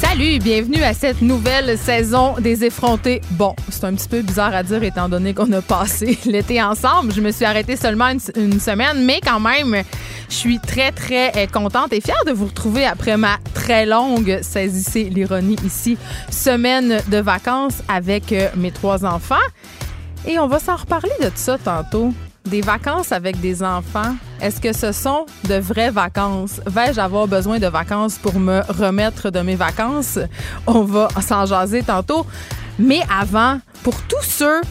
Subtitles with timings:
[0.00, 3.20] Salut, bienvenue à cette nouvelle saison des effrontés.
[3.32, 7.12] Bon, c'est un petit peu bizarre à dire étant donné qu'on a passé l'été ensemble.
[7.12, 9.82] Je me suis arrêtée seulement une, semaine, mais quand même,
[10.28, 14.38] je suis très, très euh, contente et fière de vous retrouver après ma très longue,
[14.40, 15.98] saisissez l'ironie ici,
[16.30, 19.34] semaine de vacances avec euh, mes trois enfants.
[20.28, 22.14] Et on va s'en reparler de ça tantôt.
[22.50, 26.62] Des vacances avec des enfants, est-ce que ce sont de vraies vacances?
[26.66, 30.18] Vais-je avoir besoin de vacances pour me remettre de mes vacances?
[30.66, 32.24] On va s'en jaser tantôt.
[32.78, 34.62] Mais avant, pour tous ceux,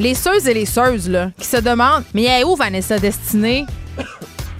[0.00, 3.64] les seuses et les seuses, là, qui se demandent, mais elle est où Vanessa Destinée?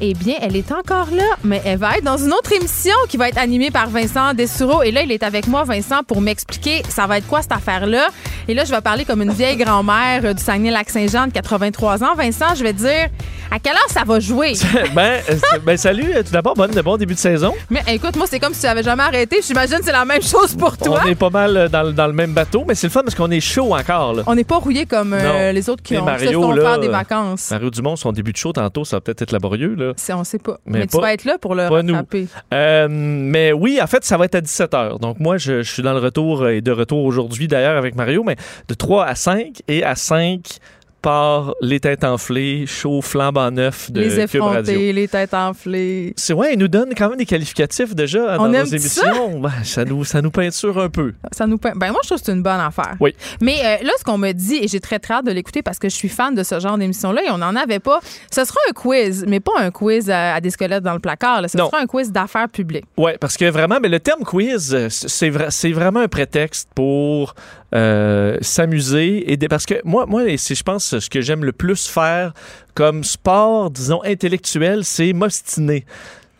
[0.03, 3.17] Eh bien, elle est encore là, mais elle va être dans une autre émission qui
[3.17, 4.83] va être animée par Vincent Dessureau.
[4.83, 8.09] Et là, il est avec moi, Vincent, pour m'expliquer ça va être quoi cette affaire-là.
[8.49, 12.15] Et là, je vais parler comme une vieille grand-mère du Saguenay-Lac-Saint-Jean de 83 ans.
[12.17, 13.09] Vincent, je vais te dire
[13.51, 14.55] à quelle heure ça va jouer?
[14.95, 15.21] ben,
[15.65, 17.53] ben, salut, tout d'abord, bon, bon début de saison.
[17.69, 19.41] Mais écoute, moi, c'est comme si tu n'avais jamais arrêté.
[19.47, 21.01] J'imagine que c'est la même chose pour toi.
[21.05, 23.31] On est pas mal dans, dans le même bateau, mais c'est le fun parce qu'on
[23.31, 24.15] est chaud encore.
[24.15, 24.23] Là.
[24.27, 27.51] On n'est pas rouillé comme euh, les autres qui ont Mario, là, des vacances.
[27.51, 29.75] Mario Dumont, son début de show tantôt, ça va peut-être être laborieux.
[29.77, 29.90] Là.
[30.11, 30.59] On sait pas.
[30.67, 32.27] Mais, tu vas être là pour le rattraper.
[32.53, 35.01] Euh, mais oui, en fait, ça va être à 17h.
[35.01, 38.23] Donc moi, je, je suis dans le retour et de retour aujourd'hui d'ailleurs avec Mario,
[38.25, 38.37] mais
[38.69, 40.61] de 3 à 5 et à 5
[41.03, 44.79] par les têtes enflées, chaud, flambant neuf de les Cube Radio.
[44.93, 46.13] les têtes enflées.
[46.17, 49.03] C'est ouais, ils nous donnent quand même des qualificatifs déjà dans On nos aime émissions.
[49.03, 49.39] Ça?
[49.39, 51.13] Ben, ça nous ça nous peinture un peu.
[51.33, 51.73] Ça nous peint...
[51.77, 52.97] Ben moi je trouve que c'est une bonne affaire.
[53.01, 53.15] Oui.
[53.41, 55.79] Mais euh, là ce qu'on me dit et j'ai très très hâte de l'écouter parce
[55.79, 58.01] que je suis fan de ce genre d'émission là et on n'en avait pas.
[58.31, 61.43] Ce sera un quiz, mais pas un quiz à, à des squelettes dans le placard.
[61.43, 61.49] Là.
[61.49, 61.67] Ce Non.
[61.71, 62.85] sera un quiz d'affaires publiques.
[62.97, 66.69] Ouais, parce que vraiment, mais le terme quiz, euh, c'est vra- c'est vraiment un prétexte
[66.75, 67.35] pour
[67.75, 71.87] euh, s'amuser et parce que moi, moi, c'est je pense ce que j'aime le plus
[71.87, 72.33] faire
[72.75, 75.85] comme sport, disons intellectuel, c'est m'ostiner.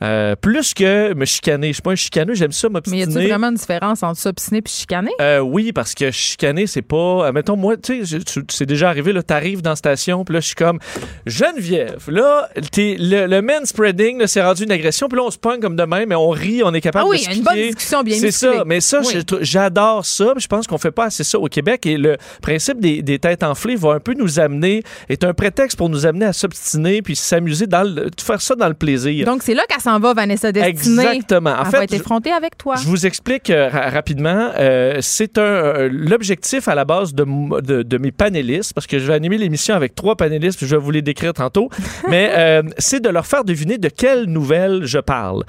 [0.03, 1.69] Euh, plus que me chicaner.
[1.69, 3.03] Je suis pas un chicaneux, j'aime ça Mais y m'obstiner.
[3.03, 5.11] a-t-il vraiment une différence entre s'obstiner et chicaner?
[5.21, 6.97] Euh, oui, parce que chicaner, c'est pas.
[7.29, 8.19] euh, mettons, moi, tu sais,
[8.49, 10.79] c'est déjà arrivé, là, t'arrives dans la station, puis là, je suis comme
[11.27, 12.03] Geneviève.
[12.09, 15.77] Là, le, le manspreading, là, c'est rendu une agression, puis là, on se pogne comme
[15.77, 18.03] de même, mais on rit, on est capable Ah oui, de a une bonne discussion
[18.03, 19.23] bien C'est ça, mais ça, Oui.
[19.43, 23.03] j'adore ça, je pense qu'on fait pas assez ça au Québec, et le principe des,
[23.03, 26.33] des têtes enflées va un peu nous amener, est un prétexte pour nous amener à
[26.33, 29.27] s'obstiner, puis s'amuser, dans le, faire ça dans le plaisir.
[29.27, 31.03] Donc c'est là qu'elle s'en va, Vanessa Destinée.
[31.05, 31.51] Exactement.
[31.51, 32.77] En Elle fait, va être je- effrontée avec toi.
[32.77, 34.51] je vous explique euh, ra- rapidement.
[34.59, 37.25] Euh, c'est un euh, l'objectif à la base de,
[37.61, 40.77] de, de mes panélistes, parce que je vais animer l'émission avec trois panélistes, puis je
[40.77, 41.69] vais vous les décrire tantôt.
[42.09, 45.45] mais c'est de leur faire deviner de quelles nouvelles je parle.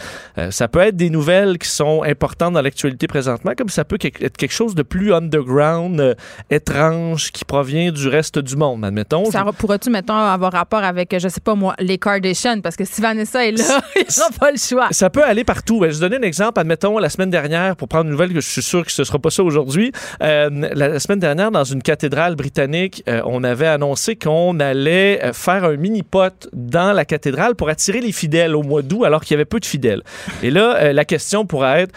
[0.49, 4.37] Ça peut être des nouvelles qui sont importantes dans l'actualité présentement, comme ça peut être
[4.37, 6.15] quelque chose de plus underground,
[6.49, 9.29] étrange, qui provient du reste du monde, admettons.
[9.31, 12.61] Ça pourrais-tu, mettons, avoir rapport avec, je sais pas moi, les Kardashians?
[12.61, 14.30] Parce que si Vanessa est là, il aura
[14.91, 15.79] Ça peut aller partout.
[15.79, 16.59] Ben, Je vais donner un exemple.
[16.59, 19.19] Admettons, la semaine dernière, pour prendre une nouvelle que je suis sûr que ce sera
[19.19, 24.15] pas ça aujourd'hui, euh, la, semaine dernière, dans une cathédrale britannique, euh, on avait annoncé
[24.15, 28.81] qu'on allait euh, faire un mini-pot dans la cathédrale pour attirer les fidèles au mois
[28.81, 30.03] d'août, alors qu'il y avait peu de fidèles.
[30.43, 31.93] Et là, la question pourrait être,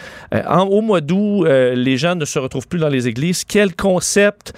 [0.69, 3.43] au mois d'août, les gens ne se retrouvent plus dans les églises.
[3.43, 4.53] Quel concept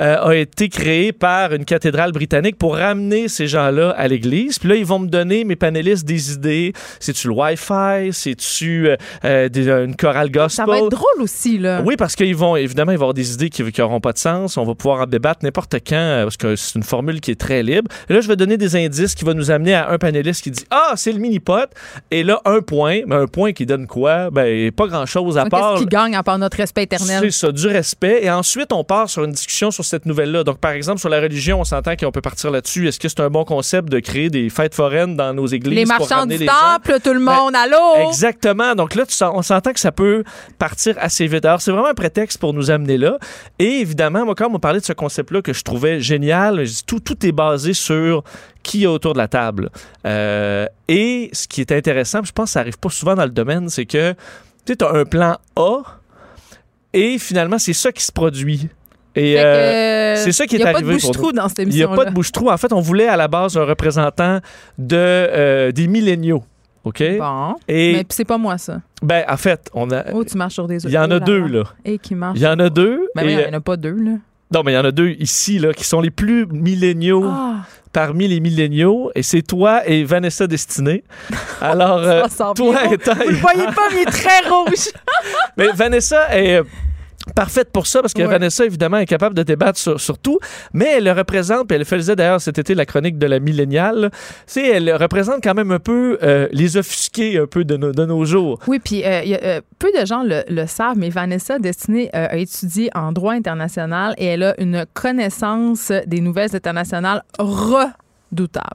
[0.00, 4.58] euh, a été créé par une cathédrale britannique pour ramener ces gens-là à l'église.
[4.58, 6.72] Puis là, ils vont me donner, mes panélistes, des idées.
[7.00, 8.12] C'est-tu le Wi-Fi?
[8.12, 10.64] C'est-tu euh, euh, une chorale gospel?
[10.64, 11.82] Ça va être drôle aussi, là.
[11.84, 14.56] Oui, parce qu'ils vont, évidemment, ils vont avoir des idées qui n'auront pas de sens.
[14.56, 17.62] On va pouvoir en débattre n'importe quand, parce que c'est une formule qui est très
[17.62, 17.90] libre.
[18.08, 20.50] Et là, je vais donner des indices qui vont nous amener à un panéliste qui
[20.50, 21.70] dit Ah, c'est le mini-pot.
[22.10, 23.00] Et là, un point.
[23.06, 24.30] Mais un point qui donne quoi?
[24.30, 25.74] Ben, pas grand-chose à part.
[25.74, 27.20] Qu'est-ce qui gagne à part notre respect éternel?
[27.22, 28.20] C'est ça, du respect.
[28.22, 30.44] Et ensuite, on part sur une discussion sur cette nouvelle-là.
[30.44, 32.88] Donc, par exemple, sur la religion, on s'entend qu'on peut partir là-dessus.
[32.88, 35.74] Est-ce que c'est un bon concept de créer des fêtes foraines dans nos églises?
[35.74, 38.08] Les marchands du temple, tout le Ben, monde, allô?
[38.08, 38.74] Exactement.
[38.74, 39.04] Donc là,
[39.34, 40.24] on s'entend que ça peut
[40.58, 41.44] partir assez vite.
[41.44, 43.18] Alors, c'est vraiment un prétexte pour nous amener là.
[43.58, 46.84] Et évidemment, moi, quand on parlé de ce concept-là que je trouvais génial, je dis,
[46.86, 48.22] tout, tout est basé sur
[48.62, 49.70] qui est autour de la table.
[50.06, 53.30] Euh, et ce qui est intéressant, je pense que ça arrive pas souvent dans le
[53.30, 54.14] domaine, c'est que
[54.66, 55.78] tu as un plan A
[56.92, 58.68] et finalement, c'est ça qui se produit.
[59.16, 61.58] Et euh, c'est ça qui est Il n'y a pas arrivé de bouche-trou dans cette
[61.60, 62.50] il n'y a pas de bouche-trou.
[62.50, 64.38] En fait, on voulait à la base un représentant
[64.78, 66.44] de, euh, des milléniaux.
[66.84, 67.02] OK?
[67.18, 67.56] Bon.
[67.68, 68.80] Et, Mais c'est pas moi, ça.
[69.02, 70.04] ben, en fait, on a.
[70.12, 71.64] Oh, tu marches sur des Il y en Oh a là deux, là.
[71.84, 72.38] Et qui marche.
[72.38, 73.06] Il y en a deux.
[73.14, 74.12] Mais oui, il n'y en a pas deux, là.
[74.52, 77.56] Non, mais il y en a deux ici là, qui sont les plus milléniaux Ah,
[77.92, 79.12] parmi les milléniaux.
[79.14, 81.04] Et c'est toi et Vanessa Destinée.
[81.60, 82.22] Alors, euh,
[82.56, 83.14] toi étant.
[83.14, 84.88] Vous le voyez pas, mais il est très rouge.
[85.56, 86.62] Mais Vanessa est
[87.30, 88.28] parfaite pour ça parce que Ouais.
[88.28, 90.38] Vanessa, évidemment, est capable de débattre sur, sur tout.
[90.72, 94.10] Mais elle le représente, puis elle faisait d'ailleurs cet été la chronique de la milléniale.
[94.46, 98.04] C'est, elle représente quand même un peu euh, les offusqués un peu de, nos- de
[98.04, 98.58] nos jours.
[98.66, 102.36] Oui, puis euh, euh, peu de gens le, le savent, mais Vanessa Destinée euh, a
[102.36, 107.22] étudié en droit international et elle a une connaissance des nouvelles internationales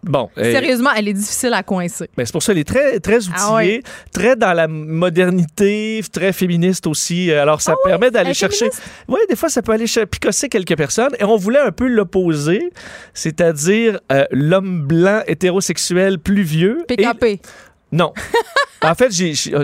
[0.04, 2.10] Bon, euh, Sérieusement, elle est difficile à coincer.
[2.18, 3.82] ben, c'est pour ça qu'elle est très, très outillée, Ah ouais.
[4.12, 7.32] très dans la modernité, très féministe aussi.
[7.32, 8.70] Alors, ça Ah permet elle d'aller chercher.
[9.08, 11.16] Oui, des fois, ça peut aller picosser quelques personnes.
[11.20, 12.70] Et on voulait un peu l'opposer,
[13.14, 16.84] c'est-à-dire euh, l'homme blanc hétérosexuel plus vieux.
[16.90, 17.40] et- PKP.
[17.96, 18.14] Non.
[18.84, 19.12] en fait,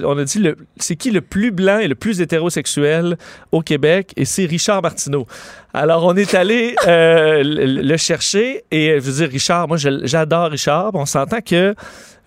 [0.03, 0.47] on a dit
[0.77, 3.17] c'est qui le plus blanc et le plus hétérosexuel
[3.51, 5.27] au Québec et c'est Richard Martineau.
[5.73, 9.77] Alors, on est allé euh, le, le chercher et euh, je veux dire, Richard, moi,
[9.77, 10.91] j'adore Richard.
[10.93, 11.75] On s'entend que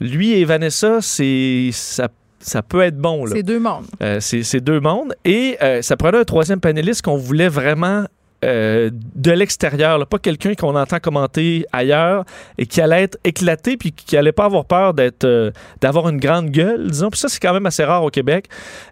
[0.00, 2.08] lui et Vanessa, c'est ça,
[2.40, 3.26] ça peut être bon.
[3.26, 3.86] C'est deux mondes.
[4.02, 5.14] Euh, c'est c'est deux mondes.
[5.24, 8.04] Et euh, ça prenait un troisième panéliste qu'on voulait vraiment
[8.44, 12.24] euh, de l'extérieur, pas quelqu'un qu'on entend commenter ailleurs
[12.58, 15.50] et qui allait être éclaté puis qui allait pas avoir peur d'être euh,
[15.80, 17.10] d'avoir une grande gueule, disons.
[17.10, 18.46] Puis ça, c'est quand même assez rare au Québec.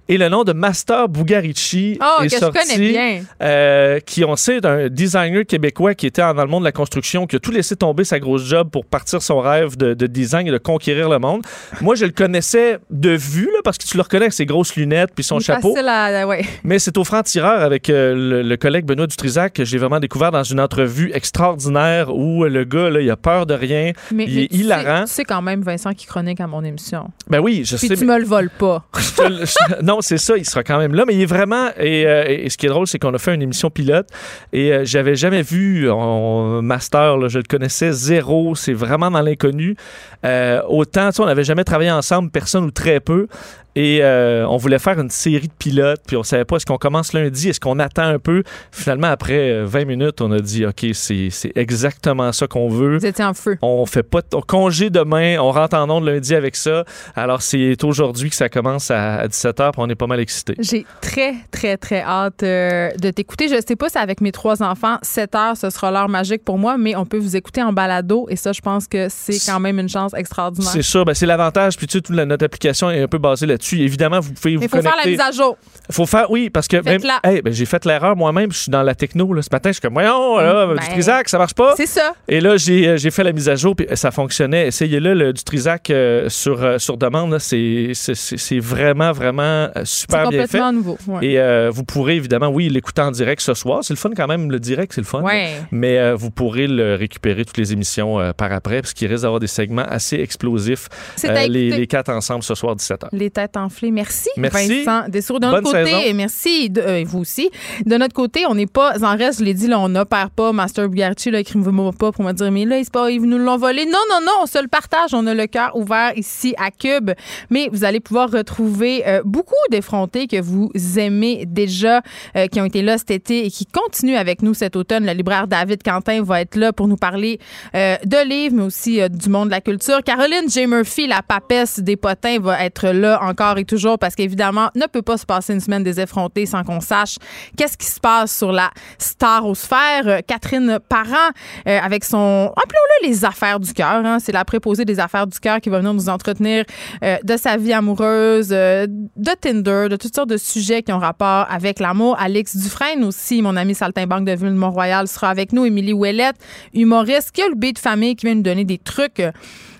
[0.08, 2.58] Et le nom de Master Bugarici Oh, est que sorti.
[2.66, 3.20] je connais bien.
[3.42, 6.72] euh, qui, on sait, d'un designer québécois qui était en- dans le monde de la
[6.72, 10.06] construction, qui a tout laissé tomber sa grosse job pour partir son rêve de, de
[10.06, 11.42] design et de conquérir le monde.
[11.80, 14.76] Moi, je le connaissais de vue, là, parce que tu le reconnais avec ses grosses
[14.76, 15.74] lunettes puis son est chapeau.
[15.74, 16.42] facile à- ouais.
[16.64, 20.30] Mais c'est au franc-tireur avec euh, le, le collègue Benoît Dutrisac que j'ai vraiment découvert
[20.30, 23.92] dans une entrevue extraordinaire où le gars, là, il a peur de rien.
[24.12, 25.04] Mais, Il mais est hilarant.
[25.04, 27.10] Tu sais quand même, Vincent, qui chronique à mon émission.
[27.28, 27.94] Ben oui, je Puis sais.
[27.96, 28.84] tu mais- me le voles pas.
[28.98, 31.68] je je- non, c'est ça, il sera quand même là, mais il est vraiment.
[31.78, 34.08] Et, euh, et ce qui est drôle, c'est qu'on a fait une émission pilote
[34.52, 39.20] et euh, j'avais jamais vu en master, là, je le connaissais zéro, c'est vraiment dans
[39.22, 39.76] l'inconnu.
[40.24, 43.26] Euh, autant, tu sais, on n'avait jamais travaillé ensemble, personne ou très peu.
[43.74, 46.76] Et euh, on voulait faire une série de pilotes, puis on savait pas est-ce qu'on
[46.76, 48.42] commence lundi, est-ce qu'on attend un peu?
[48.70, 52.98] Finalement, après euh, 20 minutes, on a dit OK, c'est exactement ça qu'on veut.
[52.98, 53.56] Vous étiez en feu.
[53.62, 56.84] On fait pas de on congé demain, on rentre en onde lundi avec ça.
[57.16, 60.54] Alors c'est aujourd'hui que ça commence à, 17h, puis on est pas mal excités.
[60.58, 63.48] J'ai très, très, très hâte euh, de t'écouter.
[63.48, 66.58] Je sais pas si avec mes trois enfants, 7 heures, ce sera l'heure magique pour
[66.58, 69.60] moi, mais on peut vous écouter en balado et ça, je pense que c'est quand
[69.60, 70.70] même une chance extraordinaire.
[70.72, 71.76] C'est ça, ben c'est l'avantage.
[71.78, 73.61] Puis tu sais, toute la- notre application est un peu basée là-dessus.
[73.72, 75.56] Évidemment, vous pouvez vous il faut faire la mise à jour.
[75.90, 77.20] faut faire, oui, parce que même, Faites-la.
[77.24, 78.52] Hey, ben, j'ai fait l'erreur moi-même.
[78.52, 79.70] Je suis dans la techno là, ce matin.
[79.70, 81.74] Je suis comme, voyons, là, Ben, du Trisac, ça marche pas.
[81.76, 82.14] C'est ça.
[82.28, 84.68] Et là, j'ai euh, j'ai fait la mise à jour, puis ça fonctionnait.
[84.68, 87.32] Essayez-le, le du Trisac euh, sur, euh, sur demande.
[87.32, 87.38] là.
[87.38, 90.58] C'est c'est- c'est- c'est vraiment, vraiment euh, super bien fait.
[90.58, 90.98] complètement nouveau.
[91.06, 91.26] Ouais.
[91.26, 93.80] Et euh, vous pourrez évidemment, oui, l'écouter en direct ce soir.
[93.82, 95.22] C'est le fun quand même, le direct, c'est le fun.
[95.22, 95.50] Ouais.
[95.70, 99.22] Mais euh, vous pourrez le récupérer toutes les émissions euh, par après, parce qu'il risque
[99.22, 100.88] d'avoir des segments assez explosifs.
[101.16, 101.80] C'est euh, à les, écouter.
[101.80, 103.08] les quatre ensemble ce soir 17h.
[103.12, 103.51] Les têtes
[103.90, 104.84] Merci, Merci.
[104.84, 105.40] Vincent Dessour.
[105.40, 106.16] De notre Bonne côté, saison.
[106.16, 107.50] merci, de, euh, vous aussi.
[107.84, 110.52] De notre côté, on n'est pas en reste, je l'ai dit, là, on n'opère pas.
[110.52, 113.56] Master Bugarchi, là, écrivez-moi pas pour me dire, mais là, c'est pas, ils nous l'ont
[113.56, 113.84] volé.
[113.84, 115.10] Non, non, non, on se le partage.
[115.12, 117.10] On a le cœur ouvert ici à Cube.
[117.50, 122.00] Mais vous allez pouvoir retrouver euh, beaucoup d'effrontés que vous aimez déjà,
[122.37, 125.05] euh, qui ont été là cet été et qui continuent avec nous cet automne.
[125.06, 127.38] Le libraire David Quentin va être là pour nous parler
[127.75, 130.03] euh, de livres, mais aussi du monde de la culture.
[130.05, 130.67] Caroline J.
[130.67, 135.03] Murphy, la papesse des potins, va être là encore et toujours parce qu'évidemment, ne peut
[135.03, 137.17] pas se passer une semaine des effrontés sans qu'on sache
[137.56, 140.06] qu'est-ce qui se passe sur la starosphère.
[140.06, 141.31] Euh, Catherine Parent,
[141.67, 145.39] euh, avec son, appelons-le les affaires du cœur, hein, c'est la préposée des affaires du
[145.39, 146.65] cœur qui va venir nous entretenir
[147.03, 151.46] euh, de sa vie amoureuse, de Tinder, de toutes sortes de sujets qui ont rapport
[151.51, 152.17] avec l'amour.
[152.19, 155.65] Alex Dufresne aussi, mon ami saltimbanque de Ville-Mont-Royal, sera avec nous.
[155.65, 156.37] Émilie Ouellette,
[156.75, 159.22] humoriste, qui a le B de famille, qui vient nous donner des trucs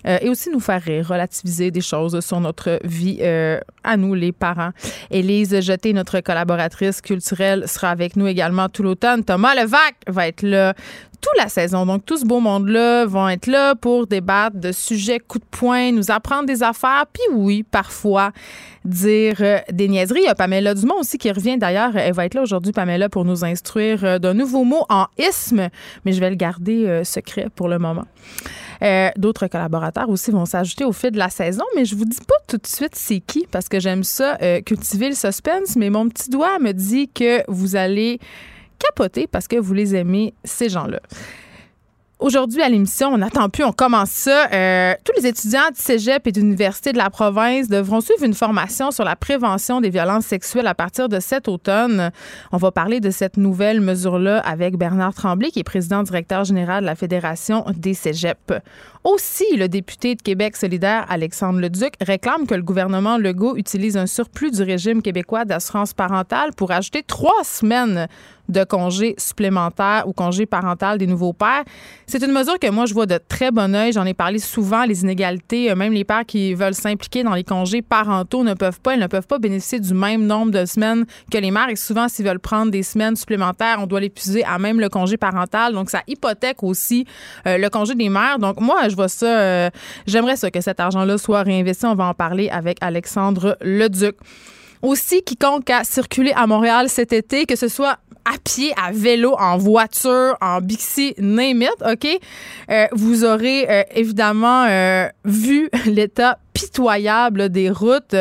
[0.06, 4.14] euh, et aussi nous faire rire, relativiser des choses sur notre vie euh, à nous,
[4.14, 4.71] les parents.
[5.11, 9.25] Élise Jeté, notre collaboratrice culturelle, sera avec nous également tout l'automne.
[9.25, 10.75] Thomas Levac va être là
[11.23, 11.87] toute la saison.
[11.87, 15.92] Donc, tout ce beau monde-là vont être là pour débattre de sujets coup de poing,
[15.92, 18.32] nous apprendre des affaires, puis oui, parfois
[18.85, 20.23] dire euh, des niaiseries.
[20.23, 21.97] Il y a Pamela Dumont aussi qui revient d'ailleurs.
[21.97, 25.68] Elle va être là aujourd'hui, Pamela, pour nous instruire euh, d'un nouveau mot en isme,
[26.04, 28.04] mais je vais le garder secret pour le moment.
[28.82, 32.18] Euh, D'autres collaborateurs aussi vont s'ajouter au fil de la saison, mais je vous dis
[32.26, 35.90] pas tout de suite c'est qui parce que j'aime ça euh, cultiver le suspense, mais
[35.90, 38.18] mon petit doigt me dit que vous allez
[38.78, 41.00] capoter parce que vous les aimez, ces gens-là.
[42.22, 44.48] Aujourd'hui à l'émission, on n'attend plus, on commence ça.
[44.52, 48.90] Euh, tous les étudiants du cégep et d'université de la province devront suivre une formation
[48.90, 52.10] sur la prévention des violences sexuelles à partir de cet automne.
[52.52, 56.82] On va parler de cette nouvelle mesure-là avec Bernard Tremblay, qui est président directeur général
[56.82, 58.52] de la Fédération des cégeps.
[59.04, 64.06] Aussi, le député de Québec solidaire, Alexandre Leduc, réclame que le gouvernement Legault utilise un
[64.06, 68.06] surplus du régime québécois d'assurance parentale pour ajouter trois semaines
[68.49, 71.64] de congés supplémentaires ou congés parental des nouveaux pères.
[72.06, 73.92] C'est une mesure que moi, je vois de très bon oeil.
[73.92, 75.70] J'en ai parlé souvent, les inégalités.
[75.70, 78.94] Euh, même les pères qui veulent s'impliquer dans les congés parentaux ne peuvent pas.
[78.94, 81.68] Ils ne peuvent pas bénéficier du même nombre de semaines que les mères.
[81.68, 85.16] Et souvent, s'ils veulent prendre des semaines supplémentaires, on doit l'épuiser à même le congé
[85.16, 85.72] parental.
[85.72, 87.06] Donc, ça hypothèque aussi
[87.46, 88.38] euh, le congé des mères.
[88.38, 89.26] Donc, moi, je vois ça.
[89.26, 89.70] Euh,
[90.06, 91.87] j'aimerais ça que cet argent-là soit réinvesti.
[91.87, 94.16] On va en parler avec Alexandre Leduc.
[94.82, 99.34] Aussi, quiconque a circulé à Montréal cet été, que ce soit à pied, à vélo,
[99.38, 102.06] en voiture, en bixi, name it, OK?
[102.70, 108.14] Euh, vous aurez euh, évidemment euh, vu l'état pitoyable des routes.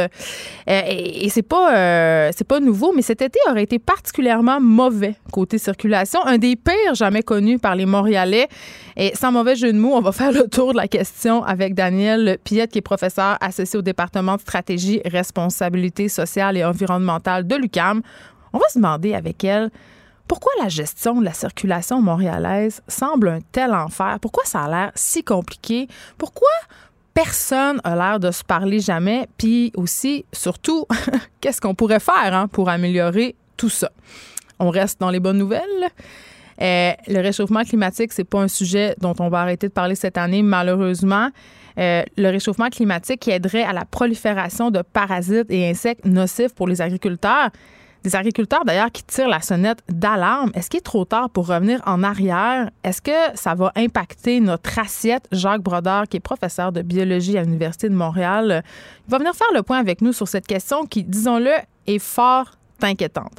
[0.66, 6.26] et, c'est pas c'est pas nouveau, mais cet été aurait été particulièrement mauvais côté circulation,
[6.26, 8.48] un des pires jamais connus par les Montréalais.
[8.96, 11.74] Et sans mauvais jeu de mots, on va faire le tour de la question avec
[11.74, 17.56] Daniel Piette, qui est professeur associé au département de stratégie, responsabilité sociale et environnementale de
[17.56, 18.02] l'UCAM.
[18.54, 19.72] On va se demander avec elle
[20.32, 24.18] pourquoi la gestion de la circulation montréalaise semble un tel enfer?
[24.22, 25.90] Pourquoi ça a l'air si compliqué?
[26.18, 26.48] Pourquoi
[27.14, 29.28] personne a l'air de se parler jamais?
[29.38, 30.86] Puis aussi, surtout,
[31.42, 33.92] qu'est-ce qu'on pourrait faire hein, pour améliorer tout ça?
[34.58, 35.90] On reste dans les bonnes nouvelles.
[36.62, 40.18] Euh, le réchauffement climatique, c'est pas un sujet dont on va arrêter de parler cette
[40.18, 41.30] année, malheureusement.
[41.78, 46.70] Euh, le réchauffement climatique qui aiderait à la prolifération de parasites et insectes nocifs pour
[46.70, 47.50] les agriculteurs.
[48.04, 50.52] Des agriculteurs, d'ailleurs, qui tirent la sonnette d'alarme.
[50.56, 52.72] Est-ce qu'il est trop tard pour revenir en arrière?
[52.84, 55.28] Est-ce que ça va impacter notre assiette?
[55.32, 58.64] Jacques Brodeur, qui est professeur de biologie à l'Université de Montréal,
[59.08, 61.52] il va venir faire le point avec nous sur cette question qui, disons-le,
[61.86, 62.52] est fort
[62.88, 63.32] inquiétante.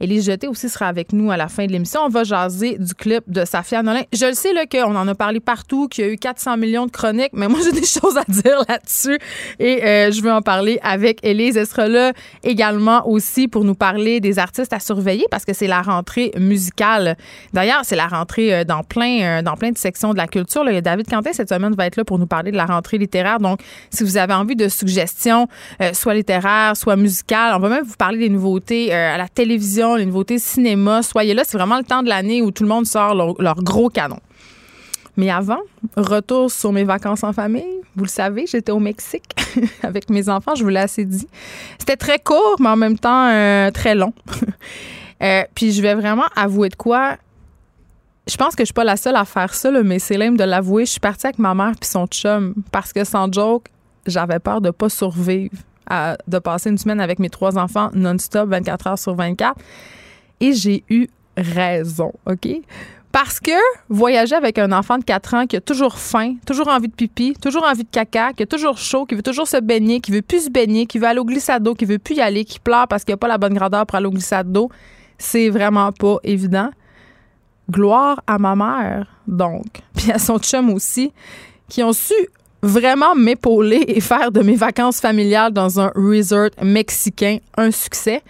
[0.00, 2.00] Élise Jeté aussi sera avec nous à la fin de l'émission.
[2.04, 4.02] On va jaser du clip de Safia Nolin.
[4.12, 6.90] Je le sais qu'on en a parlé partout, qu'il y a eu 400 millions de
[6.90, 9.18] chroniques, mais moi, j'ai des choses à dire là-dessus
[9.58, 11.56] et euh, je veux en parler avec Élise.
[11.56, 12.12] Elle sera là
[12.44, 17.16] également aussi pour nous parler des artistes à surveiller parce que c'est la rentrée musicale.
[17.52, 20.64] D'ailleurs, c'est la rentrée euh, dans plein, euh, dans plein de sections de la culture.
[20.64, 20.80] Là.
[20.80, 23.38] David Quentin cette semaine va être là pour nous parler de la rentrée littéraire.
[23.40, 25.48] Donc, si vous avez envie de suggestions,
[25.92, 29.96] soit littéraires, soit musicales, on va même vous parler des nouveautés euh, à la télévision,
[29.96, 31.42] les nouveautés cinéma, soyez là.
[31.44, 34.20] C'est vraiment le temps de l'année où tout le monde sort leur, gros canon.
[35.16, 35.60] Mais avant,
[35.96, 37.80] retour sur mes vacances en famille.
[37.96, 39.34] Vous le savez, j'étais au Mexique
[39.82, 41.26] avec mes enfants, je vous l'ai assez dit.
[41.78, 44.12] C'était très court, mais en même temps euh, très long.
[45.20, 47.16] Euh, puis je vais vraiment avouer de quoi.
[48.28, 50.44] Je pense que je suis pas la seule à faire ça, mais c'est l'aime de
[50.44, 50.84] l'avouer.
[50.84, 53.66] Je suis partie avec ma mère puis son chum parce que sans joke,
[54.06, 55.56] j'avais peur de pas survivre
[56.26, 59.56] de passer une semaine avec mes trois enfants non-stop, 24 heures sur 24.
[60.40, 62.48] Et j'ai eu raison, OK?
[63.10, 63.52] Parce que
[63.88, 67.34] voyager avec un enfant de 4 ans qui a toujours faim, toujours envie de pipi,
[67.40, 70.22] toujours envie de caca, qui a toujours chaud, qui veut toujours se baigner, qui veut
[70.22, 72.60] plus se baigner, qui veut aller au glissade d'eau, qui veut plus y aller, qui
[72.60, 74.70] pleure parce qu'il n'y a pas la bonne grandeur pour aller au glissade d'eau,
[75.16, 76.70] c'est vraiment pas évident.
[77.70, 79.66] Gloire à ma mère, donc,
[79.96, 81.12] puis à son chum aussi,
[81.68, 82.14] qui ont su
[82.62, 88.22] vraiment m'épauler et faire de mes vacances familiales dans un resort mexicain un succès.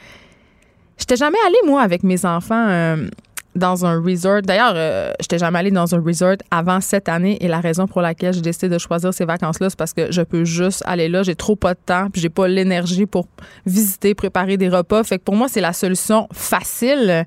[0.98, 3.08] J'étais jamais allée, moi, avec mes enfants euh,
[3.54, 4.42] dans un resort.
[4.42, 8.00] D'ailleurs, euh, j'étais jamais allée dans un resort avant cette année et la raison pour
[8.00, 11.22] laquelle j'ai décidé de choisir ces vacances-là, c'est parce que je peux juste aller là.
[11.22, 13.26] J'ai trop pas de temps puis j'ai pas l'énergie pour
[13.64, 15.04] visiter, préparer des repas.
[15.04, 17.24] Fait que pour moi, c'est la solution facile.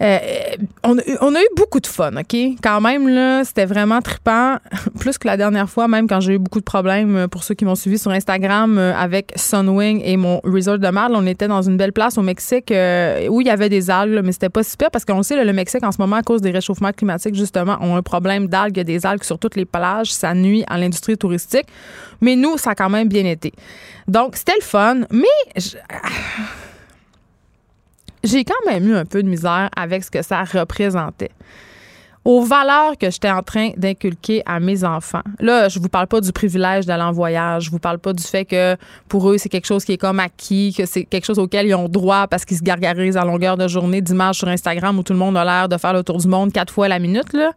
[0.00, 0.18] Euh,
[0.84, 2.36] on, a eu beaucoup de fun, OK?
[2.62, 4.56] Quand même, là, c'était vraiment trippant.
[5.00, 7.54] Plus que la dernière fois, même quand j'ai eu beaucoup de problèmes, euh, pour ceux
[7.54, 11.48] qui m'ont suivi sur Instagram, euh, avec Sunwing et mon resort de Marle, on était
[11.48, 14.62] dans une belle place au Mexique où il y avait des algues, mais c'était pas
[14.62, 17.76] super parce qu'on sait, le Mexique, en ce moment, à cause des réchauffements climatiques, justement,
[17.80, 18.78] ont un problème d'algues.
[18.78, 20.12] Des algues sur toutes les plages.
[20.12, 21.66] Ça nuit à l'industrie touristique.
[22.20, 23.52] Mais nous, ça a quand même bien été.
[24.06, 25.26] Donc, c'était le fun, mais
[28.24, 31.30] j'ai quand même eu un peu de misère avec ce que ça représentait
[32.28, 35.22] aux valeurs que j'étais en train d'inculquer à mes enfants.
[35.40, 38.22] Là, je vous parle pas du privilège d'aller en voyage, je vous parle pas du
[38.22, 38.76] fait que
[39.08, 41.74] pour eux, c'est quelque chose qui est comme acquis, que c'est quelque chose auquel ils
[41.74, 45.14] ont droit parce qu'ils se gargarisent à longueur de journée d'images sur Instagram où tout
[45.14, 47.32] le monde a l'air de faire le tour du monde quatre fois la minute.
[47.32, 47.52] Là.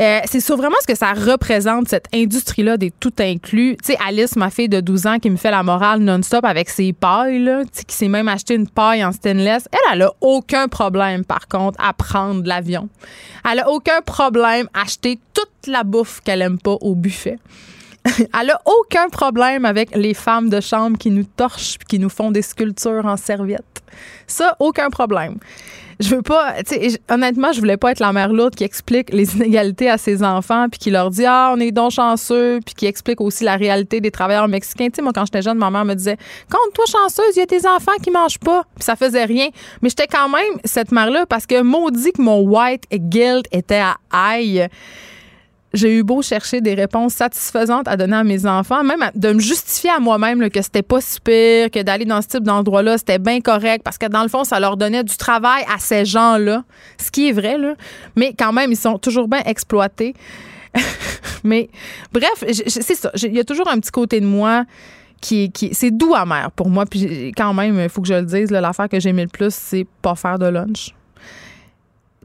[0.00, 3.76] Euh, c'est sur vraiment ce que ça représente, cette industrie-là des tout inclus.
[3.84, 6.70] Tu sais, Alice, ma fille de 12 ans, qui me fait la morale non-stop avec
[6.70, 10.68] ses pailles, là, qui s'est même acheté une paille en stainless, elle, elle a aucun
[10.68, 12.88] problème, par contre, à prendre l'avion.
[13.50, 17.38] Elle a aucun problème à acheter toute la bouffe qu'elle aime pas au buffet.
[18.40, 22.30] Elle a aucun problème avec les femmes de chambre qui nous torchent qui nous font
[22.30, 23.82] des sculptures en serviette.
[24.26, 25.36] Ça, aucun problème.
[26.00, 29.12] Je veux pas, tu sais, honnêtement, je voulais pas être la mère lourde qui explique
[29.12, 32.74] les inégalités à ses enfants puis qui leur dit ah on est donc chanceux puis
[32.74, 34.86] qui explique aussi la réalité des travailleurs mexicains.
[34.86, 36.16] Tu sais, moi quand j'étais jeune, ma mère me disait
[36.50, 39.48] compte-toi chanceuse, il y a des enfants qui mangent pas puis ça faisait rien.
[39.82, 43.82] Mais j'étais quand même cette mère là parce que maudit que mon white guilt était
[43.82, 44.68] à aïe
[45.72, 49.38] j'ai eu beau chercher des réponses satisfaisantes à donner à mes enfants, même de me
[49.38, 53.18] justifier à moi-même que c'était pas si pire, que d'aller dans ce type d'endroit-là, c'était
[53.18, 56.64] bien correct, parce que dans le fond, ça leur donnait du travail à ces gens-là,
[56.98, 57.56] ce qui est vrai.
[58.16, 60.14] Mais quand même, ils sont toujours bien exploités.
[61.44, 61.68] Mais
[62.12, 63.10] bref, c'est ça.
[63.22, 64.64] Il y a toujours un petit côté de moi
[65.20, 66.86] qui, qui c'est doux amer pour moi.
[66.86, 69.86] Puis quand même, il faut que je le dise, l'affaire que j'aimais le plus, c'est
[70.02, 70.94] pas faire de lunch.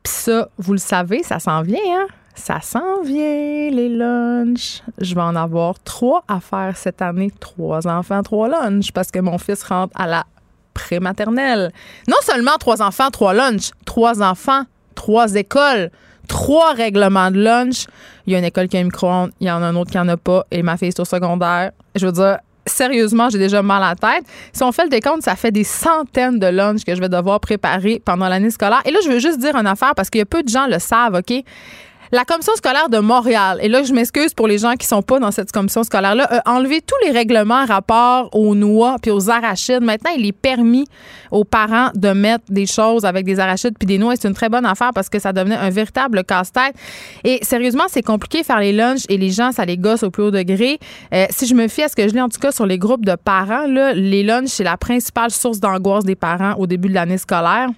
[0.04, 2.08] Puis ça, vous le savez, ça s'en vient, hein?
[2.36, 4.82] Ça s'en vient, les lunchs.
[5.00, 7.32] Je vais en avoir trois à faire cette année.
[7.40, 10.26] Trois enfants, trois lunchs, parce que mon fils rentre à la
[10.74, 11.72] prématernelle.
[12.08, 14.64] Non seulement trois enfants, trois lunchs, trois enfants,
[14.94, 15.90] trois écoles,
[16.28, 17.86] trois règlements de lunch.
[18.28, 19.92] Il y a une école qui a un micro-ondes, il y en a un autre
[19.92, 21.72] qui n'en a pas, et ma fille est au secondaire.
[21.96, 24.26] Je veux dire, sérieusement, j'ai déjà mal à la tête.
[24.52, 27.40] Si on fait le décompte, ça fait des centaines de lunchs que je vais devoir
[27.40, 28.82] préparer pendant l'année scolaire.
[28.86, 30.68] Et là, je veux juste dire une affaire parce qu'il y a peu de gens
[30.68, 31.44] le savent, OK?
[32.12, 35.20] La commission scolaire de Montréal, et là, je m'excuse pour les gens qui sont pas
[35.20, 39.82] dans cette commission scolaire-là, a enlevé tous les règlements rapport aux noix puis aux arachides.
[39.82, 40.86] Maintenant, il est permis
[41.32, 44.16] aux parents de mettre des choses avec des arachides puis des noix.
[44.16, 46.76] C'est une très bonne affaire parce que ça devenait un véritable casse-tête.
[47.24, 50.24] Et sérieusement, c'est compliqué faire les lunchs et les gens, ça les gosse au plus
[50.24, 50.78] haut degré.
[51.12, 52.78] Euh, si je me fie à ce que je lis en tout cas sur les
[52.78, 56.90] groupes de parents, là, les lunchs, c'est la principale source d'angoisse des parents au début
[56.90, 57.70] de l'année scolaire.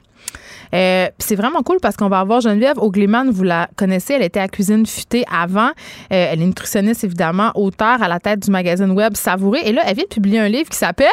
[0.73, 4.39] Euh, c'est vraiment cool parce qu'on va avoir Geneviève Ogleman, vous la connaissez, elle était
[4.39, 5.69] à Cuisine Futée avant.
[5.69, 5.71] Euh,
[6.09, 9.61] elle est nutritionniste, évidemment, auteur à la tête du magazine web Savouré.
[9.65, 11.07] Et là, elle vient de publier un livre qui s'appelle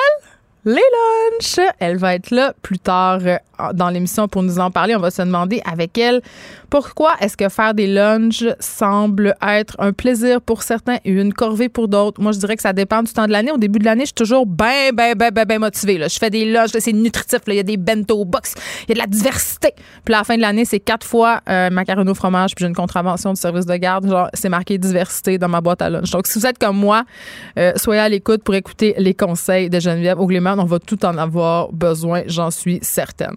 [0.64, 1.60] les lunchs.
[1.78, 3.36] Elle va être là plus tard euh,
[3.74, 4.94] dans l'émission pour nous en parler.
[4.96, 6.22] On va se demander avec elle
[6.70, 11.68] pourquoi est-ce que faire des lunchs semble être un plaisir pour certains et une corvée
[11.68, 12.20] pour d'autres?
[12.20, 13.52] Moi, je dirais que ça dépend du temps de l'année.
[13.52, 16.00] Au début de l'année, je suis toujours bien, bien, bien, bien, bien motivée.
[16.08, 17.40] Je fais des lunchs, c'est nutritif.
[17.46, 19.72] Il y a des bento box, il y a de la diversité.
[20.04, 22.68] Puis à la fin de l'année, c'est quatre fois euh, macaroni au fromage, puis j'ai
[22.68, 24.08] une contravention du service de garde.
[24.08, 26.10] Genre, c'est marqué diversité dans ma boîte à lunch.
[26.10, 27.04] Donc, si vous êtes comme moi,
[27.58, 30.58] euh, soyez à l'écoute pour écouter les conseils de Geneviève Augléman.
[30.58, 33.36] On va tout en avoir besoin, j'en suis certaine.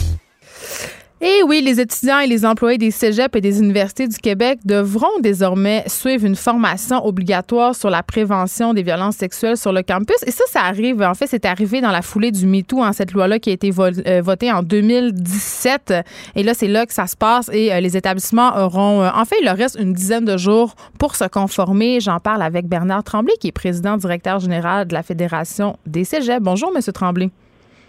[1.23, 5.19] Et oui, les étudiants et les employés des cégeps et des universités du Québec devront
[5.19, 10.15] désormais suivre une formation obligatoire sur la prévention des violences sexuelles sur le campus.
[10.25, 13.11] Et ça, ça arrive, en fait, c'est arrivé dans la foulée du MeToo, en cette
[13.11, 15.93] loi-là qui a été euh, votée en 2017.
[16.37, 19.23] Et là, c'est là que ça se passe et euh, les établissements auront, euh, en
[19.25, 21.99] fait, il leur reste une dizaine de jours pour se conformer.
[21.99, 26.41] J'en parle avec Bernard Tremblay, qui est président directeur général de la Fédération des cégeps.
[26.41, 27.29] Bonjour, Monsieur Tremblay.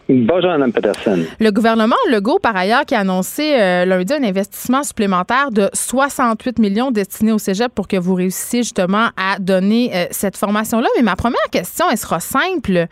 [0.08, 1.24] Bonjour, Mme Peterson.
[1.40, 6.58] Le gouvernement Legault, par ailleurs, qui a annoncé euh, lundi un investissement supplémentaire de 68
[6.58, 10.88] millions destinés au cégep pour que vous réussissiez justement à donner euh, cette formation-là.
[10.96, 12.86] Mais ma première question, elle sera simple.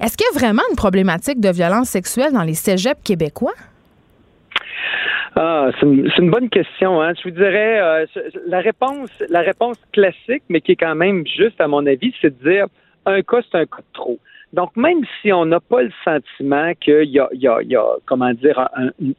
[0.00, 3.54] Est-ce qu'il y a vraiment une problématique de violence sexuelle dans les cégeps québécois?
[5.36, 7.02] Ah, c'est une, bonne question.
[7.02, 7.12] Hein.
[7.18, 8.06] Je vous dirais euh,
[8.46, 12.38] la réponse, la réponse classique, mais qui est quand même juste à mon avis, c'est
[12.40, 12.66] de dire
[13.04, 14.18] un cas, c'est un cas de trop.
[14.54, 17.84] Donc, même si on n'a pas le sentiment qu'il y a, y, a, y a,
[18.06, 18.68] comment dire,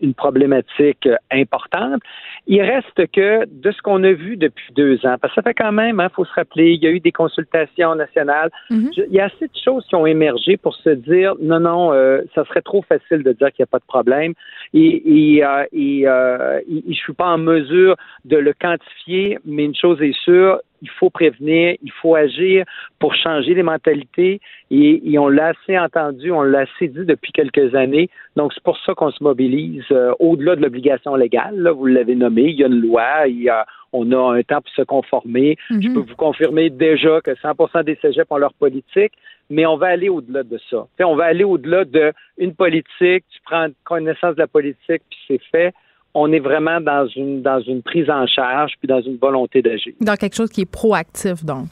[0.02, 2.02] une problématique euh, importante,
[2.48, 5.54] il reste que de ce qu'on a vu depuis deux ans, parce que ça fait
[5.54, 9.06] quand même, il hein, faut se rappeler, il y a eu des consultations nationales, mm-hmm.
[9.10, 12.22] il y a assez de choses qui ont émergé pour se dire, non, non, euh,
[12.34, 14.34] ça serait trop facile de dire qu'il n'y a pas de problème,
[14.76, 19.64] et, et, euh, et, euh, et je suis pas en mesure de le quantifier, mais
[19.64, 22.66] une chose est sûre, il faut prévenir, il faut agir
[23.00, 27.74] pour changer les mentalités et, on l'a assez entendu, on l'a assez dit depuis quelques
[27.74, 28.10] années.
[28.36, 31.56] Donc c'est pour ça qu'on se mobilise euh, au-delà de l'obligation légale.
[31.58, 34.44] Là, vous l'avez nommé, il y a une loi, il y a, on a un
[34.44, 35.58] temps pour se conformer.
[35.70, 35.94] Je mhm.
[35.94, 39.14] peux vous confirmer déjà que 100% des cégeps ont leur politique,
[39.50, 40.88] mais on va aller au-delà de ça.
[41.00, 45.42] on va aller au-delà de une politique, tu prends connaissance de la politique puis c'est
[45.52, 45.74] fait
[46.18, 49.94] on est vraiment dans une dans une prise en charge puis dans une volonté d'agir.
[50.00, 51.68] Dans quelque chose qui est proactif, donc.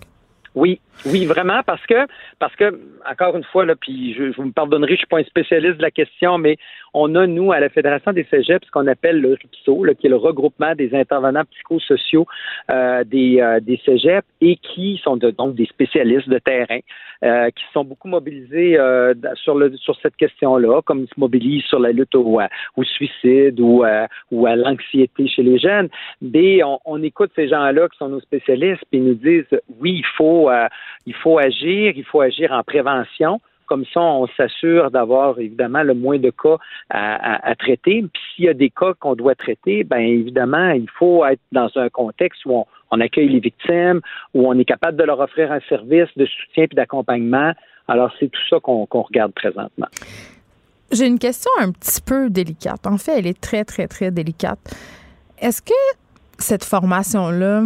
[0.56, 2.06] Oui, oui, vraiment, parce que,
[2.38, 5.24] parce que, encore une fois, là, puis je, vous me pardonnerez, je suis pas un
[5.24, 6.58] spécialiste de la question, mais
[6.94, 10.10] on a, nous, à la Fédération des Cégeps, ce qu'on appelle le RIPSO, qui est
[10.10, 12.28] le regroupement des intervenants psychosociaux
[12.72, 16.80] euh, des, euh, des Cégeps et qui sont donc des spécialistes de terrain,
[17.24, 21.66] euh, qui sont beaucoup mobilisés euh, sur, le, sur cette question-là, comme ils se mobilisent
[21.66, 22.40] sur la lutte au,
[22.76, 23.84] au suicide ou,
[24.32, 25.90] ou à l'anxiété chez les jeunes.
[26.22, 30.06] Mais on, écoute ces gens-là qui sont nos spécialistes, puis ils nous disent, oui, il
[30.18, 30.50] faut
[31.06, 33.40] il faut agir, il faut agir en prévention.
[33.74, 36.58] Comme ça, on s'assure d'avoir évidemment le moins de cas
[36.92, 38.04] à, traiter.
[38.04, 41.72] Puis s'il y a des cas qu'on doit traiter, bien évidemment, il faut être dans
[41.76, 44.00] un contexte où on, accueille les victimes,
[44.36, 47.54] où on est capable de leur offrir un service de soutien et d'accompagnement.
[47.88, 49.88] Alors, c'est tout ça qu'on regarde présentement.
[50.92, 52.86] J'ai une question un petit peu délicate.
[52.86, 54.60] En fait, elle est très, très, très délicate.
[55.40, 55.74] Est-ce que
[56.38, 57.64] cette formation-là,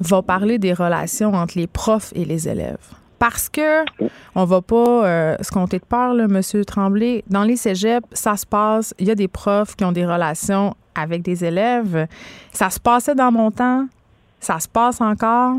[0.00, 2.99] va parler des relations entre les profs et les élèves?
[3.20, 3.84] Parce que
[4.34, 7.22] on va pas euh, se compter de peur, là, Monsieur Tremblay.
[7.28, 8.94] Dans les cégeps, ça se passe.
[8.98, 12.06] Il y a des profs qui ont des relations avec des élèves.
[12.50, 13.86] Ça se passait dans mon temps.
[14.40, 15.56] Ça se passe encore.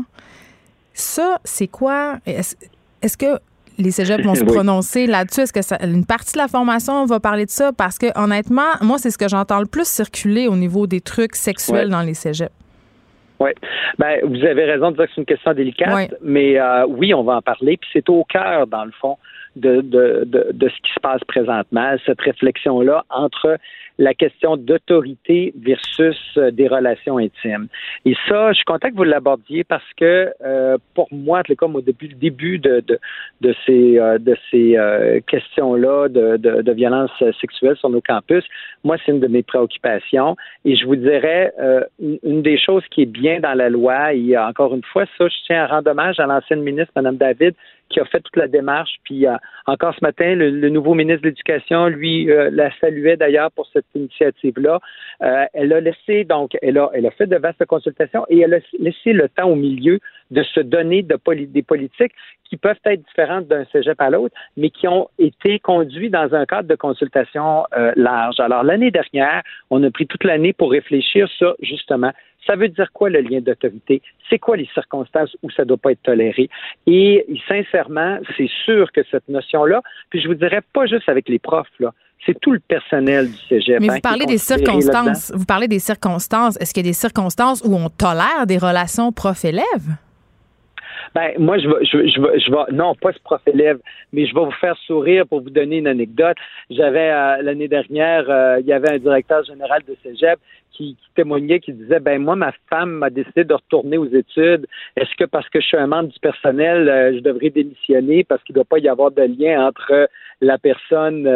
[0.92, 2.18] Ça, c'est quoi?
[2.26, 3.38] Est-ce que
[3.78, 5.42] les cégeps vont se prononcer là-dessus?
[5.42, 7.72] Est-ce que ça, une partie de la formation va parler de ça?
[7.72, 11.36] Parce que honnêtement, moi, c'est ce que j'entends le plus circuler au niveau des trucs
[11.36, 12.50] sexuels dans les cégeps.
[13.40, 13.50] Oui.
[13.98, 17.22] Ben, vous avez raison de dire que c'est une question délicate, mais euh, oui, on
[17.22, 17.76] va en parler.
[17.76, 19.18] Puis c'est au cœur, dans le fond,
[19.56, 23.58] de, de, de, de, ce qui se passe présentement, cette réflexion-là entre
[23.98, 27.68] la question d'autorité versus euh, des relations intimes.
[28.04, 31.80] Et ça, je suis content que vous l'abordiez parce que euh, pour moi, comme au
[31.80, 32.98] début, le début de, de,
[33.40, 34.76] de ces, euh, de ces
[35.26, 38.44] questions-là de, de, de violence sexuelle sur nos campus,
[38.84, 40.36] moi, c'est une de mes préoccupations.
[40.64, 41.52] Et je vous dirais,
[42.00, 45.36] une, des choses qui est bien dans la loi, et encore une fois, ça, je
[45.46, 47.54] tiens à rendre hommage à l'ancienne ministre, Mme David,
[47.88, 48.94] qui a fait toute la démarche.
[49.04, 49.26] Puis
[49.66, 53.81] encore ce matin, le, le, nouveau ministre de l'Éducation, lui, la saluait d'ailleurs pour cette
[53.94, 54.80] initiative-là.
[55.22, 58.54] Euh, elle a laissé, donc, elle a, elle a fait de vastes consultations et elle
[58.54, 59.98] a laissé le temps au milieu
[60.30, 62.12] de se donner de des politiques
[62.44, 66.44] qui peuvent être différentes d'un cégep à l'autre, mais qui ont été conduits dans un
[66.44, 68.40] cadre de consultation euh, large.
[68.40, 72.12] Alors, l'année dernière, on a pris toute l'année pour réfléchir sur, justement,
[72.46, 74.02] ça veut dire quoi le lien d'autorité?
[74.28, 76.50] C'est quoi les circonstances où ça ne doit pas être toléré?
[76.86, 81.38] Et sincèrement, c'est sûr que cette notion-là, puis je vous dirais pas juste avec les
[81.38, 81.92] profs, là,
[82.24, 83.80] c'est tout le personnel du cégep.
[83.80, 85.32] Mais vous hein, parlez des circonstances.
[85.34, 86.56] Vous parlez des circonstances.
[86.60, 89.64] Est-ce qu'il y a des circonstances où on tolère des relations prof-élève?
[91.14, 93.78] Ben, moi, je vais, je, je, je vais, non, pas ce prof-élève,
[94.12, 96.36] mais je vais vous faire sourire pour vous donner une anecdote.
[96.70, 100.38] J'avais, euh, l'année dernière, euh, il y avait un directeur général de cégep
[100.72, 104.66] qui, témoignait, qui disait, ben, moi, ma femme m'a décidé de retourner aux études.
[104.96, 108.42] Est-ce que parce que je suis un membre du personnel, euh, je devrais démissionner parce
[108.44, 110.08] qu'il ne doit pas y avoir de lien entre
[110.40, 111.28] la personne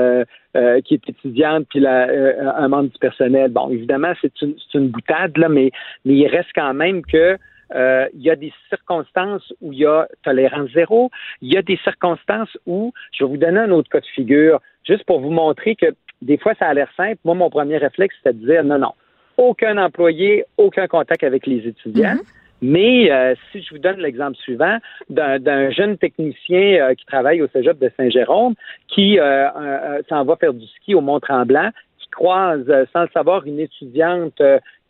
[0.84, 2.08] qui est étudiante puis la,
[2.56, 3.52] un membre du personnel?
[3.52, 5.70] Bon, évidemment, c'est une, une boutade, là, mais,
[6.04, 7.38] mais il reste quand même que
[7.74, 11.10] euh, il y a des circonstances où il y a tolérance zéro.
[11.42, 14.60] Il y a des circonstances où, je vais vous donner un autre cas de figure,
[14.86, 15.86] juste pour vous montrer que
[16.22, 17.18] des fois, ça a l'air simple.
[17.24, 18.92] Moi, mon premier réflexe, c'était de dire non, non,
[19.36, 22.14] aucun employé, aucun contact avec les étudiants.
[22.14, 22.32] Mm-hmm.
[22.62, 24.78] Mais euh, si je vous donne l'exemple suivant
[25.10, 28.54] d'un jeune technicien euh, qui travaille au Cégep de Saint-Jérôme,
[28.88, 29.18] qui
[30.08, 34.40] s'en va faire du ski au Mont-Tremblant, qui croise sans le savoir une étudiante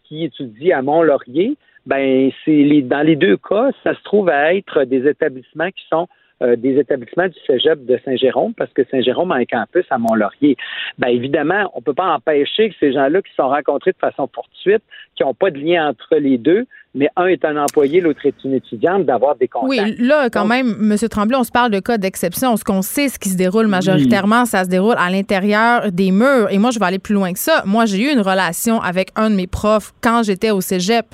[0.04, 1.56] qui étudie à Mont-Laurier,
[1.86, 5.84] ben c'est les, dans les deux cas, ça se trouve à être des établissements qui
[5.88, 6.08] sont
[6.42, 10.56] euh, des établissements du Cégep de Saint-Jérôme, parce que Saint-Jérôme a un campus à Mont-Laurier.
[10.98, 14.82] Ben évidemment, on peut pas empêcher que ces gens-là qui sont rencontrés de façon fortuite,
[15.14, 18.34] qui n'ont pas de lien entre les deux, mais un est un employé, l'autre est
[18.44, 19.70] une étudiante, d'avoir des contacts.
[19.70, 20.96] Oui, là, quand même, M.
[21.08, 22.56] Tremblay, on se parle de cas d'exception.
[22.56, 26.48] Ce qu'on sait, ce qui se déroule majoritairement, ça se déroule à l'intérieur des murs.
[26.50, 27.62] Et moi, je vais aller plus loin que ça.
[27.66, 31.06] Moi, j'ai eu une relation avec un de mes profs quand j'étais au cégep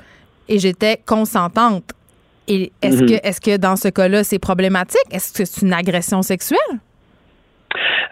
[0.49, 1.93] et j'étais consentante.
[2.47, 3.09] Et est-ce mhm.
[3.09, 5.01] que, est-ce que dans ce cas-là, c'est problématique?
[5.11, 6.59] Est-ce que c'est une agression sexuelle?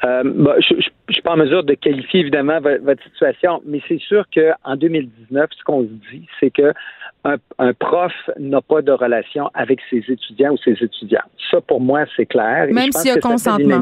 [0.04, 4.00] Euh, bah, je ne suis pas en mesure de qualifier évidemment votre, situation, mais c'est
[4.00, 6.74] sûr qu'en 2019, ce qu'on se dit, c'est que
[7.23, 11.29] un, prof n'a pas de relation avec ses étudiants ou ses étudiantes.
[11.49, 12.67] Ça, pour moi, c'est clair.
[12.71, 13.81] Même s'il y a consentement.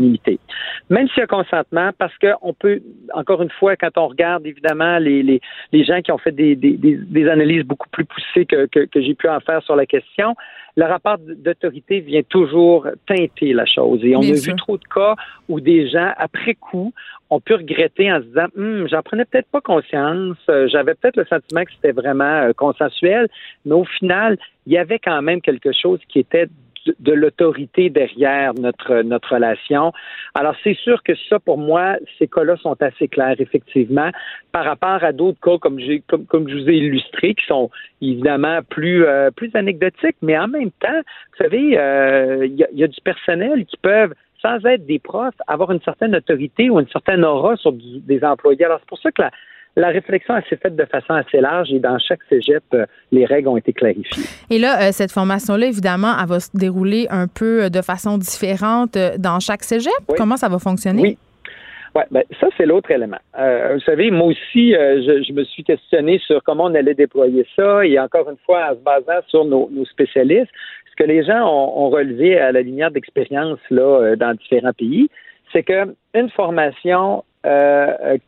[0.89, 2.81] Même s'il y a consentement, parce qu'on peut,
[3.13, 5.39] encore une fois, quand on regarde évidemment les, les,
[5.71, 9.01] les gens qui ont fait des, des, des, analyses beaucoup plus poussées que, que, que
[9.01, 10.35] j'ai pu en faire sur la question,
[10.75, 13.99] le rapport d'autorité vient toujours teinter la chose.
[14.03, 15.15] Et on a vu trop de cas
[15.47, 16.93] où des gens, après coup,
[17.29, 21.17] ont pu regretter en se disant, hum, j'en prenais peut-être pas conscience, euh, j'avais peut-être
[21.17, 23.27] le sentiment que c'était vraiment euh, consensuel,
[23.65, 26.47] mais au final, il y avait quand même quelque chose qui était
[26.99, 29.91] de l'autorité derrière notre notre relation.
[30.33, 34.09] Alors c'est sûr que ça pour moi ces cas-là sont assez clairs effectivement
[34.51, 37.69] par rapport à d'autres cas comme j'ai comme, comme je vous ai illustré qui sont
[38.01, 42.87] évidemment plus euh, plus anecdotiques mais en même temps vous savez euh, il y, a,
[42.87, 47.25] du personnel qui peuvent sans être des profs, avoir une certaine autorité ou une certaine
[47.25, 48.65] aura sur des employés.
[48.65, 49.31] Alors, c'est pour ça que la,
[49.75, 53.47] la réflexion s'est faite de façon assez large et dans chaque cégep, euh, les règles
[53.47, 54.23] ont été clarifiées.
[54.49, 58.17] Et là, euh, cette formation-là, évidemment, elle va se dérouler un peu euh, de façon
[58.17, 59.91] différente dans chaque cégep.
[60.17, 61.01] Comment ça va fonctionner?
[61.01, 61.17] Oui.
[61.95, 63.17] Ouais, ben, ça, c'est l'autre élément.
[63.33, 67.97] vous savez, moi aussi, je, me suis questionné sur comment on allait déployer ça et
[67.99, 72.37] encore une fois, en se basant sur nos, spécialistes, ce que les gens ont, relevé
[72.37, 75.09] à la lumière d'expérience là dans différents pays,
[75.51, 77.23] c'est que une formation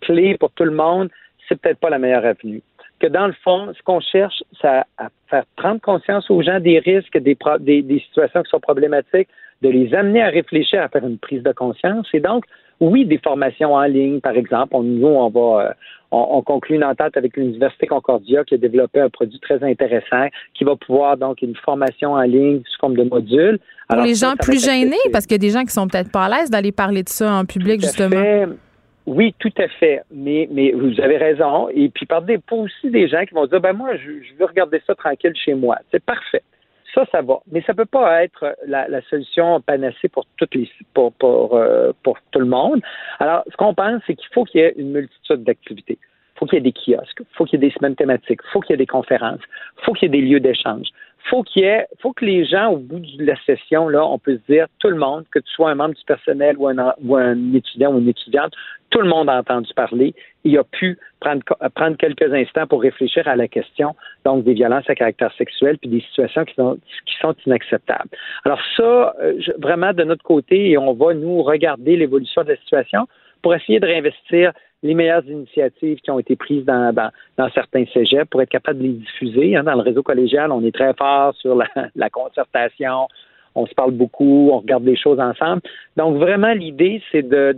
[0.01, 1.09] clé pour tout le monde,
[1.47, 2.61] c'est peut-être pas la meilleure avenue.
[2.99, 6.79] Que dans le fond, ce qu'on cherche, c'est à, faire prendre conscience aux gens des
[6.79, 9.27] risques, des, des, situations qui sont problématiques,
[9.61, 12.07] de les amener à réfléchir, à faire une prise de conscience.
[12.13, 12.45] Et donc,
[12.81, 14.75] oui, des formations en ligne, par exemple.
[14.75, 15.73] On, nous, on va, euh,
[16.11, 20.63] on, conclut une entente avec l'Université Concordia qui a développé un produit très intéressant qui
[20.63, 23.59] va pouvoir donc une formation en ligne sous forme de module.
[23.87, 26.25] Pour les gens plus gênés, parce qu'il y a des gens qui sont peut-être pas
[26.25, 28.47] à l'aise d'aller parler de ça en public, justement.
[29.05, 30.01] Oui, tout à fait.
[30.11, 31.69] Mais, mais vous avez raison.
[31.69, 34.81] Et puis, par des, aussi des gens qui vont dire, ben moi, je, veux regarder
[34.85, 35.77] ça tranquille chez moi.
[35.91, 36.43] C'est parfait.
[36.93, 37.39] Ça, ça va.
[37.51, 42.17] Mais ça peut pas être la, solution panacée pour toutes les, pour, pour, euh, pour
[42.31, 42.81] tout le monde.
[43.19, 45.97] Alors, ce qu'on pense, c'est qu'il faut qu'il y ait une multitude d'activités.
[46.35, 48.41] Il faut qu'il y ait des kiosques, il faut qu'il y ait des semaines thématiques,
[48.43, 49.41] il faut qu'il y ait des conférences,
[49.77, 50.87] il faut qu'il y ait des lieux d'échange,
[51.29, 54.19] faut qu'il y ait, faut que les gens, au bout de la session, là, on
[54.19, 56.93] peut se dire, tout le monde, que tu sois un membre du personnel ou un,
[57.03, 58.53] ou un étudiant ou une étudiante,
[58.89, 61.41] tout le monde a entendu parler et a pu prendre,
[61.75, 65.89] prendre quelques instants pour réfléchir à la question, donc des violences à caractère sexuel puis
[65.89, 68.09] des situations qui sont, qui sont inacceptables.
[68.43, 72.57] Alors ça, euh, vraiment de notre côté, et on va nous regarder l'évolution de la
[72.57, 73.07] situation
[73.41, 74.51] pour essayer de réinvestir
[74.83, 78.83] les meilleures initiatives qui ont été prises dans, dans, certains cégeps pour être capable de
[78.83, 79.55] les diffuser.
[79.55, 83.07] Hein, dans le réseau collégial, on est très fort sur la, la concertation,
[83.55, 85.61] on se parle beaucoup, on regarde des choses ensemble.
[85.97, 87.55] Donc vraiment, l'idée, c'est de,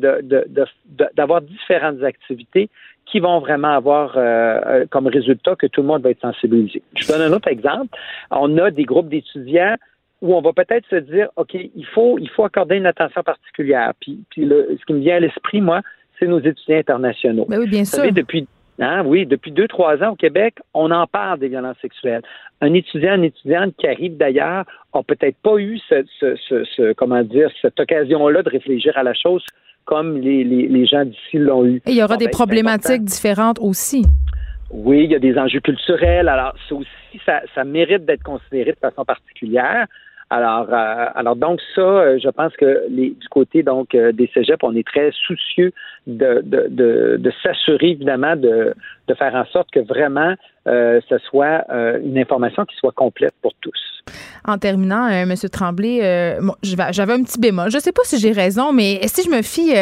[1.13, 2.69] d'avoir différentes activités
[3.05, 4.21] qui vont vraiment avoir euh,
[4.65, 6.81] euh, comme résultat que tout le monde va être sensibilisé.
[6.95, 7.95] Je donne un autre exemple.
[8.31, 9.75] On a des groupes d'étudiants
[10.21, 13.91] où on va peut-être se dire, OK, il faut, il faut accorder une attention particulière.
[13.99, 15.81] Puis, puis ce qui me vient à l'esprit, moi,
[16.19, 17.45] c'est nos étudiants internationaux.
[17.47, 18.11] Ben oui, bien sûr.
[18.11, 18.47] depuis
[18.79, 22.23] Hein, oui, depuis deux, trois ans au Québec, on en parle des violences sexuelles.
[22.59, 26.35] Un étudiant, une étudiante qui arrive d'ailleurs n'a peut-être pas eu ce, ce,
[26.75, 29.45] ce, comment dire, cette occasion-là de réfléchir à la chose
[29.85, 31.77] comme les, les, les gens d'ici l'ont eu.
[31.85, 34.05] Et il y aura des ben, problématiques différentes aussi.
[34.71, 36.27] Oui, il y a des enjeux culturels.
[36.27, 39.85] Alors, ça aussi, ça, ça mérite d'être considéré de façon particulière.
[40.29, 44.29] Alors, euh, alors donc ça, euh, je pense que les, du côté donc euh, des
[44.33, 45.71] cégeps, on est très soucieux
[46.07, 48.73] de, de, de, s'assurer évidemment de,
[49.07, 51.65] de faire en sorte que vraiment ce soit
[52.01, 54.03] une information qui soit complète pour tous.
[54.45, 55.33] En terminant, M.
[55.51, 57.69] Tremblay, j'avais un petit bémol.
[57.69, 59.73] Je ne sais pas si j'ai raison, mais si je me fie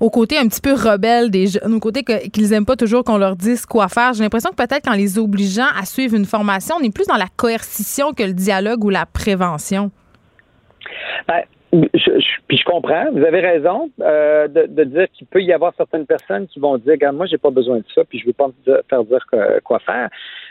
[0.00, 3.18] au côté un petit peu rebelle des jeunes, au côté qu'ils aiment pas toujours qu'on
[3.18, 4.14] leur dise quoi faire.
[4.14, 7.16] J'ai l'impression que peut-être qu'en les obligeant à suivre une formation, on est plus dans
[7.16, 9.90] la coercition que le dialogue ou la prévention.
[11.28, 15.72] Ben, je, puis je comprends, vous avez raison euh, de, dire qu'il peut y avoir
[15.76, 18.32] certaines personnes qui vont dire, regarde, moi, j'ai pas besoin de ça, puis je veux
[18.32, 19.24] pas me faire dire
[19.62, 20.08] quoi faire.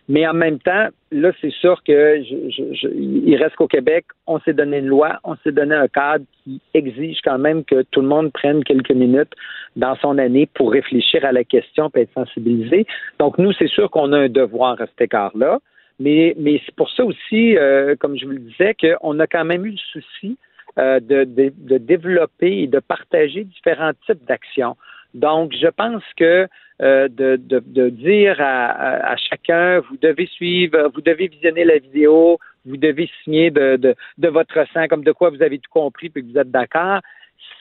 [0.08, 4.54] Mais en même temps, là, c'est sûr que je, il reste qu'au Québec, on s'est
[4.54, 8.08] donné une loi, on s'est donné un cadre qui exige quand même que tout le
[8.08, 9.34] monde prenne quelques minutes
[9.76, 12.86] dans son année pour réfléchir à la question, et être sensibilisé.
[13.20, 15.60] Donc, nous, c'est sûr qu'on a un devoir à cet égard-là.
[16.02, 19.44] Mais, mais c'est pour ça aussi, euh, comme je vous le disais, qu'on a quand
[19.44, 20.38] même eu le souci
[20.80, 24.78] euh, de, de, développer et de partager différents types d'actions.
[25.14, 26.48] Donc, je pense que
[26.82, 32.40] euh, de, de, dire à, à, chacun, vous devez suivre, vous devez visionner la vidéo,
[32.66, 36.08] vous devez signer de, de, de votre sang comme de quoi vous avez tout compris
[36.16, 37.02] et que vous êtes d'accord,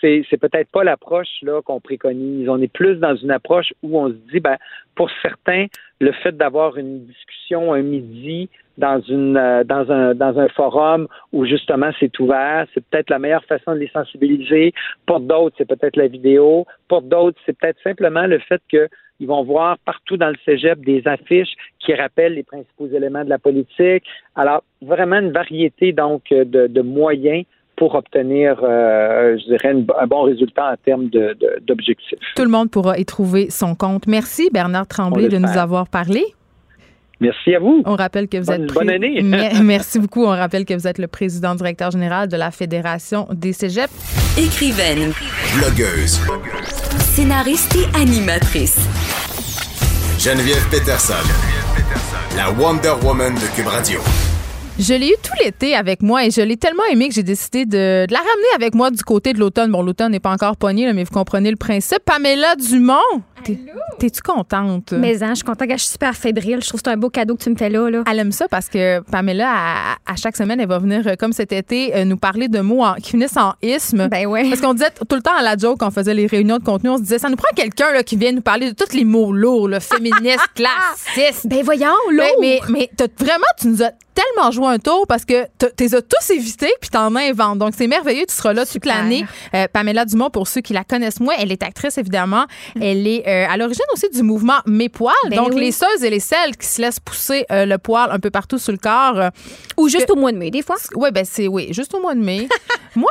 [0.01, 2.49] c'est, c'est peut-être pas l'approche là qu'on préconise.
[2.49, 4.57] On est plus dans une approche où on se dit, ben,
[4.95, 5.67] pour certains,
[6.01, 11.09] le fait d'avoir une discussion un midi dans une euh, dans un dans un forum
[11.33, 14.73] où justement c'est ouvert, c'est peut-être la meilleure façon de les sensibiliser.
[15.07, 16.67] Pour d'autres, c'est peut-être la vidéo.
[16.87, 21.03] Pour d'autres, c'est peut-être simplement le fait qu'ils vont voir partout dans le cégep des
[21.07, 24.05] affiches qui rappellent les principaux éléments de la politique.
[24.37, 27.45] Alors, vraiment une variété donc de, de moyens
[27.79, 31.09] pour obtenir, euh, je dirais, une- un bon résultat en termes
[31.67, 32.19] d'objectifs.
[32.37, 34.07] Tout le monde pourra y trouver son compte.
[34.07, 36.25] Merci, Bernard Tremblay, de nous avoir parlé.
[37.21, 37.83] Merci à vous.
[37.85, 38.73] On rappelle que vous Bonne- êtes.
[38.73, 39.21] bonne année.
[39.23, 40.25] Me- Merci beaucoup.
[40.25, 43.93] On rappelle que vous êtes le président directeur général de la Fédération des cégeps.
[44.39, 45.13] Écrivaine,
[45.59, 46.21] Blogueuse.
[46.99, 48.79] scénariste et animatrice.
[50.21, 51.15] Geneviève Peterson.
[52.37, 53.99] La Wonder Woman de Cube Radio.
[54.79, 57.67] Je l'ai eu tout l'été avec moi et je l'ai tellement aimé que j'ai décidé
[57.67, 59.73] de, de la ramener avec moi du côté de l'automne.
[59.73, 61.99] Bon, l'automne n'est pas encore pogné, mais vous comprenez le principe.
[62.05, 62.95] Pamela Dumont,
[63.99, 64.93] t'es-tu contente?
[64.93, 66.59] Mais hein, je suis contente, je suis super fébrile.
[66.63, 67.91] Je trouve que c'est un beau cadeau que tu me fais là.
[67.91, 68.03] là.
[68.11, 71.33] Elle aime ça parce que Pamela, à, à chaque semaine, elle va venir, euh, comme
[71.33, 74.09] cet été, euh, nous parler de mots en- qui finissent en isme.
[74.09, 74.49] Ben ouais.
[74.49, 76.65] Parce qu'on disait tout le temps à la joke, quand on faisait les réunions de
[76.65, 79.05] contenu, on se disait, ça nous prend quelqu'un qui vient nous parler de tous les
[79.05, 81.47] mots lourds, là, féministes, classistes.
[81.47, 82.37] Ben voyons, Mais, lourd.
[82.41, 85.95] mais, mais t'as- vraiment, tu nous as tellement joué un tour parce que tu les
[85.95, 87.59] as tous évités puis t'en inventes.
[87.59, 88.25] Donc, c'est merveilleux.
[88.29, 89.25] Tu seras là toute l'année.
[89.55, 92.45] Euh, Pamela Dumont, pour ceux qui la connaissent moins, elle est actrice, évidemment.
[92.81, 95.15] Elle est euh, à l'origine aussi du mouvement Mes poils.
[95.31, 95.61] Ben donc, oui.
[95.61, 98.59] les seules et les celles qui se laissent pousser euh, le poil un peu partout
[98.59, 99.19] sur le corps.
[99.19, 99.29] euh,
[99.77, 100.77] Ou juste au mois de mai, des fois.
[100.97, 102.49] oui, ben c'est oui, juste au mois de mai.
[102.97, 103.11] Moi,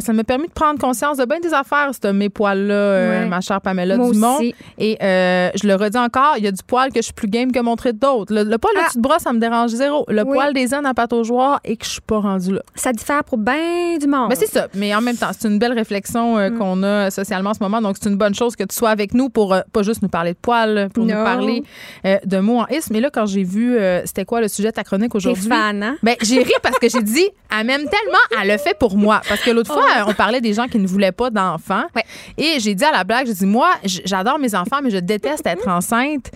[0.00, 3.26] ça m'a permis de prendre conscience de bien des affaires, ce mes poils-là, Ouais.
[3.26, 4.36] ma chère Pamela Moi Dumont.
[4.36, 4.54] aussi.
[4.78, 7.52] Et je le redis encore, il y a du poil que je suis plus game
[7.52, 8.32] que montrer d'autres.
[8.34, 8.88] Le, le poil Ah.
[8.96, 10.04] brosse, ça me dérange zéro.
[10.08, 10.32] Le Oui.
[10.34, 12.62] poil des ânes à pâte aux joueurs et que je suis pas rendue là.
[12.74, 14.28] Ça diffère pour bien du monde.
[14.30, 14.68] Mais c'est ça.
[14.74, 16.58] Mais en même temps, c'est une belle réflexion Mm.
[16.58, 17.80] qu'on a socialement en ce moment.
[17.80, 20.08] Donc, c'est une bonne chose que tu sois avec nous pour euh, pas juste nous
[20.08, 21.62] parler de poils, pour nous parler
[22.06, 22.94] euh, de mots en isme.
[22.94, 25.42] Mais là, quand j'ai vu, euh, c'était quoi le sujet de ta chronique aujourd'hui?
[25.82, 25.96] hein?
[26.02, 29.20] Ben, j'ai ri parce que j'ai dit, elle m'aime tellement, elle le fait pour moi.
[29.28, 31.84] Parce que l'autre fois, on parlait des gens qui ne voulaient pas d'enfants.
[31.94, 32.04] Ouais.
[32.38, 35.46] Et j'ai dit à la blague, j'ai dit, moi, j'adore mes enfants, mais je déteste
[35.46, 36.30] être enceinte.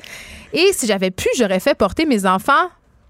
[0.52, 2.68] Et si j'avais pu, j'aurais fait porter mes enfants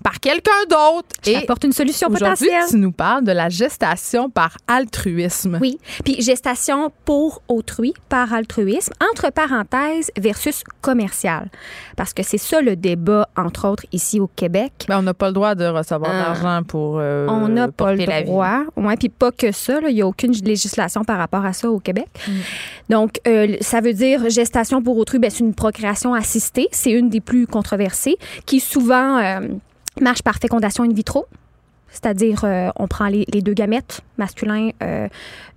[0.09, 1.09] par quelqu'un d'autre.
[1.27, 2.71] Et t'apporte une solution aujourd'hui, potentielle.
[2.71, 5.59] tu nous parles de la gestation par altruisme.
[5.61, 5.79] Oui.
[6.03, 11.51] Puis gestation pour autrui, par altruisme, entre parenthèses, versus commercial.
[11.97, 14.87] Parce que c'est ça le débat, entre autres, ici au Québec.
[14.89, 16.23] Ben, on n'a pas le droit de recevoir Ah.
[16.33, 18.63] d'argent pour euh, On n'a pas le droit.
[18.77, 19.81] Ouais, puis pas que ça.
[19.89, 22.07] Il n'y a aucune législation par rapport à ça au Québec.
[22.27, 22.33] Mm.
[22.89, 26.69] Donc, euh, ça veut dire gestation pour autrui, ben, c'est une procréation assistée.
[26.73, 28.17] C'est une des plus controversées
[28.47, 29.41] qui souvent euh,
[30.01, 31.27] marche par fécondation in vitro.
[31.91, 35.09] C'est-à-dire, euh, on prend les, les deux gamètes, masculin, euh,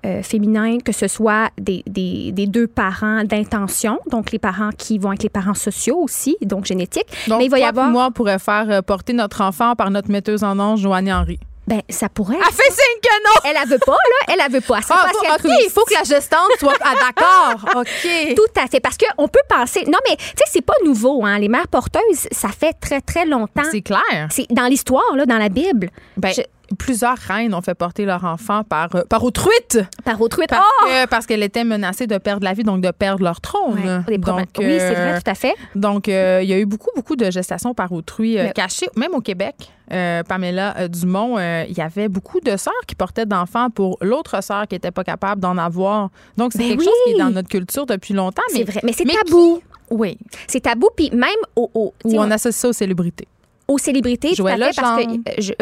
[0.06, 4.97] euh, féminin, que ce soit des, des- des deux parents d'intention, donc les parents qui
[4.97, 7.06] vont être les parents sociaux aussi, donc génétiques.
[7.27, 7.89] Donc, Mais il va y avoir.
[7.89, 11.38] moi, on pourrait faire porter notre enfant par notre metteuse en ange, Joanie Henry.
[11.72, 12.36] Ben, ça pourrait.
[12.38, 13.50] Elle fait signe que non!
[13.50, 14.34] Elle, elle veut pas, là.
[14.34, 14.80] Elle, elle veut pas.
[14.80, 16.74] Elle Ah, pas OK, il faut que la gestante soit.
[16.82, 17.76] Ah, d'accord.
[17.82, 18.36] OK.
[18.36, 18.82] Tout à fait.
[18.82, 19.86] Parce qu'on peut penser.
[19.88, 21.40] Non, mais, tu sais, c'est pas nouveau, hein.
[21.40, 23.64] Les mères porteuses, ça fait très, très longtemps.
[23.72, 24.28] C'est clair.
[24.32, 25.90] C'est dans l'histoire, là, dans la Bible.
[26.18, 26.42] Ben, Je-
[26.78, 30.46] Plusieurs reines ont fait porter leur enfant par, euh, par Par autrui.
[30.48, 30.86] parce Oh!
[30.88, 34.04] que- parce qu'elle était menacée de perdre la vie, donc de perdre leur trône.
[34.08, 34.18] Ouais.
[34.18, 35.54] Donc, oui, c'est euh, vrai, tout à fait.
[35.76, 38.88] Donc, euh, il y a eu beaucoup, beaucoup de gestations par autrui euh, Mais- cachées,
[38.96, 39.56] même au Québec.
[39.92, 43.98] Euh, Pamela euh, Dumont, euh, il y avait beaucoup de sœurs qui portaient d'enfants pour
[44.02, 46.10] l'autre sœur qui n'était pas capable d'en avoir.
[46.38, 48.42] Donc, c'est Ben quelque chose qui est dans notre culture depuis longtemps.
[48.50, 48.80] C'est vrai.
[48.84, 49.58] Mais c'est tabou.
[49.58, 50.18] qui- oui.
[50.48, 50.90] C'est tabou.
[50.96, 53.28] Puis même au, au- on associe ça aux célébrités.
[53.68, 55.52] aux célébrités, tout à fait, parce que euh, je...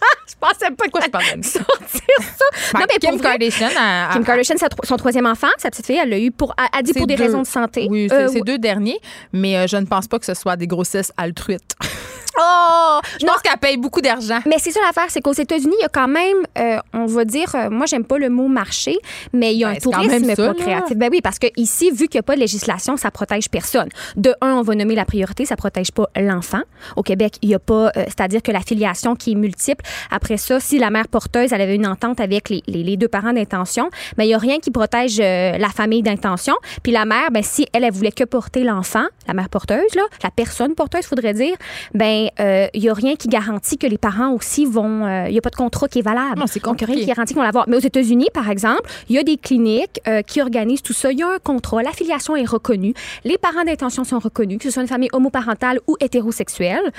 [0.28, 1.60] je pensais pas Pourquoi je que parle de ça?
[1.60, 2.78] sortir ça.
[2.78, 3.68] non, mais Kim pour Kardashian,
[4.12, 7.06] Kim Kardashian, son troisième enfant, sa petite fille, elle l'a eu pour, a, dit pour
[7.06, 7.22] des deux.
[7.24, 7.86] raisons de santé.
[7.90, 8.98] Oui, c'est Euh, deux derniers,
[9.32, 11.76] mais euh, je ne pense pas que ce soit des grossesses altruites.
[12.38, 13.00] Oh!
[13.20, 14.38] Je pense qu'elle paye beaucoup d'argent.
[14.46, 17.24] Mais c'est ça l'affaire, c'est qu'aux États-Unis, il y a quand même, euh, on va
[17.24, 18.96] dire, euh, moi j'aime pas le mot marché,
[19.32, 20.36] mais il y a Ben, un tourisme là.
[20.36, 20.96] procréatif.
[20.96, 23.88] Ben oui, parce que ici, vu qu'il n'y a pas de législation, ça protège personne.
[24.16, 26.62] De un, on va nommer la priorité, ça protège pas l'enfant.
[26.96, 29.84] Au Québec, il y a pas, euh, c'est-à-dire que la filiation qui est multiple.
[30.10, 33.08] Après ça, si la mère porteuse, elle avait une entente avec les, les- les deux
[33.08, 36.54] parents d'intention, mais il y a rien qui protège euh, la famille d'intention.
[36.82, 40.02] Puis la mère, ben si elle, elle voulait que porter l'enfant, la mère porteuse là,
[40.22, 41.54] la personne porteuse, faudrait dire,
[41.94, 45.34] ben euh, il y a rien qui garantit que les parents aussi vont, euh, il
[45.34, 46.38] y a pas de contrat qui est valable.
[46.38, 47.06] Non, c'est a rien qui compliqué.
[47.06, 47.68] garantit qu'ils vont l'avoir.
[47.68, 51.12] Mais aux États-Unis, par exemple, il y a des cliniques euh, qui organisent tout ça.
[51.12, 51.82] Il y a un contrat.
[51.82, 52.94] L'affiliation est reconnue.
[53.24, 56.92] Les parents d'intention sont reconnus, que ce soit une famille homoparentale ou hétérosexuelle.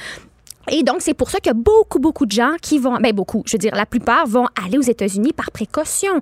[0.71, 3.13] Et donc, c'est pour ça qu'il y a beaucoup, beaucoup de gens qui vont, ben
[3.13, 6.21] beaucoup, je veux dire, la plupart vont aller aux États-Unis par précaution.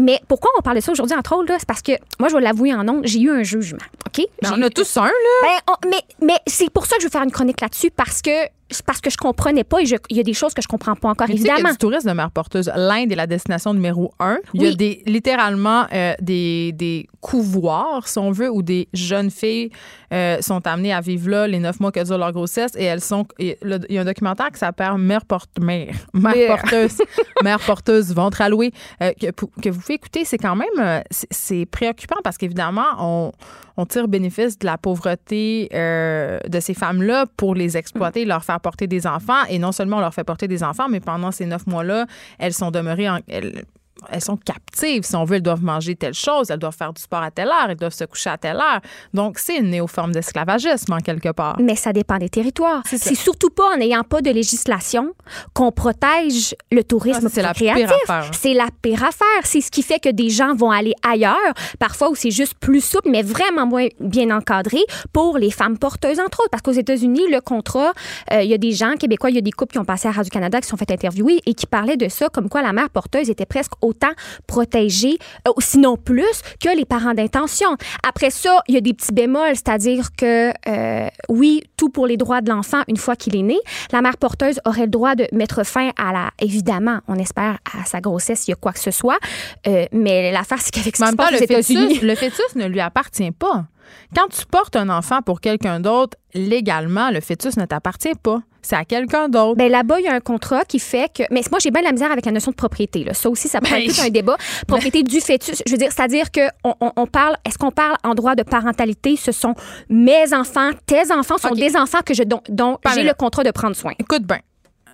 [0.00, 1.56] Mais pourquoi on parle de ça aujourd'hui, entre autres, là?
[1.58, 4.24] C'est parce que, moi, je vais l'avouer en ondes, j'ai eu un jugement, OK?
[4.42, 5.10] J'ai on a tous un, là.
[5.42, 8.22] ben, on- mais mais c'est pour ça que je veux faire une chronique là-dessus parce
[8.22, 8.30] que
[8.72, 10.68] c'est parce que je comprenais pas et je- il y a des choses que je
[10.68, 11.72] comprends pas encore, Mais tu sais qu'il y a évidemment.
[11.72, 12.70] du tourisme de mère porteuse.
[12.74, 14.38] L'Inde est la destination numéro un.
[14.54, 14.76] Il y a Oui.
[14.76, 19.70] des, littéralement euh, des, des couvoirs, si on veut, où des jeunes filles
[20.12, 23.00] euh, sont amenées à vivre là les neuf mois que dure leur grossesse et elles
[23.00, 23.26] sont.
[23.38, 26.98] et le- il y a un documentaire qui s'appelle Mère, porte, mère, mère porteuse,
[27.42, 28.72] mère porteuse, ventre alloué,
[29.02, 29.26] euh, que,
[29.60, 30.24] que vous pouvez écouter.
[30.24, 33.32] C'est quand même euh, c'est- préoccupant parce qu'évidemment, on,
[33.76, 38.86] on tire bénéfice de la pauvreté de ces femmes-là pour les exploiter, leur faire porter
[38.86, 39.44] des enfants.
[39.48, 42.06] Et non seulement on leur fait porter des enfants, mais pendant ces neuf mois-là,
[42.38, 43.18] elles sont demeurées en.
[43.28, 43.64] Elles,
[44.10, 47.00] elles sont captives, si on veut, elles doivent manger telle chose, elles doivent faire du
[47.00, 48.80] sport à telle heure, elles doivent se coucher à telle heure.
[49.14, 51.56] Donc, c'est une néoforme d'esclavagisme, en quelque part.
[51.60, 52.82] Mais ça dépend des territoires.
[52.86, 55.12] C'est surtout pas en n'ayant pas de législation
[55.54, 57.86] qu'on protège le tourisme Ah, c'est la créatif.
[57.86, 58.30] pire affaire.
[58.34, 59.26] C'est la pire affaire.
[59.44, 61.36] C'est ce qui fait que des gens vont aller ailleurs,
[61.78, 64.78] parfois où c'est juste plus souple, mais vraiment moins bien encadré
[65.12, 66.50] pour les femmes porteuses, entre autres.
[66.50, 67.92] Parce qu'aux États-Unis, le contrat,
[68.32, 70.08] euh, il y a des gens québécois, il y a des couples qui ont passé
[70.08, 72.90] à Radio-Canada, qui sont fait interviewer et qui parlaient de ça, comme quoi la mère
[72.90, 74.12] porteuse était presque autant
[74.46, 77.76] protégée, euh, sinon plus, que les parents d'intention.
[78.08, 82.16] Après ça, il y a des petits bémols, c'est-à-dire que, euh, oui, tout pour les
[82.16, 83.58] droits de l'enfant une fois qu'il est né.
[83.92, 87.84] La mère porteuse aurait le droit de mettre fin à la, évidemment, on espère, à
[87.84, 89.18] sa grossesse, il y a quoi que ce soit.
[89.66, 92.80] Euh, mais l'affaire, c'est qu'avec ce qui se passe aux États-Unis, le fœtus ne lui
[92.80, 93.66] appartient pas.
[94.14, 98.42] Quand tu portes un enfant pour quelqu'un d'autre, légalement, le fœtus ne t'appartient pas.
[98.62, 99.56] C'est à quelqu'un d'autre.
[99.56, 101.24] Ben là-bas, il y a un contrat qui fait que.
[101.32, 103.02] Mais moi, j'ai bien de la misère avec la notion de propriété.
[103.02, 103.12] Là.
[103.12, 104.36] Ça aussi, ça prend Ben, tout un débat.
[104.68, 105.62] Propriété du fœtus.
[105.66, 107.36] Je veux dire, c'est-à-dire que on, parle.
[107.44, 109.16] Est-ce qu'on parle en droit de parentalité?
[109.16, 109.54] Ce sont
[109.88, 113.50] mes enfants, tes enfants sont des enfants que je dont, dont j'ai le contrat de
[113.50, 113.92] prendre soin.
[113.98, 114.38] Écoute bien.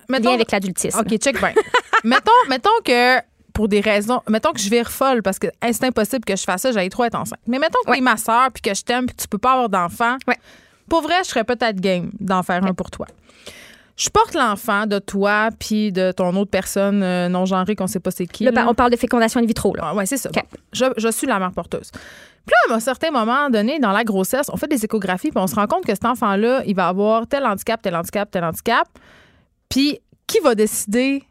[0.09, 0.99] Bien Mettons, avec l'adultisme.
[0.99, 1.53] OK, check bien.
[2.03, 3.17] mettons, mettons que
[3.53, 6.43] pour des raisons, mettons que je vire folle parce que hey, c'est impossible que je
[6.43, 7.39] fasse ça, j'allais trop être enceinte.
[7.45, 7.97] Mais mettons que Ouais.
[7.97, 10.17] t'es ma soeur puis que je t'aime puis que tu peux pas avoir d'enfant.
[10.27, 10.37] Ouais.
[10.89, 13.07] Pour vrai, je serais peut-être game d'en faire un pour toi.
[13.95, 17.99] Je porte l'enfant de toi puis de ton autre personne euh, non genrée qu'on sait
[17.99, 18.45] pas c'est qui.
[18.45, 18.65] Là, là.
[18.69, 19.75] on parle de fécondation in vitro.
[19.75, 19.87] Là.
[19.87, 20.29] Ah, ouais, c'est ça.
[20.33, 21.91] Bon, je, je suis la mère porteuse.
[21.91, 25.39] Puis là, à un certain moment donné, dans la grossesse, on fait des échographies, puis
[25.39, 28.43] on se rend compte que cet enfant-là, il va avoir tel handicap, tel handicap, tel
[28.43, 28.87] handicap.
[29.67, 31.23] Puis, qui va décider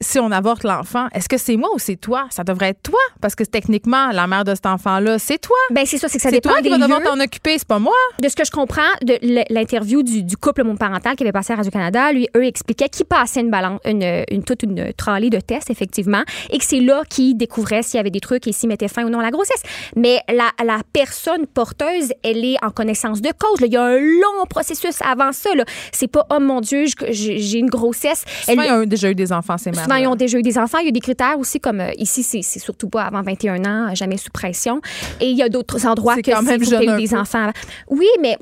[0.00, 1.08] si on avorte l'enfant?
[1.12, 2.26] Est-ce que c'est moi ou c'est toi?
[2.30, 5.56] Ça devrait être toi, parce que techniquement, la mère de cet enfant-là, c'est toi.
[5.70, 7.58] Ben, c'est ça, c'est que ça C'est dépend toi qui des vas devoir t'en occuper,
[7.58, 7.94] c'est pas moi.
[8.22, 9.18] de ce que je comprends de
[9.52, 13.40] l'interview du, du couple monoparental qui avait passé à Radio-Canada, lui, eux expliquaient qu'ils passaient
[13.40, 17.36] une balance, une, une, toute une tralée de tests, effectivement, et que c'est là qu'ils
[17.36, 19.62] découvraient s'il y avait des trucs et s'ils mettaient fin ou non à la grossesse.
[19.96, 23.60] Mais la, la personne porteuse, elle est en connaissance de cause.
[23.60, 23.66] là.
[23.66, 25.50] Il y a un long processus avant ça.
[25.92, 28.24] C'est pas, oh mon Dieu, j'ai une grossesse.
[28.46, 30.58] Elle- ils ont déjà eu des enfants, ces mères Souvent, ils ont déjà eu des
[30.58, 30.78] enfants.
[30.78, 33.94] Il y a des critères aussi, comme euh, ici, c'est surtout pas avant 21 ans,
[33.94, 34.80] jamais sous pression.
[35.20, 37.18] Et il y a d'autres endroits que quand si même vous avez eu des peu.
[37.18, 37.52] enfants avant.
[37.88, 38.36] Oui, mais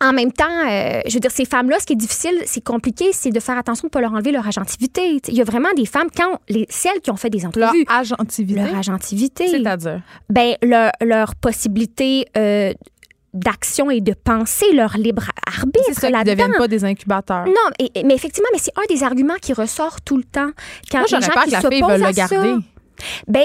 [0.00, 3.06] en même temps, euh, je veux dire, ces femmes-là, ce qui est difficile, c'est compliqué,
[3.12, 5.20] c'est de faire attention de ne pas leur enlever leur agentivité.
[5.28, 7.84] Il y a vraiment des femmes, quand les, celles qui ont fait des Leur entrevues,
[7.88, 8.60] agentivité?
[8.60, 10.02] leur agentivité, C'est-à-dire?
[10.28, 12.74] ben, leur, leur possibilité euh,
[13.36, 17.46] d'action et de penser, leur libre arbitre C'est ça, qu'ils ne deviennent pas des incubateurs.
[17.46, 20.50] Non, et- mais effectivement, mais c'est un des arguments qui ressort tout le temps.
[20.90, 22.54] Quand Moi, les j'aurais gens peur qui que la fille le ça, garder.
[23.28, 23.44] ben,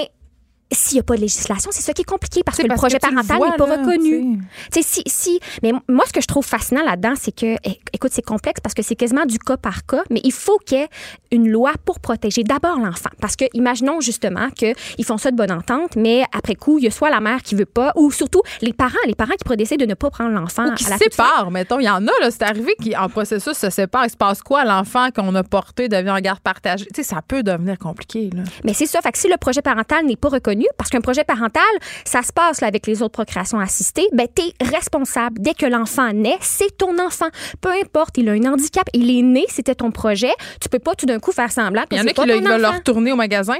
[0.74, 2.98] s'il n'y a pas de législation, c'est ça qui est compliqué parce que le projet
[2.98, 4.38] que parental n'est pas là, reconnu.
[4.70, 7.56] tu Tu sais, si, si, mais moi, ce que je trouve fascinant là-dedans, c'est que,
[7.92, 10.78] écoute, c'est complexe parce que c'est quasiment du cas par cas, mais il faut qu'il
[10.78, 10.88] y ait
[11.30, 13.10] une loi pour protéger d'abord l'enfant.
[13.20, 16.88] Parce que, imaginons justement qu'ils font ça de bonne entente, mais après coup, il y
[16.88, 19.56] a soit la mère qui veut pas, ou surtout les parents, les parents qui pourraient
[19.56, 21.80] décider de ne pas prendre l'enfant Ou qui à la se séparent, mettons.
[21.80, 24.04] Il y en a, là, c'est arrivé qui, en processus, se séparent.
[24.04, 24.64] Il se passe quoi?
[24.64, 26.86] L'enfant qu'on a porté devient en garde partagée.
[26.86, 28.42] Tu sais, ça peut devenir compliqué, là.
[28.64, 29.00] Mais c'est ça.
[29.00, 31.62] Fait que si le projet parental n'est pas reconnu, parce qu'un projet parental,
[32.04, 35.40] ça se passe là, avec les autres procréations assistées, ben t'es responsable.
[35.40, 37.28] Dès que l'enfant naît, c'est ton enfant.
[37.60, 40.32] Peu importe, il a un handicap, il est né, c'était ton projet.
[40.60, 42.42] Tu peux pas tout d'un coup faire semblant que Il y en a qui veulent
[42.42, 42.76] le enfant.
[42.76, 43.56] retourner au magasin.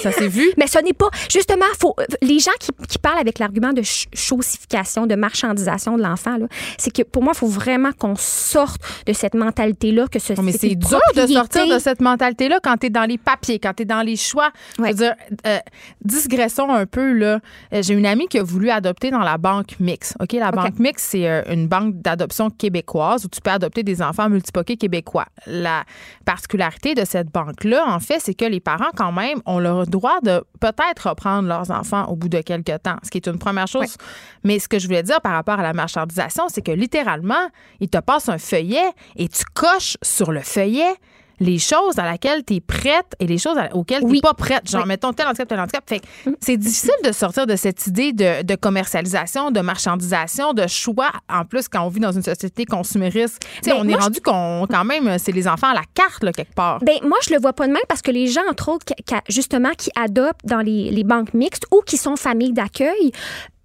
[0.00, 0.52] Ça s'est vu?
[0.58, 1.08] Mais ce n'est pas.
[1.30, 6.02] Justement, faut, les gens qui, qui parlent avec l'argument de ch- chaussification, de marchandisation de
[6.02, 6.36] l'enfant,
[6.78, 10.52] c'est que pour moi, il faut vraiment qu'on sorte de cette mentalité-là, que ce mais
[10.52, 13.82] c'est dur de sortir de cette mentalité-là quand tu es dans les papiers, quand tu
[13.82, 14.50] es dans les choix.
[14.78, 14.90] Je Ouais.
[14.90, 15.14] veux dire,
[15.46, 15.58] euh,
[16.04, 17.12] digressons un peu.
[17.12, 17.40] là.
[17.72, 20.14] Euh, J'ai une amie qui a voulu adopter dans la banque Mix.
[20.20, 24.00] OK, la banque Mix, c'est euh, une banque d'adoption québécoise où tu peux adopter des
[24.02, 25.26] enfants multipoqués québécois.
[25.46, 25.84] La
[26.24, 30.20] particularité de cette banque-là, en fait, c'est que les parents, quand même, ont le droit
[30.22, 33.66] de peut-être reprendre leurs enfants au bout de quelques temps, ce qui est une première
[33.66, 33.96] chose.
[34.44, 37.48] Mais ce que je voulais dire par rapport à la marchandisation, c'est que littéralement,
[37.80, 40.94] ils te passent un feuillet et tu coches sur le feuillet
[41.42, 44.20] les choses à laquelle tu es prête et les choses auxquelles tu n'es Oui.
[44.20, 44.68] pas prête.
[44.70, 44.88] Genre, Oui.
[44.88, 45.82] mettons tel handicap, tel handicap.
[45.88, 46.06] Fait que
[46.40, 51.10] c'est difficile de sortir de cette idée de, de commercialisation, de marchandisation, de choix.
[51.28, 54.04] En plus, quand on vit dans une société consumériste, tu Ben, on est moi, je-
[54.04, 56.78] rendu qu'on, quand même, c'est les enfants à la carte, là, quelque part.
[56.80, 59.02] Ben moi, je le vois pas de même parce que les gens, entre autres, qui-
[59.02, 63.10] qui- justement, qui adoptent dans les, les banques mixtes ou qui sont familles d'accueil,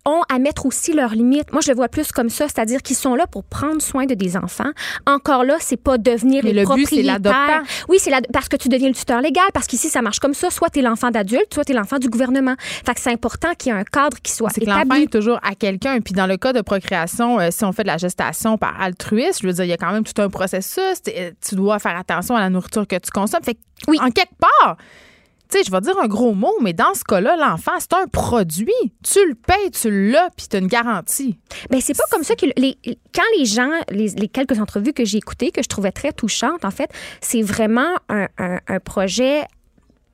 [0.08, 1.52] ont à mettre aussi leurs limites.
[1.52, 4.16] Moi, je le vois plus comme ça, c'est-à-dire qu'ils sont là pour prendre soin de
[4.16, 4.72] des enfants.
[5.06, 7.04] Encore là, c'est pas devenir Mais les le but, c'est.
[7.90, 10.34] Oui, c'est la- parce que tu deviens le tuteur légal, parce qu'ici, ça marche comme
[10.34, 10.50] ça.
[10.50, 12.56] Soit tu es l'enfant d'adulte, soit tu es l'enfant du gouvernement.
[12.60, 15.04] Fait que c'est important qu'il y ait un cadre qui soit C'est que l'enfant établi.
[15.04, 16.00] est toujours à quelqu'un.
[16.00, 19.40] Puis dans le cas de procréation, euh, si on fait de la gestation par altruisme,
[19.44, 21.02] je veux dire, il y a quand même tout un processus.
[21.48, 23.44] Tu dois faire attention à la nourriture que tu consommes.
[23.44, 23.98] Fait que, Oui.
[24.02, 24.78] en quelque part,
[25.50, 28.72] tu je vais dire un gros mot, mais dans ce cas-là, l'enfant, c'est un produit.
[29.04, 31.38] Tu le payes, tu l'as, puis tu as une garantie.
[31.70, 32.78] Ben c'est pas comme ça que les,
[33.14, 36.66] quand les gens, les, les quelques entrevues que j'ai écoutées, que je trouvais très touchantes,
[36.66, 36.90] en fait,
[37.22, 39.44] c'est vraiment un- un projet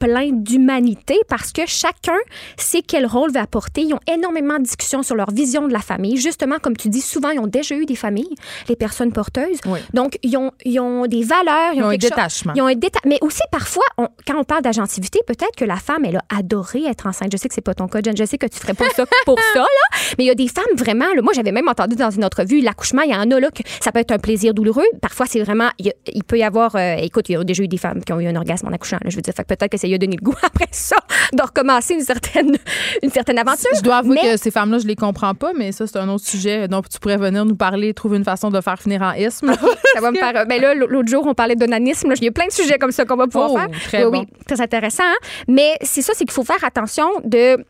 [0.04, 2.18] plein d'humanité parce que chacun
[2.58, 3.82] sait quel rôle va apporter.
[3.82, 6.18] Ils ont énormément de discussions sur leur vision de la famille.
[6.18, 8.36] Justement, comme tu dis, souvent, ils ont déjà eu des familles,
[8.68, 9.60] les personnes porteuses.
[9.66, 9.80] Oui.
[9.94, 11.72] Donc, ils ont, ils ont des valeurs.
[11.74, 12.54] Ils, Ils ont un chose- détachement.
[12.56, 15.78] Ils ont un déta- Mais aussi, parfois, on- quand on parle d'agentivité, peut-être que la
[15.78, 17.32] femme, elle a adoré être enceinte.
[17.32, 18.16] Je sais que c'est pas ton cas, Jen.
[18.18, 20.00] Je sais que tu ferais pas ça pour ça, là.
[20.18, 22.60] Mais il y a des femmes vraiment, là, moi, j'avais même entendu dans une entrevue,
[22.60, 24.84] l'accouchement, il y en a, là, que ça peut être un plaisir douloureux.
[25.02, 27.78] Parfois, c'est vraiment, il, peut y avoir, euh, écoute, il y a déjà eu des
[27.78, 29.34] femmes qui ont eu un orgasme en accouchant, là, je veux dire.
[29.34, 30.98] Peut-être que ça y a donné le goût après ça
[31.34, 32.58] de recommencer une certaine,
[33.02, 33.70] une certaine aventure.
[33.76, 36.10] Je dois avouer Mais- que ces femmes-là, je les comprends pas, mais ça, c'est un
[36.10, 36.68] autre sujet.
[36.68, 39.48] Donc, tu pourrais venir nous parler, trouver une façon de faire finir en isme.
[39.48, 39.56] là.
[39.96, 40.46] Ça va me faire.
[40.48, 42.14] Mais là, l'autre jour, on parlait d'onanisme.
[42.18, 43.70] Il y a plein de sujets comme ça qu'on va pouvoir Oh, faire.
[43.88, 44.20] très oui, bon.
[44.22, 45.04] oui, très intéressant.
[45.04, 45.28] hein.
[45.48, 47.64] Mais c'est ça, c'est qu'il faut faire attention de.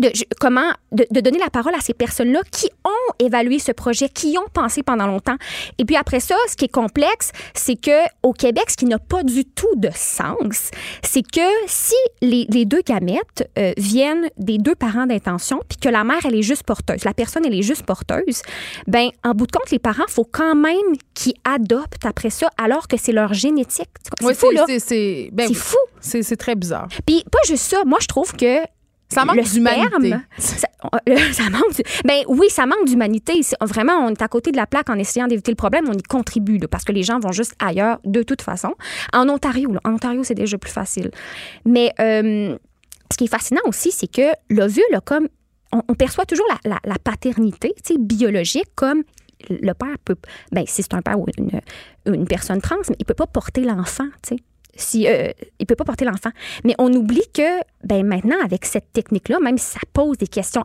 [0.00, 3.72] De, je- comment de, de donner la parole à ces personnes-là qui ont évalué ce
[3.72, 5.36] projet, qui ont pensé pendant longtemps.
[5.78, 7.90] Et puis après ça, ce qui est complexe, c'est que
[8.22, 10.70] au Québec, ce qui n'a pas du tout de sens,
[11.02, 15.88] c'est que si les, les deux gamètes euh, viennent des deux parents d'intention, puis que
[15.88, 18.42] la mère elle est juste porteuse, la personne elle est juste porteuse,
[18.86, 22.88] ben en bout de compte, les parents faut quand même qu'ils adoptent après ça, alors
[22.88, 23.88] que c'est leur génétique.
[24.20, 24.64] C'est Oui, fou là.
[24.78, 25.76] c'est- ben fou.
[26.00, 26.88] C'est c'est très bizarre.
[27.06, 28.58] Puis pas juste ça, moi je trouve que
[29.14, 30.10] Ça manque d'humanité.
[30.38, 30.66] ça,
[31.32, 31.80] ça manque.
[32.04, 33.40] Ben oui, ça manque d'humanité.
[33.62, 35.84] Vraiment, on est à côté de la plaque en essayant d'éviter le problème.
[35.88, 38.74] On y contribue là, parce que les gens vont juste ailleurs de toute façon.
[39.12, 41.10] En Ontario, là, en Ontario, c'est déjà plus facile.
[41.64, 42.56] Mais euh,
[43.10, 45.28] ce qui est fascinant aussi, c'est que l'ovule comme
[45.72, 49.02] on, on perçoit toujours la, la- la paternité, biologique comme
[49.50, 50.16] le père peut.
[50.52, 51.60] Ben si c'est un père ou une,
[52.06, 54.06] une personne trans, mais il peut pas porter l'enfant,
[54.76, 56.30] si euh, il peut pas porter l'enfant.
[56.64, 60.62] Mais on oublie que ben maintenant avec cette technique-là, même si ça pose des questions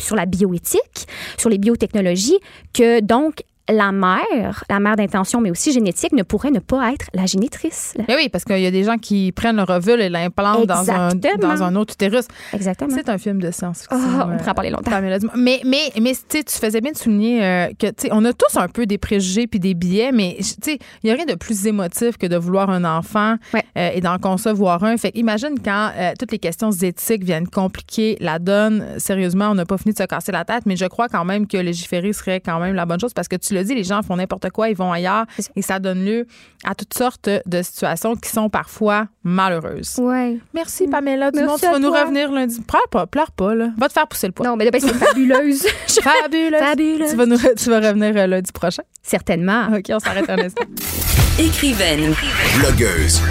[0.00, 1.06] sur la bioéthique,
[1.36, 2.38] sur les biotechnologies,
[2.72, 7.06] que donc la mère, la mère d'intention, mais aussi génétique, ne pourrait ne pas être
[7.14, 7.94] la génitrice.
[8.08, 10.90] Ben oui, parce qu'il y a des gens qui prennent le ovule et l'implantent dans
[10.90, 12.26] un, dans un autre utérus.
[12.52, 12.90] Exactement.
[12.94, 13.98] C'est un film de science-fiction.
[14.00, 14.90] Ah, on euh, pourrait en parler longtemps.
[15.36, 18.24] Mais, mais, mais tu sais, tu faisais bien de souligner euh, que, tu sais, on
[18.24, 21.14] a tous un peu des préjugés puis des biais, mais, tu sais, il n'y a
[21.14, 23.64] rien de plus émotif que de vouloir un enfant Ouais.
[23.76, 24.96] euh, et d'en concevoir un.
[24.96, 28.84] Fait imagine quand euh, toutes les questions éthiques viennent compliquer la donne.
[28.98, 31.46] Sérieusement, on n'a pas fini de se casser la tête, mais je crois quand même
[31.46, 34.16] que légiférer serait quand même la bonne chose parce que tu le les gens font
[34.16, 36.26] n'importe quoi, ils vont ailleurs et ça donne lieu
[36.64, 39.96] à toutes sortes de situations qui sont parfois malheureuses.
[39.98, 40.38] Ouais.
[40.54, 42.02] Merci, Pamela Tu vas nous toi.
[42.02, 42.60] revenir lundi.
[42.60, 43.70] Pleure pas, pleure pas, là.
[43.78, 44.46] Va te faire pousser le poids.
[44.46, 45.66] Non, mais ben, c'est fabuleuse.
[46.02, 46.58] Fabuleux.
[46.58, 47.10] Fabuleuse.
[47.10, 48.82] Tu vas, nous, tu vas revenir euh, lundi prochain.
[49.02, 49.68] Certainement.
[49.76, 50.64] OK, on s'arrête un instant.
[51.38, 52.14] Écrivaine,
[52.58, 53.22] Blogueuse.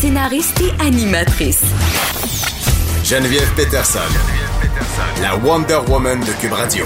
[0.00, 1.62] scénariste et animatrice.
[3.04, 3.98] Geneviève Peterson.
[5.22, 6.84] La Wonder Woman de Cube Radio.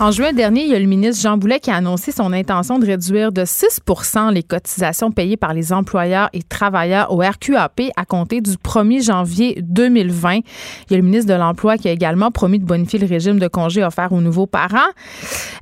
[0.00, 2.78] En juin dernier, il y a le ministre Jean Boulet qui a annoncé son intention
[2.78, 8.06] de réduire de 6% les cotisations payées par les employeurs et travailleurs au RQAP à
[8.06, 10.36] compter du 1er janvier 2020.
[10.36, 10.42] Il
[10.90, 13.46] y a le ministre de l'Emploi qui a également promis de bonifier le régime de
[13.46, 14.78] congés offert aux nouveaux parents.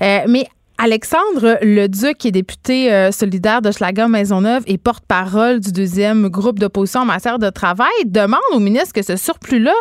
[0.03, 0.20] Euh,
[0.81, 7.01] Alexandre Leduc, qui est député euh, solidaire de Schlager-Maisonneuve et porte-parole du deuxième groupe d'opposition
[7.01, 9.74] en matière de travail, demande au ministre que ce surplus-là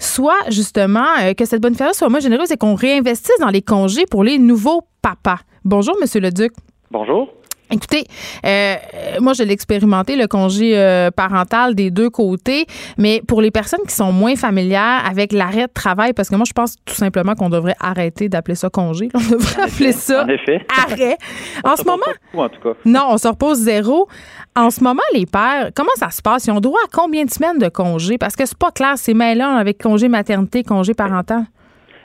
[0.00, 3.62] soit justement, euh, que cette bonne fête soit moins généreuse et qu'on réinvestisse dans les
[3.62, 5.38] congés pour les nouveaux papas.
[5.64, 6.52] Bonjour, Monsieur Leduc.
[6.90, 7.28] Bonjour.
[7.72, 8.04] Écoutez,
[8.44, 8.74] euh,
[9.20, 12.66] moi, je l'ai expérimenté, le congé euh, parental des deux côtés,
[12.98, 16.44] mais pour les personnes qui sont moins familières avec l'arrêt de travail, parce que moi,
[16.46, 19.08] je pense tout simplement qu'on devrait arrêter d'appeler ça congé.
[19.14, 20.64] On devrait appeler ça En effet.
[20.84, 21.16] arrêt.
[21.64, 22.02] En ce moment,
[22.32, 22.74] beaucoup, en tout cas.
[22.84, 24.08] non, on se repose zéro.
[24.56, 26.46] En ce moment, les pères, comment ça se passe?
[26.46, 28.18] Ils ont droit à combien de semaines de congé?
[28.18, 31.42] Parce que c'est pas clair, c'est mêlant avec congé maternité, congé parental.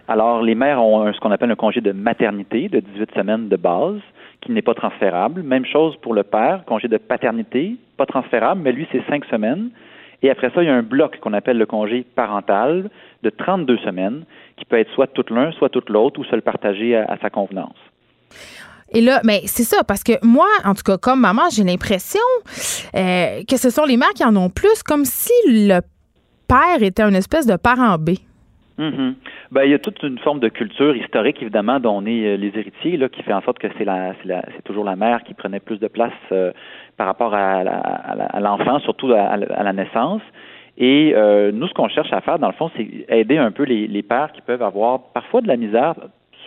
[0.08, 3.56] Alors, les mères ont ce qu'on appelle un congé de maternité de 18 semaines de
[3.56, 4.00] base
[4.46, 5.44] qui n'est pas transférable.
[5.44, 9.70] Même chose pour le père, congé de paternité, pas transférable, mais lui, c'est cinq semaines.
[10.22, 12.90] Et après ça, il y a un bloc qu'on appelle le congé parental
[13.24, 14.24] de 32 semaines,
[14.58, 17.30] qui peut être soit tout l'un, soit tout l'autre, ou se le partager à, sa
[17.30, 17.76] convenance.
[18.94, 22.22] Et là, mais c'est ça, parce que moi, en tout cas, comme maman, j'ai l'impression
[22.96, 25.82] euh, que ce sont les mères qui en ont plus, comme si le
[26.48, 28.12] père était une espèce de parent B.
[28.78, 29.14] Mm-hmm.
[29.56, 32.36] Ben, il y a toute une forme de culture historique, évidemment, dont on est euh,
[32.36, 35.34] les héritiers, là, qui fait en sorte que c'est la, c'est toujours la mère qui
[35.34, 36.52] prenait plus de place euh,
[36.98, 37.64] par rapport à,
[38.42, 40.22] l'enfant, surtout à, la naissance.
[40.78, 43.64] Et euh, nous, ce qu'on cherche à faire, dans le fond, c'est aider un peu
[43.64, 45.94] les, les pères qui peuvent avoir parfois de la misère,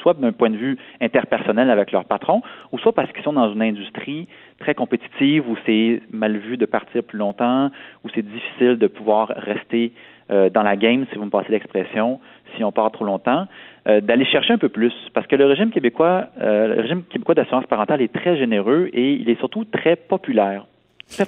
[0.02, 2.42] soit d'un point de vue interpersonnel avec leur patron,
[2.72, 4.28] ou soit parce qu'ils sont dans une industrie
[4.58, 7.70] très compétitive où c'est mal vu de partir plus longtemps,
[8.04, 9.92] où c'est difficile de pouvoir rester
[10.30, 12.20] euh, dans la game, si vous me passez l'expression,
[12.56, 13.46] si on part trop longtemps,
[13.88, 14.92] euh, d'aller chercher un peu plus.
[15.14, 19.12] Parce que le régime québécois, euh, le régime québécois d'assurance parentale est très généreux et
[19.12, 20.66] il est surtout très populaire.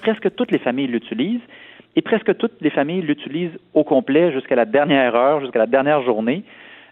[0.03, 1.41] Presque toutes les familles l'utilisent
[1.97, 6.03] et presque toutes les familles l'utilisent au complet jusqu'à la dernière heure, jusqu'à la dernière
[6.03, 6.45] journée.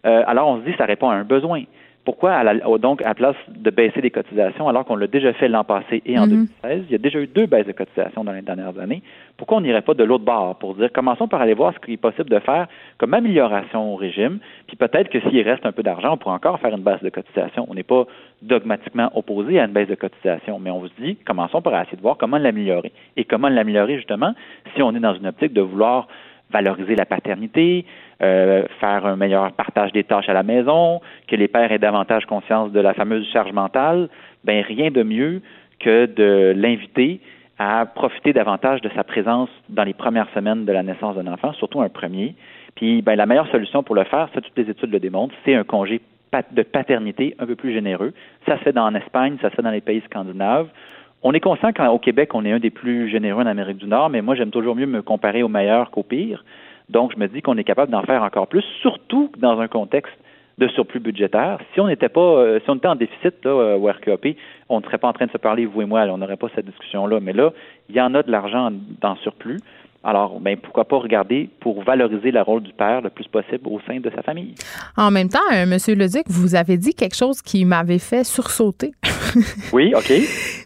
[0.05, 1.62] alors on se dit ça répond à un besoin.
[2.09, 5.63] Pourquoi, à donc, à place de baisser les cotisations, alors qu'on l'a déjà fait l'an
[5.63, 6.85] passé et en 2016, mhm.
[6.89, 9.03] il y a déjà eu deux baisses de cotisations dans les dernières années,
[9.37, 11.93] pourquoi on n'irait pas de l'autre bord pour dire, commençons par aller voir ce qui
[11.93, 15.83] est possible de faire comme amélioration au régime, puis peut-être que s'il reste un peu
[15.83, 17.67] d'argent, on pourrait encore faire une baisse de cotisation.
[17.69, 18.07] On n'est pas
[18.41, 22.03] dogmatiquement opposé à une baisse de cotisation, mais on se dit, commençons par essayer de
[22.03, 22.93] voir comment l'améliorer.
[23.19, 24.33] Et comment l'améliorer, justement,
[24.75, 26.09] si on est dans une optique de vouloir
[26.51, 27.85] valoriser la paternité,
[28.23, 32.27] euh, faire un meilleur partage des tâches à la maison, que les pères aient davantage
[32.27, 34.09] conscience de la fameuse charge mentale,
[34.45, 35.41] ben rien de mieux
[35.79, 37.21] que de l'inviter
[37.59, 41.53] à profiter davantage de sa présence dans les premières semaines de la naissance d'un enfant,
[41.55, 42.35] surtout un premier.
[42.77, 45.55] Puis ben, la meilleure solution pour le faire, ça toutes les études le démontrent, c'est
[45.55, 46.01] un congé
[46.53, 48.12] de paternité un peu plus généreux.
[48.47, 50.69] Ça se fait dans Espagne, ça se fait dans les pays scandinaves.
[51.23, 54.11] On est conscient qu'au Québec, on est un des plus généreux en Amérique du Nord,
[54.11, 56.45] mais moi, j'aime toujours mieux me comparer au meilleur qu'au pire.
[56.89, 60.16] Donc, je me dis qu'on est capable d'en faire encore plus, surtout dans un contexte
[60.59, 61.61] de surplus budgétaire.
[61.72, 64.36] Si on n'était pas, euh, si on était en déficit là, euh, au RQAP,
[64.68, 66.49] on ne serait pas en train de se parler, vous et moi, on n'aurait pas
[66.55, 67.20] cette discussion-là.
[67.20, 67.53] Mais là,
[67.89, 68.70] il y en a de l'argent
[69.01, 69.61] dans surplus.
[70.09, 73.79] Alors, ben, pourquoi pas regarder pour valoriser le rôle du père le plus possible au
[73.87, 74.55] sein de sa famille.
[74.97, 75.77] En même temps, euh, M.
[75.99, 78.93] Leduc, vous avez dit quelque chose qui m'avait fait sursauter.
[79.75, 80.11] oui, OK.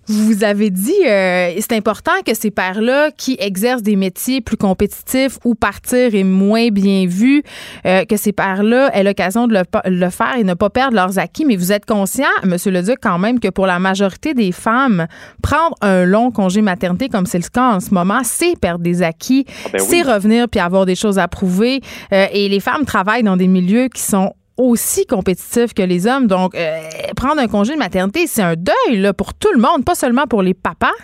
[0.06, 5.38] Vous avez dit, euh, c'est important que ces pères-là qui exercent des métiers plus compétitifs
[5.44, 7.42] ou partir est moins bien vu,
[7.84, 11.44] euh, que ces pères-là aient l'occasion de le, faire et ne pas perdre leurs acquis.
[11.44, 12.54] Mais vous êtes conscient, M.
[12.66, 15.08] Leduc, quand même, que pour la majorité des femmes,
[15.42, 19.02] prendre un long congé maternité, comme c'est le cas en ce moment, c'est perdre des
[19.02, 21.80] acquis qui, ah, ben c'est revenir puis avoir des choses à prouver.
[22.12, 26.26] Euh, et les femmes travaillent dans des milieux qui sont aussi compétitifs que les hommes.
[26.26, 26.78] Donc, euh,
[27.16, 30.26] prendre un congé de maternité, c'est un deuil là, pour tout le monde, pas seulement
[30.26, 30.98] pour les papas.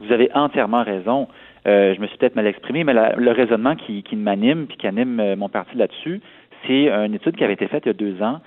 [0.00, 1.28] Vous avez entièrement raison.
[1.66, 4.86] Euh, je me suis peut-être mal exprimé, mais le raisonnement qui, qui m'anime puis qui
[4.86, 6.20] anime mon parti là-dessus,
[6.66, 8.40] c'est une étude qui avait été faite il y a deux ans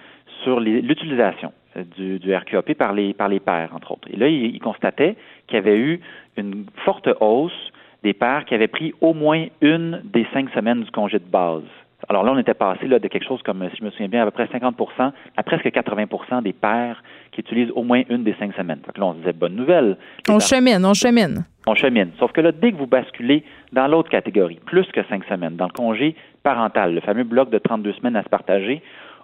[0.44, 1.52] sur l'utilisation
[1.98, 4.08] du, du, RQAP par les, par les pères, entre autres.
[4.12, 5.16] Et là, il, il constatait
[5.48, 6.00] qu'il y avait eu
[6.38, 7.72] une forte hausse
[8.04, 11.64] des pères qui avaient pris au moins une des cinq semaines du congé de base.
[12.10, 14.22] Alors là, on était passé là, de quelque chose comme, si je me souviens bien,
[14.22, 18.36] à peu près 50% à presque 80% des pères qui utilisent au moins une des
[18.39, 18.80] cinq semaines.
[18.86, 19.98] Donc là, on se disait bonne nouvelle.
[20.30, 21.45] On chemine, on chemine.
[21.66, 22.12] On chemine.
[22.20, 23.43] Sauf que là, dès que vous basculez
[23.74, 27.58] dans l'autre catégorie, plus que cinq semaines, dans le congé parental, le fameux bloc de
[27.58, 28.82] 32 semaines à se partager,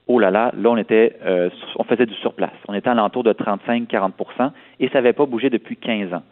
[0.07, 2.51] oh là là, là, on était, euh, on faisait du surplace.
[2.67, 6.23] On était à l'entour de 35-40% et ça n'avait pas bougé depuis 15 ans.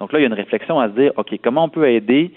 [0.00, 2.32] Donc là, il y a une réflexion à se dire, OK, comment on peut aider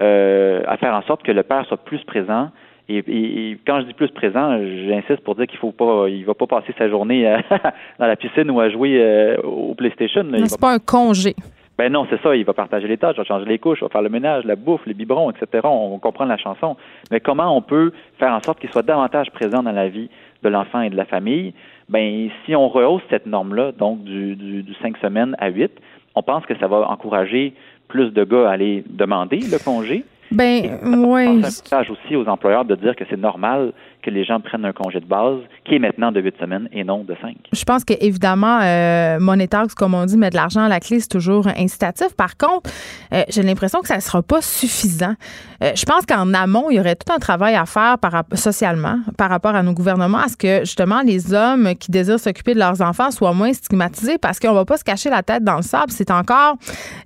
[0.00, 2.50] euh, à faire en sorte que le père soit plus présent?
[2.88, 6.46] Et, quand je dis plus présent, j'insiste pour dire qu'il faut pas, il va pas
[6.46, 7.24] passer sa journée
[7.98, 10.24] dans la piscine ou à jouer euh, au PlayStation.
[10.44, 11.34] C'est pas un congé.
[11.78, 12.34] Ben non, c'est ça.
[12.34, 14.44] Il va partager les tâches, il va changer les couches, il va faire le ménage,
[14.44, 15.60] la bouffe, les biberons, etc.
[15.64, 16.76] On, comprend la chanson.
[17.10, 20.08] Mais comment on peut faire en sorte qu'il soit davantage présent dans la vie
[20.42, 21.52] de l'enfant et de la famille?
[21.88, 25.70] Ben, si on rehausse cette norme-là, donc du, du, du 5 semaines à 8,
[26.16, 27.52] on pense que ça va encourager
[27.88, 30.04] plus de gars à aller demander le congé.
[30.32, 31.26] Ben, oui.
[31.26, 33.72] un message aussi aux employeurs de dire que c'est normal
[34.06, 36.84] que les gens prennent un congé de base qui est maintenant de huit semaines et
[36.84, 37.36] non de cinq.
[37.52, 41.08] Je pense qu'évidemment, euh, Monetax, comme on dit, mettre de l'argent à la clé, c'est
[41.08, 42.14] toujours incitatif.
[42.16, 42.70] Par contre,
[43.12, 45.14] euh, j'ai l'impression que ça ne sera pas suffisant.
[45.64, 49.00] Euh, je pense qu'en amont, il y aurait tout un travail à faire par, socialement
[49.18, 52.60] par rapport à nos gouvernements, à ce que justement les hommes qui désirent s'occuper de
[52.60, 55.62] leurs enfants soient moins stigmatisés parce qu'on va pas se cacher la tête dans le
[55.62, 55.90] sable.
[55.90, 56.56] C'est encore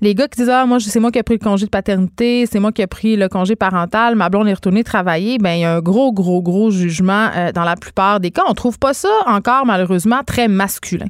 [0.03, 2.45] les gars qui disent Ah, moi, c'est moi qui ai pris le congé de paternité,
[2.45, 5.39] c'est moi qui ai pris le congé parental, ma blonde est retournée travailler.
[5.39, 8.43] Ben, il y a un gros, gros, gros jugement euh, dans la plupart des cas.
[8.49, 11.07] On trouve pas ça encore, malheureusement, très masculin.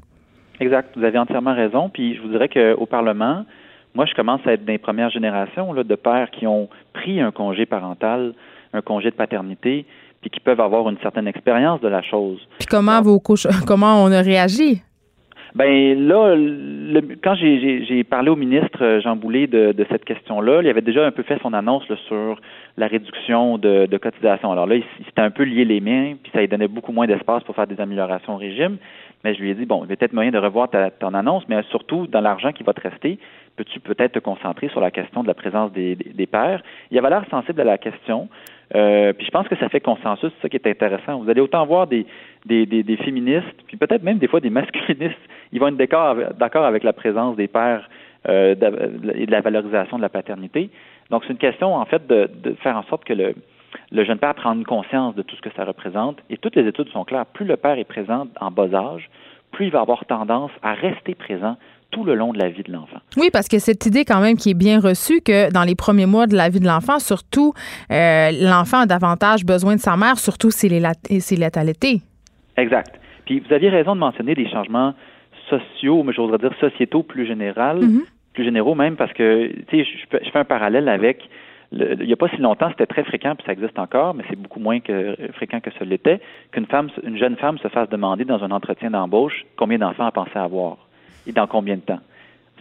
[0.61, 0.91] Exact.
[0.97, 1.89] Vous avez entièrement raison.
[1.89, 3.45] Puis je vous dirais qu'au Parlement,
[3.95, 7.33] moi, je commence à être des premières générations là, de pères qui ont pris un
[7.33, 8.35] congé parental,
[8.73, 9.87] un congé de paternité,
[10.21, 12.39] puis qui peuvent avoir une certaine expérience de la chose.
[12.59, 14.83] Puis comment, vos couches, comment on a réagi?
[15.55, 20.61] Ben là, le, quand j'ai parlé au ministre euh, Jean Boulet de, de cette question-là,
[20.63, 22.41] il avait déjà un peu fait son annonce là, sur
[22.77, 24.53] la réduction de, de cotisation.
[24.53, 27.07] Alors là, il, s'était un peu lié les mains, puis ça lui donnait beaucoup moins
[27.07, 28.77] d'espace pour faire des améliorations au régime.
[29.25, 31.15] Mais je lui ai dit, bon, il y a peut-être moyen de revoir ta, ton
[31.15, 33.19] annonce, mais surtout, dans l'argent qui va te rester,
[33.57, 36.63] peux-tu peut-être te concentrer sur la question de la présence des, des, des pères?
[36.91, 38.29] Il avait l'air sensible à la question.
[38.75, 41.19] Euh, puis je pense que ça fait consensus, c'est ça qui est intéressant.
[41.19, 42.07] Vous allez autant voir des,
[42.47, 45.19] des, des, féministes, puis peut-être même des fois des masculinistes,
[45.53, 47.89] ils vont être d'accord avec la présence des pères
[48.29, 48.55] euh,
[49.15, 50.71] et de la valorisation de la paternité.
[51.11, 52.29] Donc c'est une question en fait de,
[52.63, 56.19] faire en sorte que le jeune père prenne conscience de tout ce que ça représente.
[56.31, 57.27] Et toutes les études sont claires.
[57.27, 59.11] Plus le père est présent en bas âge,
[59.51, 61.57] plus il va avoir tendance à rester présent
[61.91, 62.99] tout le long de la vie de l'enfant.
[63.17, 66.07] Oui, parce que cette idée quand même qui est bien reçue que dans les premiers
[66.07, 67.53] mois de la vie de l'enfant, surtout,
[67.91, 72.01] euh, l'enfant a davantage besoin de sa mère, surtout s'il est, s'il est allaité.
[72.57, 72.99] Exact.
[73.27, 74.95] Puis vous aviez raison de mentionner des changements
[75.49, 78.05] sociaux, mais j'oserais dire sociétaux plus général, mm -hmm.
[78.35, 81.19] plus généraux même, parce que, tu sais, je, je fais un parallèle avec
[81.73, 84.25] le, il n'y a pas si longtemps, c'était très fréquent, puis ça existe encore, mais
[84.29, 86.21] c'est beaucoup moins que, fréquent que ce l'était,
[86.53, 90.13] qu'une femme, une jeune femme se fasse demander dans un entretien d'embauche combien d'enfants elle
[90.13, 90.77] pensait avoir
[91.27, 92.01] et dans combien de temps?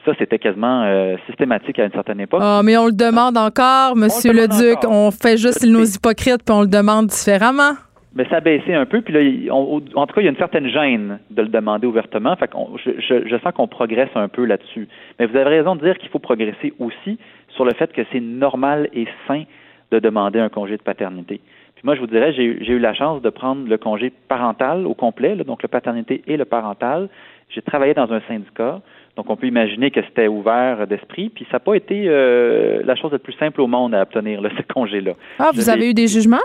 [0.05, 2.39] Ça, c'était quasiment euh, systématique à une certaine époque.
[2.41, 4.77] Ah, oh, mais on le demande encore, Monsieur le, Duc.
[4.77, 4.91] Encore.
[4.91, 7.73] On fait juste nos hypocrites, puis on le demande différemment.
[8.15, 10.31] Mais ça a baissé un peu, puis là, on, en tout cas, il y a
[10.31, 12.35] une certaine gêne de le demander ouvertement.
[12.37, 14.87] Fait qu'on, je, je, je sens qu'on progresse un peu là-dessus.
[15.19, 18.19] Mais vous avez raison de dire qu'il faut progresser aussi sur le fait que c'est
[18.19, 19.43] normal et sain
[19.91, 21.41] de demander un congé de paternité.
[21.75, 24.93] Puis moi, je vous dirais, j'ai eu la chance de prendre le congé parental au
[24.93, 27.09] complet, là, donc le paternité et le parental.
[27.49, 28.81] J'ai travaillé dans un syndicat,
[29.15, 32.95] donc on peut imaginer que c'était ouvert d'esprit, puis ça n'a pas été euh, la
[32.95, 35.13] chose la plus simple au monde à obtenir, là, ce congé-là.
[35.39, 36.37] Ah, vous avez eu des jugements?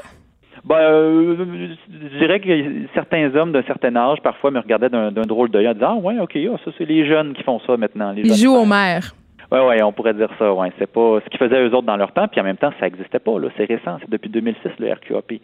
[0.64, 5.50] Ben, euh, je dirais que certains hommes d'un certain âge, parfois, me regardaient d'un drôle
[5.50, 8.12] d'œil en disant Ah, ouais, OK, ah, ça, c'est les jeunes qui font ça maintenant.
[8.12, 9.14] Les Ils jouent aux mères.
[9.52, 10.52] Oui, oui, on pourrait dire ça.
[10.52, 12.72] Ouais, c'est pas ce qu'ils faisaient eux autres dans leur temps, puis en même temps,
[12.80, 13.32] ça n'existait pas.
[13.56, 15.34] C'est récent, c'est depuis 2006 le RQAP.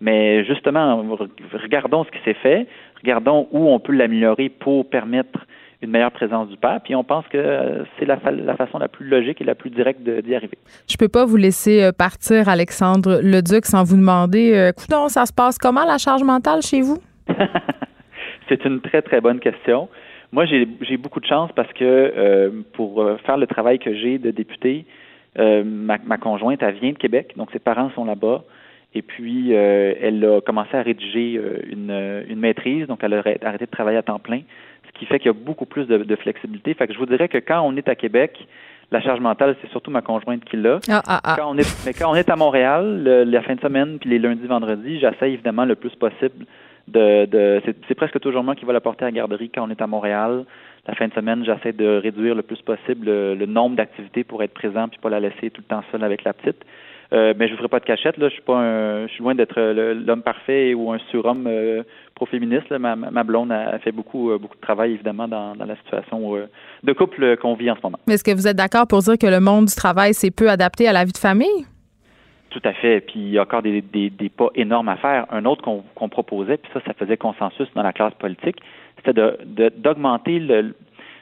[0.00, 1.04] Mais justement,
[1.52, 2.66] regardons ce qui s'est fait,
[3.02, 5.46] regardons où on peut l'améliorer pour permettre
[5.82, 9.08] une meilleure présence du père, puis on pense que c'est la, la, façon la plus
[9.08, 10.56] logique et la plus directe d'y arriver.
[10.88, 14.70] Je peux pas vous laisser partir, Alexandre Leduc, sans vous demander, euh,
[15.08, 16.98] ça se passe comment la charge mentale chez vous?
[18.48, 19.88] c'est une très, très bonne question.
[20.30, 24.30] Moi, j'ai beaucoup de chance parce que euh, pour faire le travail que j'ai de
[24.30, 24.86] député,
[25.38, 28.44] euh, ma, ma, conjointe, elle vient de Québec, donc ses parents sont là-bas.
[28.94, 31.40] Et puis, euh, elle a commencé à rédiger
[31.70, 34.42] une, une, maîtrise, donc elle a arrêté de travailler à temps plein,
[34.86, 36.74] ce qui fait qu'il y a beaucoup plus de, de, flexibilité.
[36.74, 38.46] Fait que je vous dirais que quand on est à Québec,
[38.90, 40.78] la charge mentale, c'est surtout ma conjointe qui l'a.
[40.88, 41.36] Ah, ah, ah.
[41.38, 44.10] Quand on est, mais quand on est à Montréal, le, la fin de semaine, puis
[44.10, 46.44] les lundis, vendredis, j'essaie évidemment le plus possible
[46.88, 49.70] de, de c'est presque toujours moi qui va la porter à la garderie quand on
[49.70, 50.44] est à Montréal.
[50.88, 54.42] La fin de semaine, j'essaie de réduire le plus possible le, le nombre d'activités pour
[54.42, 56.64] être présent puis pas la laisser tout le temps seule avec la petite.
[57.12, 58.16] Euh, mais je ne ferai pas de cachette.
[58.16, 58.28] Là.
[58.28, 61.82] Je suis pas un, je suis loin d'être l'homme parfait ou un surhomme euh,
[62.14, 62.70] pro-féministe.
[62.70, 66.34] Ma, ma blonde a, fait beaucoup, euh, beaucoup de travail, évidemment, dans, dans la situation
[66.36, 66.46] euh,
[66.82, 67.98] de couple qu'on vit en ce moment.
[68.06, 70.48] Mais est-ce que vous êtes d'accord pour dire que le monde du travail, c'est peu
[70.48, 71.66] adapté à la vie de famille?
[72.48, 73.00] Tout à fait.
[73.00, 75.26] Puis il y a encore des, des, des pas énormes à faire.
[75.30, 78.56] Un autre qu'on qu proposait, puis ça, ça faisait consensus dans la classe politique,
[78.96, 79.14] c'était
[79.76, 80.74] d'augmenter de,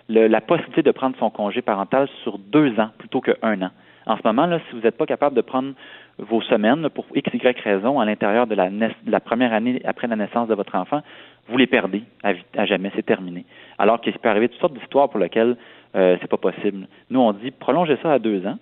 [0.09, 3.71] le, la possibilité de prendre son congé parental sur deux ans plutôt qu'un an.
[4.07, 5.73] En ce moment, là, si vous n'êtes pas capable de prendre
[6.19, 10.17] vos semaines pour x, y raison à l'intérieur de la, de première année après la
[10.17, 11.03] naissance de votre enfant,
[11.49, 13.45] vous les perdez à, jamais, c'est terminé.
[13.79, 15.57] Alors qu'il peut arriver toutes sortes d'histoires pour lesquelles
[15.95, 16.87] euh, c'est pas possible.
[17.11, 18.59] Nous, on dit prolongez ça à deux ans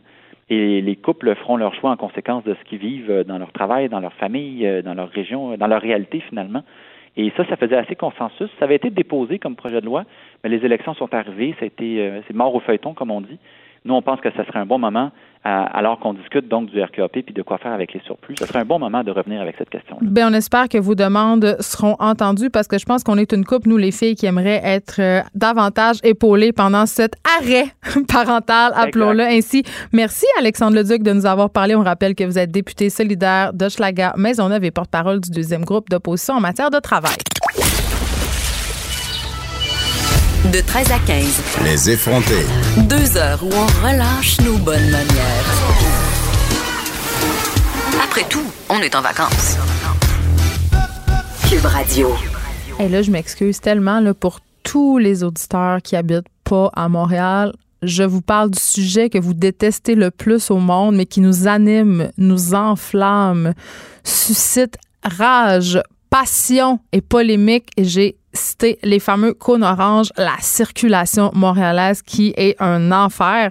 [0.51, 3.89] et les couples feront leur choix en conséquence de ce qu'ils vivent dans leur travail,
[3.89, 6.63] dans leur famille, dans leur région, dans leur réalité finalement.
[7.19, 8.49] Et ça, ça faisait assez consensus.
[8.61, 10.05] Ça avait été déposé comme projet de loi,
[10.43, 13.21] mais les élections sont arrivées, ça a été, euh, c'est mort au feuilleton, comme on
[13.21, 13.39] dit.
[13.85, 15.11] Nous, on pense que ce serait un bon moment,
[15.45, 18.34] alors qu'on discute donc du RQAP puis de quoi faire avec les surplus.
[18.39, 19.97] Ce serait un bon moment de revenir avec cette question.
[19.97, 20.09] -là.
[20.09, 23.45] Bien, on espère que vos demandes seront entendues parce que je pense qu'on est une
[23.45, 27.66] couple, nous les filles, qui aimeraient être euh, davantage épaulées pendant cet arrêt
[28.09, 29.62] parental, appelons-le ainsi.
[29.93, 31.74] Merci, Alexandre Leduc, de nous avoir parlé.
[31.74, 36.34] On rappelle que vous êtes député solidaire d'Hochelaga Maisonneuve et porte-parole du deuxième groupe d'opposition
[36.34, 37.16] en matière de travail.
[40.53, 41.43] De 13 à 15.
[41.65, 42.47] Les effrontés.
[42.89, 45.45] Deux heures où on relâche nos bonnes manières.
[48.03, 49.57] Après tout, on est en vacances.
[51.51, 52.15] Cube Radio.
[52.81, 57.53] Et là, je m'excuse tellement là, pour tous les auditeurs qui habitent pas à Montréal.
[57.83, 61.47] Je vous parle du sujet que vous détestez le plus au monde, mais qui nous
[61.47, 63.53] anime, nous enflamme,
[64.03, 65.79] suscite rage,
[66.11, 67.69] passion et polémique.
[67.77, 73.51] Et j'ai cité les fameux cônes orange, la circulation montréalaise qui est un enfer.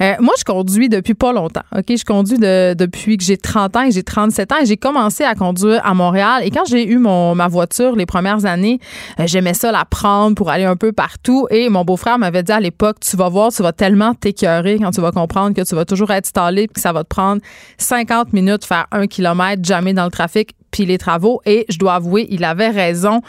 [0.00, 1.62] Euh, moi, je conduis depuis pas longtemps.
[1.88, 5.24] Je conduis de- depuis que j'ai 30 ans et j'ai 37 ans et j'ai commencé
[5.24, 6.42] à conduire à Montréal.
[6.44, 8.80] Et quand j'ai eu mon, ma voiture les premières années,
[9.20, 11.46] euh, j'aimais ça la prendre pour aller un peu partout.
[11.50, 14.90] Et mon beau-frère m'avait dit à l'époque, tu vas voir, tu vas tellement t'écœurer quand
[14.90, 17.40] tu vas comprendre que tu vas toujours être stallé et que ça va te prendre
[17.78, 21.40] 50 minutes faire un kilomètre, jamais dans le trafic puis les travaux.
[21.46, 23.22] Et je dois avouer, il avait raison.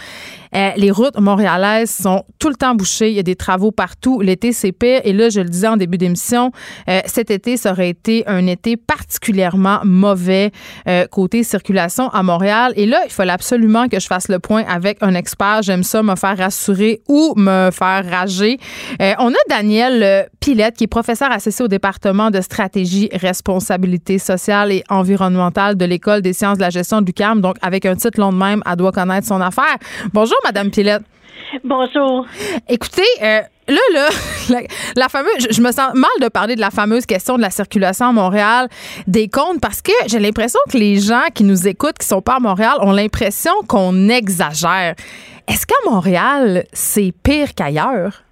[0.55, 3.09] Euh, les routes montréalaises sont tout le temps bouchées.
[3.09, 4.21] Il y a des travaux partout.
[4.21, 5.01] L'été, c'est pire.
[5.03, 6.51] Et là, je le disais en début d'émission,
[6.89, 10.51] euh, cet été, ça aurait été un été particulièrement mauvais
[10.87, 12.73] euh, côté circulation à Montréal.
[12.75, 15.61] Et là, il fallait absolument que je fasse le point avec un expert.
[15.61, 18.57] J'aime ça, me faire rassurer ou me faire rager.
[19.01, 24.19] Euh, on a Daniel euh, Pilette, qui est professeur associé au département de stratégie, responsabilité
[24.19, 27.41] sociale et environnementale de l'École des sciences de la gestion du CAM.
[27.41, 29.77] Donc, avec un titre long de même, elle doit connaître son affaire.
[30.13, 31.03] Bonjour, Madame Pilette.
[31.63, 32.25] Bonjour.
[32.67, 34.09] Écoutez, euh, là, là,
[34.49, 34.59] la,
[34.95, 37.49] la fameuse, je, je me sens mal de parler de la fameuse question de la
[37.49, 38.67] circulation à Montréal
[39.07, 42.35] des comptes parce que j'ai l'impression que les gens qui nous écoutent, qui sont pas
[42.35, 44.95] à Montréal, ont l'impression qu'on exagère.
[45.47, 48.23] Est-ce qu'à Montréal, c'est pire qu'ailleurs?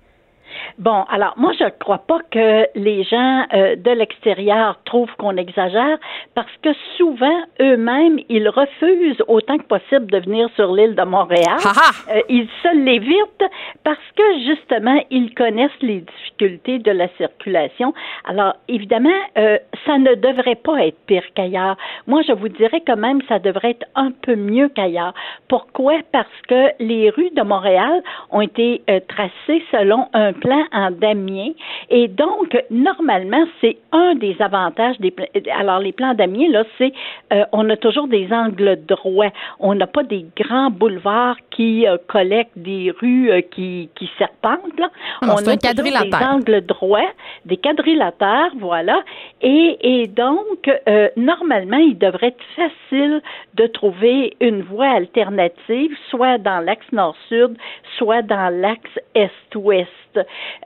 [0.78, 5.38] Bon, alors moi je ne crois pas que les gens euh, de l'extérieur trouvent qu'on
[5.38, 5.97] exagère
[6.34, 11.59] parce que souvent eux-mêmes ils refusent autant que possible de venir sur l'île de Montréal.
[11.63, 12.13] Ha, ha!
[12.13, 13.49] Euh, ils se l'évitent
[13.86, 17.93] parce que justement ils connaissent les difficultés de la circulation.
[18.26, 21.78] Alors évidemment, euh, ça ne devrait pas être pire qu'ailleurs.
[22.05, 25.13] Moi je vous dirais quand même ça devrait être un peu mieux qu'ailleurs.
[25.47, 25.99] Pourquoi?
[26.11, 31.55] Parce que les rues de Montréal ont été tracées selon un plan en damier.
[31.89, 35.13] Et donc, normalement, c'est un des avantages des
[35.57, 36.93] Alors, les plans damier, là, c'est
[37.34, 39.32] euh, on a toujours des angles droits.
[39.59, 44.78] On n'a pas des grands boulevards qui euh, collectent des rues euh, qui, qui serpentent.
[44.78, 44.89] Là.
[45.22, 46.20] Non, on a toujours.
[46.20, 47.11] Des angles droits,
[47.45, 49.01] des quadrilatères, voilà.
[49.41, 53.22] Et, et donc, euh, normalement, il devrait être facile
[53.53, 57.57] de trouver une voie alternative, soit dans l'axe nord-sud,
[57.97, 59.89] soit dans l'axe est-ouest.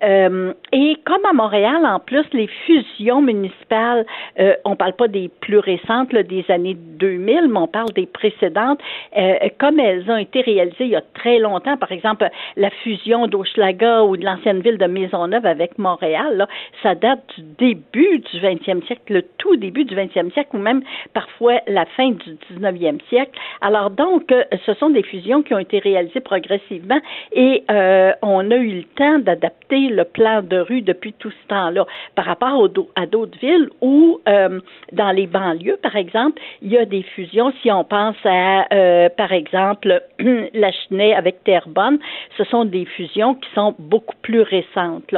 [0.04, 4.06] Euh, et comme à Montréal, en plus, les fusions municipales,
[4.40, 8.06] euh, on parle pas des plus récentes, là, des années 2000, mais on parle des
[8.06, 8.80] précédentes,
[9.18, 13.28] euh, comme elles ont été réalisées il y a très longtemps, par exemple, la fusion
[13.28, 16.48] d'Hochelaga ou de l'ancienne ville de Maisonneuve avec Montréal, là,
[16.84, 20.82] ça date du début du 20e siècle, le tout début du 20e siècle, ou même
[21.14, 23.32] parfois la fin du 19e siècle.
[23.62, 27.00] Alors donc, euh, ce sont des fusions qui ont été réalisées progressivement
[27.32, 31.48] et euh, on a eu le temps d'adapter le plan de rue depuis tout ce
[31.48, 34.60] temps-là par rapport à d'autres villes où, euh,
[34.92, 37.54] dans les banlieues, par exemple, il y a des fusions.
[37.62, 40.02] Si on pense à, euh, par exemple,
[40.54, 42.00] la Chenet avec Terrebonne,
[42.38, 45.14] ce sont des fusions qui sont beaucoup plus récentes.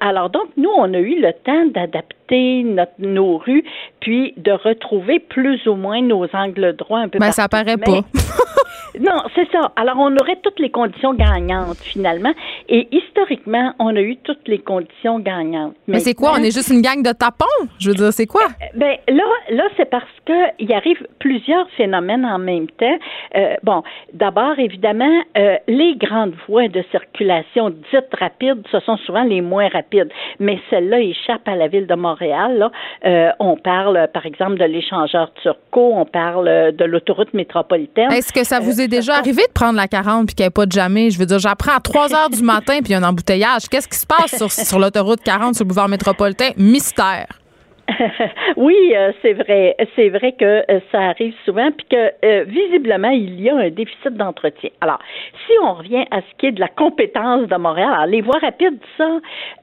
[0.00, 3.64] Alors donc, nous, on a eu le temps d'adapter notre- nos rues,
[4.00, 7.84] puis de retrouver plus ou moins nos angles droits un peu Ben, ça paraît Mais-
[7.84, 8.00] pas.
[9.00, 9.72] non, c'est ça.
[9.76, 12.32] Alors, on aurait toutes les conditions gagnantes, finalement.
[12.68, 15.74] Et historiquement, on a eu toutes les conditions gagnantes.
[15.86, 16.32] Mais c'est quoi?
[16.38, 17.44] On est juste une gang de tapons?
[17.78, 18.42] Je veux dire, c'est quoi?
[18.74, 22.98] ben là, là, c'est parce que il arrive plusieurs phénomènes en même temps.
[23.36, 29.24] Euh, bon, d'abord, évidemment, euh, les grandes voies de circulation dites rapides, ce sont souvent
[29.24, 30.10] les moins rapides.
[30.40, 32.15] Mais celles-là échappent à la ville de Montréal.
[32.20, 32.70] Là.
[33.04, 38.10] Euh, on parle, par exemple, de l'échangeur Turco, on parle de l'autoroute métropolitaine.
[38.12, 40.48] Est-ce que ça vous Euh, est déjà arrivé de prendre la 40 puis qu'il n'y
[40.48, 41.10] ait pas de jamais?
[41.10, 43.68] Je veux dire, j'apprends à 3 heures du matin puis il y a un embouteillage.
[43.70, 46.50] Qu'est-ce qui se passe sur, sur l'autoroute 40 sur le boulevard métropolitain?
[46.56, 47.26] Mystère.
[48.56, 49.76] oui, euh, c'est vrai.
[49.94, 54.10] C'est vrai que ça arrive souvent, puis que euh, visiblement, il y a un déficit
[54.10, 54.70] d'entretien.
[54.80, 54.98] Alors,
[55.46, 58.38] si on revient à ce qui est de la compétence de Montréal, alors, les voies
[58.40, 59.08] rapides, ça,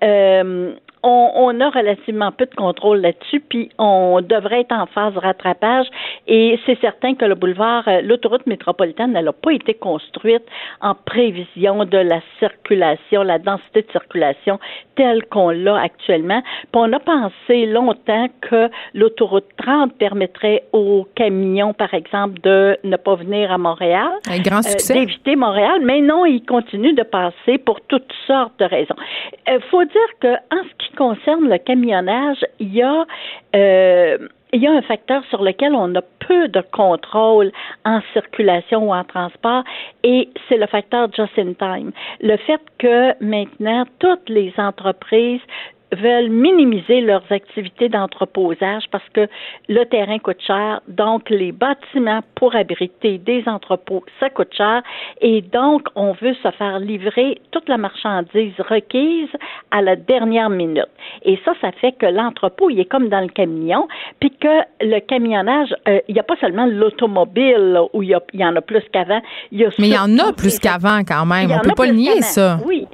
[0.03, 0.73] euh,
[1.03, 5.19] on, on a relativement peu de contrôle là-dessus, puis on devrait être en phase de
[5.19, 5.87] rattrapage.
[6.27, 10.43] Et c'est certain que le boulevard, euh, l'autoroute métropolitaine, elle n'a pas été construite
[10.81, 14.59] en prévision de la circulation, la densité de circulation
[14.95, 16.41] telle qu'on l'a actuellement.
[16.41, 22.95] Puis on a pensé longtemps que l'autoroute 30 permettrait aux camions, par exemple, de ne
[22.97, 24.09] pas venir à Montréal.
[24.29, 24.93] Un grand Euh, succès.
[24.93, 28.95] d'éviter Montréal, mais non, il continue de passer pour toutes sortes de raisons.
[29.47, 33.05] Il faut dire que en ce qui concerne le camionnage, il y a
[33.55, 34.17] euh,
[34.53, 37.51] il y a un facteur sur lequel on a peu de contrôle
[37.85, 39.63] en circulation ou en transport
[40.03, 41.91] et c'est le facteur just in time.
[42.21, 45.41] Le fait que maintenant toutes les entreprises
[45.93, 49.27] veulent minimiser leurs activités d'entreposage parce que
[49.69, 54.81] le terrain coûte cher, donc les bâtiments pour abriter des entrepôts, ça coûte cher,
[55.21, 59.29] et donc on veut se faire livrer toute la marchandise requise
[59.71, 60.89] à la dernière minute.
[61.23, 63.87] Et ça, ça fait que l'entrepôt, il est comme dans le camion,
[64.19, 68.45] puis que le camionnage, euh, il n'y a pas seulement l'automobile où il y, y,
[68.45, 69.21] en a plus qu'avant.
[69.51, 71.51] Mais il y en a plus qu'avant quand même.
[71.51, 72.59] On peut pas le nier, ça.
[72.65, 72.87] Oui.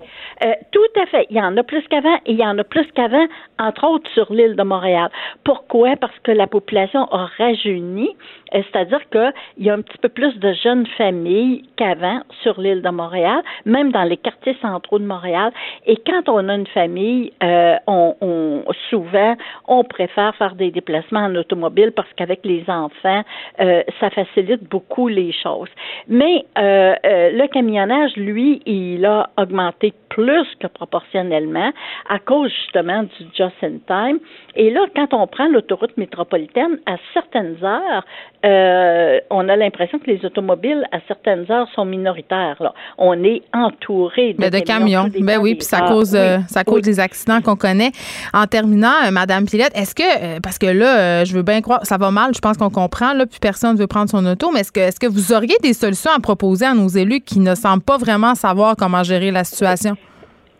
[0.43, 1.27] Euh, tout à fait.
[1.29, 3.27] Il y en a plus qu'avant et il y en a plus qu'avant,
[3.59, 5.09] entre autres sur l'île de Montréal.
[5.43, 5.95] Pourquoi?
[5.95, 8.15] Parce que la population a rajeuni,
[8.51, 12.89] c'est-à-dire qu'il y a un petit peu plus de jeunes familles qu'avant sur l'île de
[12.89, 15.51] Montréal, même dans les quartiers centraux de Montréal.
[15.85, 19.35] Et quand on a une famille, euh, on, on, souvent,
[19.67, 23.23] on préfère faire des déplacements en automobile parce qu'avec les enfants,
[23.59, 25.69] euh, ça facilite beaucoup les choses.
[26.07, 31.71] Mais euh, euh, le camionnage, lui, il a augmenté plus que proportionnellement
[32.09, 34.19] à cause justement du just in time.
[34.55, 38.03] Et là, quand on prend l'autoroute métropolitaine, à certaines heures,
[38.45, 42.57] euh, on a l'impression que les automobiles, à certaines heures, sont minoritaires.
[42.59, 42.73] Là.
[42.97, 45.09] On est entouré de, de camions.
[45.19, 47.91] Ben oui, puis ça cause, euh, ça cause des accidents qu'on connaît.
[48.33, 51.97] En terminant, euh, Madame Pilette, est-ce que, parce que là, je veux bien croire, ça
[51.97, 54.61] va mal, je pense qu'on comprend, là, puis personne ne veut prendre son auto, mais
[54.61, 57.55] est-ce que, est-ce que vous auriez des solutions à proposer à nos élus qui ne
[57.55, 59.95] semblent pas vraiment savoir comment gérer la situation?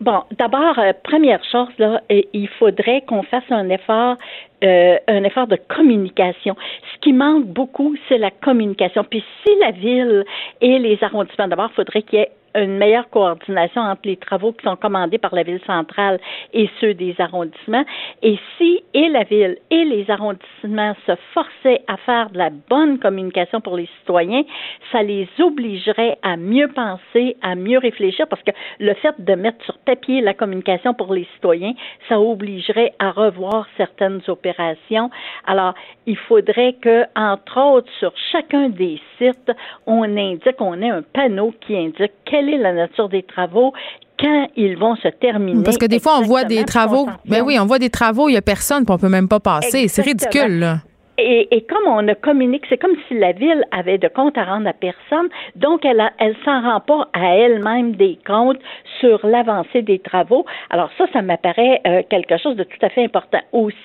[0.00, 4.16] Bon, d'abord, euh, première chose, là, il faudrait qu'on fasse un effort,
[4.64, 6.56] euh, un effort de communication.
[6.94, 9.04] Ce qui manque beaucoup, c'est la communication.
[9.04, 10.24] Puis si la ville
[10.60, 14.52] et les arrondissements, d'abord, il faudrait qu'il y ait une meilleure coordination entre les travaux
[14.52, 16.18] qui sont commandés par la ville centrale
[16.52, 17.84] et ceux des arrondissements.
[18.22, 22.98] Et si et la ville et les arrondissements se forçaient à faire de la bonne
[22.98, 24.42] communication pour les citoyens,
[24.92, 29.64] ça les obligerait à mieux penser, à mieux réfléchir, parce que le fait de mettre
[29.64, 31.72] sur papier la communication pour les citoyens,
[32.08, 35.10] ça obligerait à revoir certaines opérations.
[35.46, 35.74] Alors,
[36.06, 39.52] il faudrait que, entre autres, sur chacun des sites,
[39.86, 43.72] on indique, on ait un panneau qui indique quelle est la nature des travaux,
[44.18, 45.62] quand ils vont se terminer?
[45.62, 47.06] Parce que des fois, on voit des travaux.
[47.26, 49.40] Ben oui, on voit des travaux, il n'y a personne, puis on peut même pas
[49.40, 49.88] passer.
[49.88, 50.76] C'est ridicule, là.
[51.22, 54.44] Et, et, comme on ne communique, c'est comme si la ville avait de comptes à
[54.44, 58.60] rendre à personne, donc elle, a, elle s'en rend pas à elle-même des comptes
[59.00, 60.46] sur l'avancée des travaux.
[60.70, 63.40] Alors ça, ça m'apparaît euh, quelque chose de tout à fait important.
[63.52, 63.76] Aussi,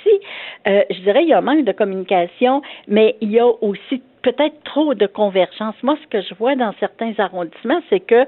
[0.70, 4.02] euh, je dirais, il y a un manque de communication, mais il y a aussi
[4.26, 5.76] peut-être trop de convergence.
[5.84, 8.26] Moi, ce que je vois dans certains arrondissements, c'est que,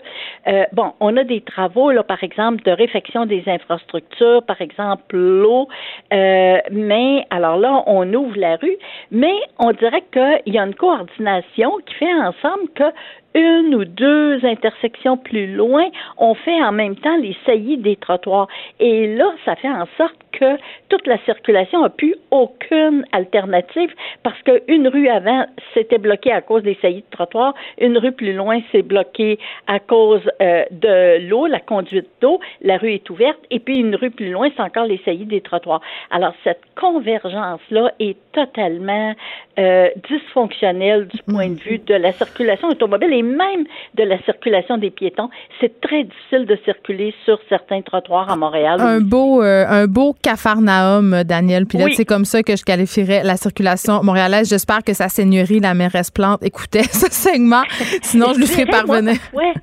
[0.47, 5.17] euh, bon, on a des travaux, là, par exemple, de réfection des infrastructures, par exemple
[5.17, 5.67] l'eau,
[6.13, 8.77] euh, mais alors là, on ouvre la rue,
[9.09, 12.91] mais on dirait qu'il y a une coordination qui fait ensemble que
[13.38, 15.85] une ou deux intersections plus loin,
[16.17, 18.47] on fait en même temps les saillies des trottoirs.
[18.79, 20.57] Et là, ça fait en sorte que
[20.89, 26.63] toute la circulation n'a plus aucune alternative parce qu'une rue avant s'était bloquée à cause
[26.63, 31.47] des saillies de trottoirs, une rue plus loin s'est bloquée à cause euh, de l'eau,
[31.47, 34.85] la conduite d'eau, la rue est ouverte, et puis une rue plus loin, c'est encore
[34.85, 35.81] les saillies des trottoirs.
[36.11, 39.13] Alors, cette convergence-là est totalement
[39.59, 43.65] euh, dysfonctionnelle du point de vue de la circulation automobile et même
[43.95, 45.30] de la circulation des piétons.
[45.59, 48.80] C'est très difficile de circuler sur certains trottoirs à Montréal.
[48.80, 51.65] Un beau, euh, un beau cafarnaum, Daniel.
[51.65, 54.49] Puis c'est comme ça que je qualifierais la circulation montréalaise.
[54.49, 57.63] J'espère que sa seigneurie, la mairesse Plante, écoutait ce segment.
[58.01, 59.17] Sinon, je lui ferai parvenir.
[59.34, 59.53] Ouais,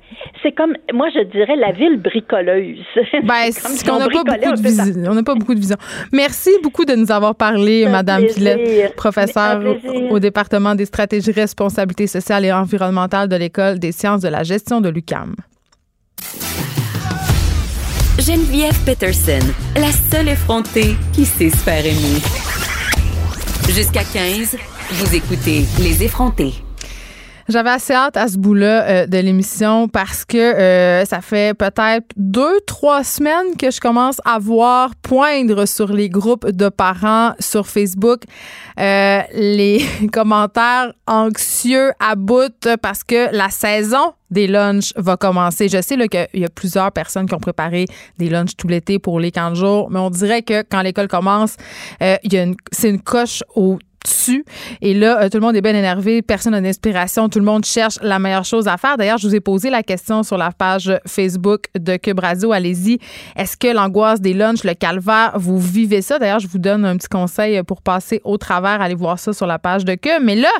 [0.43, 2.85] c'est comme, moi, je dirais la ville bricoleuse.
[3.23, 5.11] Ben, c'est qu'on n'a pas beaucoup de vision.
[5.11, 5.77] On n'a pas beaucoup de vision.
[6.11, 9.61] Merci beaucoup de nous avoir parlé, Madame Pilette, professeure
[10.09, 14.81] au département des stratégies responsabilité sociale et environnementale de l'École des sciences de la gestion
[14.81, 15.35] de l'UCAM.
[18.19, 19.45] Geneviève Peterson,
[19.75, 22.21] la seule effrontée qui sait se faire aimer.
[23.69, 24.57] Jusqu'à 15,
[24.91, 26.64] vous écoutez Les effrontés.
[27.47, 32.07] J'avais assez hâte à ce bout-là euh, de l'émission parce que euh, ça fait peut-être
[32.17, 37.67] deux, trois semaines que je commence à voir poindre sur les groupes de parents sur
[37.67, 38.23] Facebook
[38.79, 45.69] euh, les commentaires anxieux à bout parce que la saison des lunchs va commencer.
[45.69, 47.85] Je sais qu'il y a plusieurs personnes qui ont préparé
[48.17, 51.57] des lunchs tout l'été pour les 15 jours, mais on dirait que quand l'école commence,
[52.01, 52.17] a
[52.71, 53.77] c'est une coche au
[54.81, 57.65] Et là, euh, tout le monde est bien énervé, personne n'a d'inspiration, tout le monde
[57.65, 58.97] cherche la meilleure chose à faire.
[58.97, 62.51] D'ailleurs, je vous ai posé la question sur la page Facebook de Cube Radio.
[62.51, 62.99] Allez-y.
[63.35, 66.19] Est-ce que l'angoisse des lunchs, le calvaire, vous vivez ça?
[66.19, 68.81] D'ailleurs, je vous donne un petit conseil pour passer au travers.
[68.81, 70.21] Allez voir ça sur la page de Cube.
[70.21, 70.51] Mais là,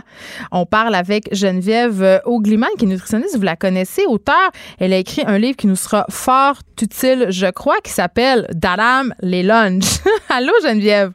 [0.52, 3.38] on parle avec Geneviève Augliman, qui est nutritionniste.
[3.38, 4.52] Vous la connaissez, auteur.
[4.80, 9.14] Elle a écrit un livre qui nous sera fort utile, je crois, qui s'appelle Dadam
[9.22, 10.00] les lunchs.
[10.30, 11.12] Allô, Geneviève?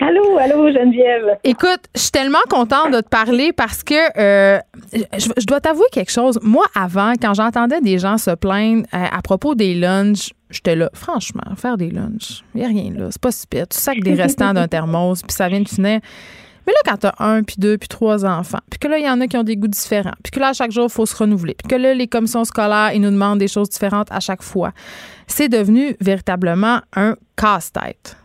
[0.00, 1.38] Allô, allô, Geneviève.
[1.42, 4.60] Écoute, je suis tellement contente de te parler parce que euh,
[4.92, 6.38] je, dois t'avouer quelque chose.
[6.42, 10.90] Moi, avant, quand j'entendais des gens se plaindre euh, à, propos des lunchs, j'étais là,
[10.92, 13.08] franchement, faire des lunchs, il n'y a rien là.
[13.10, 13.66] C'est pas super.
[13.68, 16.00] Tu sacs des restants d'un thermos, puis ça vient de finir.
[16.66, 19.04] Mais là, quand tu as un, puis deux, puis trois enfants, puis que là, il
[19.04, 20.92] y en a qui ont des goûts différents, puis que là, à chaque jour, il
[20.92, 24.08] faut se renouveler, puis que là, les commissions scolaires, ils nous demandent des choses différentes
[24.10, 24.72] à chaque fois,
[25.28, 28.16] c'est devenu véritablement un casse-tête.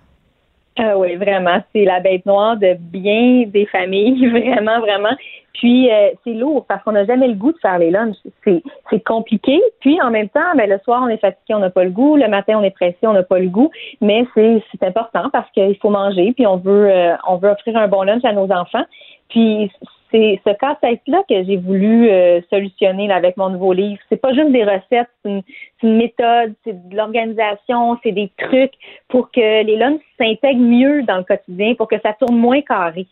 [0.78, 1.62] Ah oui, vraiment.
[1.74, 5.16] C'est la bête noire de bien des familles, vraiment, vraiment.
[5.54, 8.16] Puis euh, c'est lourd parce qu'on n'a jamais le goût de faire les lunchs.
[8.44, 9.62] C'est, c'est compliqué.
[9.82, 12.16] Puis en même temps, ben, le soir, on est fatigué, on n'a pas le goût.
[12.16, 13.70] Le matin, on est pressé, on n'a pas le goût.
[14.00, 17.76] Mais c'est, c'est important parce qu'il faut manger, puis on veut euh, on veut offrir
[17.78, 18.86] un bon lunch à nos enfants.
[19.30, 19.70] Puis
[20.12, 24.00] c'est ce casse-tête-là que j'ai voulu euh, solutionner avec mon nouveau livre.
[24.10, 25.44] C'est pas juste des recettes, c'est
[25.84, 28.74] une, méthode, c'est de l'organisation, c'est des trucs
[29.08, 33.08] pour que les lunchs s'intègrent mieux dans le quotidien, pour que ça tourne moins carré.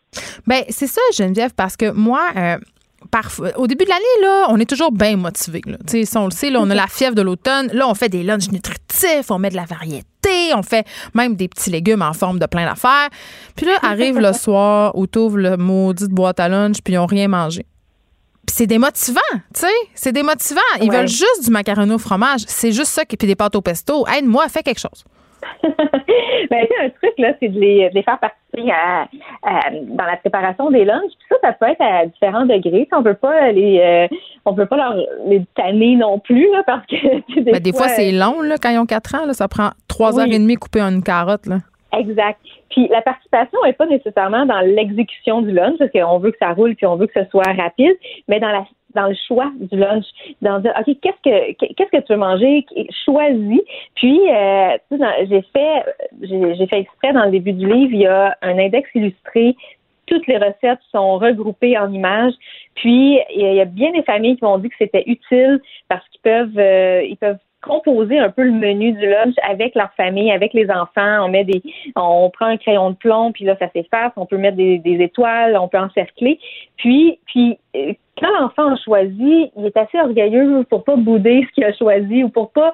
[0.46, 2.22] Ben c'est ça, Geneviève, parce que moi.
[2.36, 2.58] Euh,
[3.56, 5.62] au début de l'année, là, on est toujours bien motivé.
[5.66, 5.78] Là.
[6.16, 7.70] on le sait, là, on a la fièvre de l'automne.
[7.74, 10.06] Là, on fait des lunchs nutritifs, on met de la variété
[10.56, 13.10] on fait même des petits légumes en forme de plein d'affaires.
[13.56, 17.06] Puis là, arrive le soir où t'ouvres le maudit boîte à lunch, puis ils n'ont
[17.06, 17.66] rien mangé.
[18.46, 19.20] Puis c'est démotivant,
[19.54, 20.60] tu sais, c'est démotivant.
[20.82, 22.42] Ils veulent juste du macaroni au fromage.
[22.48, 24.08] C'est juste ça, puis des pâtes au pesto.
[24.08, 25.04] Aide-moi, fais quelque chose.
[26.50, 29.08] ben, un truc, là, c'est de les, faire participer à,
[29.72, 31.12] dans la préparation des lunchs.
[31.18, 32.88] Puis ça, ça peut être à différents degrés.
[32.92, 34.16] On peut pas les, euh,
[34.46, 34.96] on peut pas leur
[35.28, 36.96] les tanner non plus, là, parce que
[37.42, 39.26] des, ben, fois, c'est long, là, quand ils ont 4 ans.
[39.26, 41.58] Là, ça prend 3 heures et demie couper une carotte, là.
[41.98, 42.40] Exact.
[42.70, 46.54] Puis la participation n'est pas nécessairement dans l'exécution du lunch, parce qu'on veut que ça
[46.54, 48.64] roule puis on veut que ce soit rapide, mais dans la
[48.96, 50.06] dans le choix du lunch,
[50.42, 52.66] dans dire ok qu'est-ce que qu'est-ce que tu veux manger,
[53.06, 53.62] choisis.
[53.96, 54.78] Puis euh,
[55.30, 55.86] j'ai fait
[56.22, 59.56] j'ai fait exprès dans le début du livre, il y a un index illustré.
[60.08, 62.34] Toutes les recettes sont regroupées en images.
[62.76, 66.22] Puis il y a bien des familles qui m'ont dit que c'était utile parce qu'ils
[66.22, 70.54] peuvent euh, ils peuvent composer un peu le menu du lunch avec leur famille, avec
[70.54, 71.26] les enfants.
[71.26, 71.62] On met des,
[71.96, 74.14] on prend un crayon de plomb, puis là ça s'efface.
[74.16, 76.40] On peut mettre des, des étoiles, on peut encercler.
[76.78, 81.54] Puis, puis euh, quand l'enfant a choisi, il est assez orgueilleux pour pas bouder ce
[81.54, 82.72] qu'il a choisi ou pour pas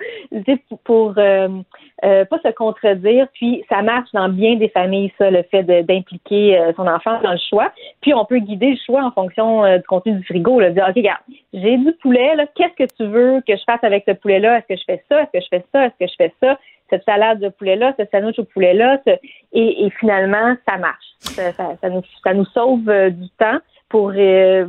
[0.83, 1.47] pour euh,
[2.03, 3.27] euh, pas se contredire.
[3.33, 7.31] Puis ça marche dans bien des familles, ça, le fait d'impliquer euh, son enfant dans
[7.31, 7.71] le choix.
[8.01, 10.59] Puis on peut guider le choix en fonction du contenu du frigo.
[10.59, 11.21] Là, dire OK, regarde,
[11.53, 14.57] j'ai du poulet, là, qu'est-ce que tu veux que je fasse avec ce poulet-là?
[14.57, 15.21] Est-ce que je fais ça?
[15.21, 15.85] Est-ce que je fais ça?
[15.85, 16.59] Est-ce que je fais ça?
[16.89, 19.01] Cette salade de poulet-là, ce sandwich au poulet-là,
[19.53, 21.05] et, finalement, ça marche.
[21.19, 23.59] Ça, ça, nous, ça nous sauve du temps
[23.89, 24.65] pour euh,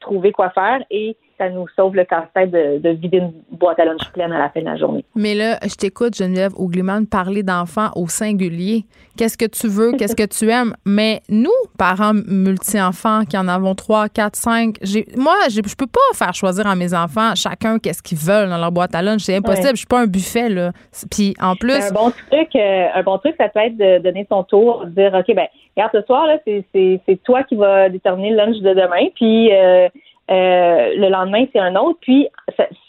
[0.00, 4.10] trouver quoi faire et ça nous sauve le casse-tête de, vider une boîte à lunch
[4.12, 5.04] pleine à la fin de la journée.
[5.14, 8.84] Mais là, je t'écoute, Geneviève Ougliman, parler d'enfants au singulier.
[9.16, 9.92] Qu'est-ce que tu veux?
[9.92, 10.74] Qu'est-ce que tu aimes?
[10.84, 14.76] Mais nous, parents multi-enfants qui en avons trois, quatre, cinq,
[15.16, 18.70] moi, je peux pas faire choisir à mes enfants chacun qu'est-ce qu'ils veulent dans leur
[18.70, 19.22] boîte à lunch.
[19.22, 19.70] C'est impossible.
[19.70, 20.72] Je suis pas un buffet, là.
[21.10, 21.72] Puis en plus.
[21.72, 24.90] Un bon truc, euh, un bon truc, ça peut être de donner son tour, de
[24.90, 25.46] dire, OK, ben,
[25.76, 29.08] regarde, ce soir, là, c'est toi qui vas déterminer le lunch de demain.
[29.14, 29.88] Puis, euh,
[30.30, 31.98] euh, le lendemain, c'est un autre.
[32.00, 32.28] Puis,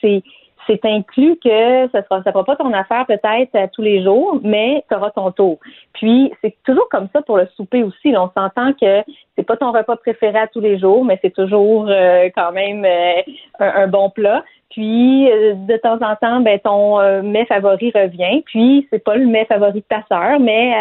[0.01, 0.23] c'est
[0.67, 4.85] c'est inclus que ça sera ça fera pas ton affaire peut-être tous les jours, mais
[4.87, 5.57] tu auras ton tour.
[5.93, 8.15] Puis c'est toujours comme ça pour le souper aussi.
[8.15, 9.01] on s'entend que
[9.35, 12.85] c'est pas ton repas préféré à tous les jours, mais c'est toujours euh, quand même
[12.85, 13.21] euh,
[13.59, 14.43] un, bon plat.
[14.69, 18.41] Puis de temps en temps, ben ton mets favori revient.
[18.45, 20.73] Puis c'est pas le mets favori de ta sœur, mais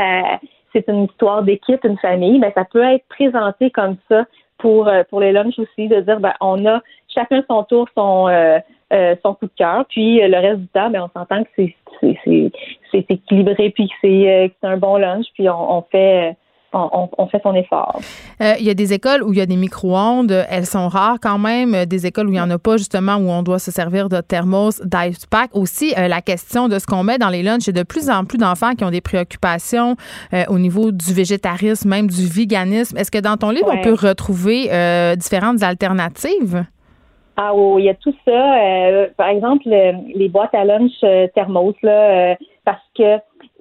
[0.72, 2.38] c'est une histoire d'équipe, une famille.
[2.38, 4.24] Ben ça peut être présenté comme ça
[4.58, 8.28] pour, euh, pour les lunchs aussi, de dire ben, on a chacun son tour, son,
[8.28, 8.58] euh,
[8.92, 9.84] euh, son coup de cœur.
[9.88, 12.52] Puis le reste du temps, ben, on s'entend que c'est,
[13.08, 15.26] équilibré puis que c'est, un bon lunch.
[15.34, 16.36] Puis on fait
[16.72, 17.98] on, fait son effort.
[18.40, 20.44] Euh, il y a des écoles où il y a des micro-ondes.
[20.48, 21.84] Elles sont rares quand même.
[21.86, 24.20] Des écoles où il n'y en a pas, justement, où on doit se servir de
[24.20, 25.50] thermos, d'ice pack.
[25.54, 27.66] Aussi, euh, la question de ce qu'on met dans les lunchs.
[27.66, 29.96] Il y a de plus en plus d'enfants qui ont des préoccupations
[30.32, 32.96] euh, au niveau du végétarisme, même du véganisme.
[32.96, 34.68] Est-ce que dans ton livre, on peut retrouver
[35.16, 36.64] différentes alternatives?
[37.36, 39.10] Ah oui, il y a tout ça.
[39.16, 40.92] par exemple, les boîtes à lunch
[41.34, 43.18] thermos, là, parce que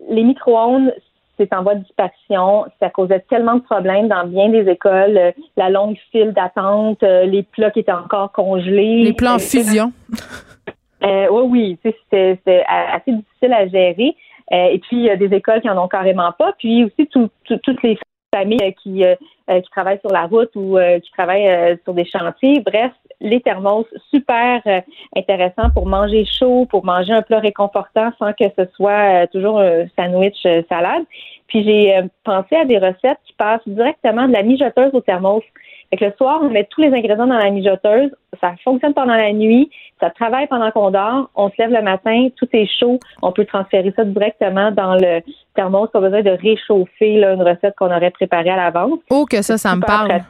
[0.10, 0.91] les micro-ondes,
[1.40, 2.66] c'est en voie de disparition.
[2.80, 5.18] Ça causait tellement de problèmes dans bien des écoles.
[5.18, 9.03] Euh, la longue file d'attente, euh, les plats qui étaient encore congelés.
[9.03, 9.91] Les plats en fusion.
[11.02, 14.16] oui, oui, c'est assez difficile à gérer.
[14.52, 16.53] et puis, il y a des écoles qui en ont carrément pas.
[16.60, 17.98] Puis aussi, toutes les
[18.36, 19.03] familles qui,
[19.49, 22.61] qui travaillent sur la route ou qui travaillent sur des chantiers.
[22.65, 24.81] Bref, les thermos, super euh,
[25.15, 29.59] intéressant pour manger chaud, pour manger un plat réconfortant sans que ce soit euh, toujours
[29.59, 31.03] un sandwich euh, salade.
[31.47, 35.43] Puis j'ai pensé à des recettes qui passent directement de la mijoteuse au thermos.
[35.89, 39.15] Fait que le soir, on met tous les ingrédients dans la mijoteuse, ça fonctionne pendant
[39.15, 42.99] la nuit, ça travaille pendant qu'on dort, on se lève le matin, tout est chaud,
[43.23, 45.21] on peut transférer ça directement dans le
[45.55, 48.99] thermos, pas besoin de réchauffer là, une recette qu'on aurait préparée à l'avance.
[49.41, 50.22] Ça, ça me parle.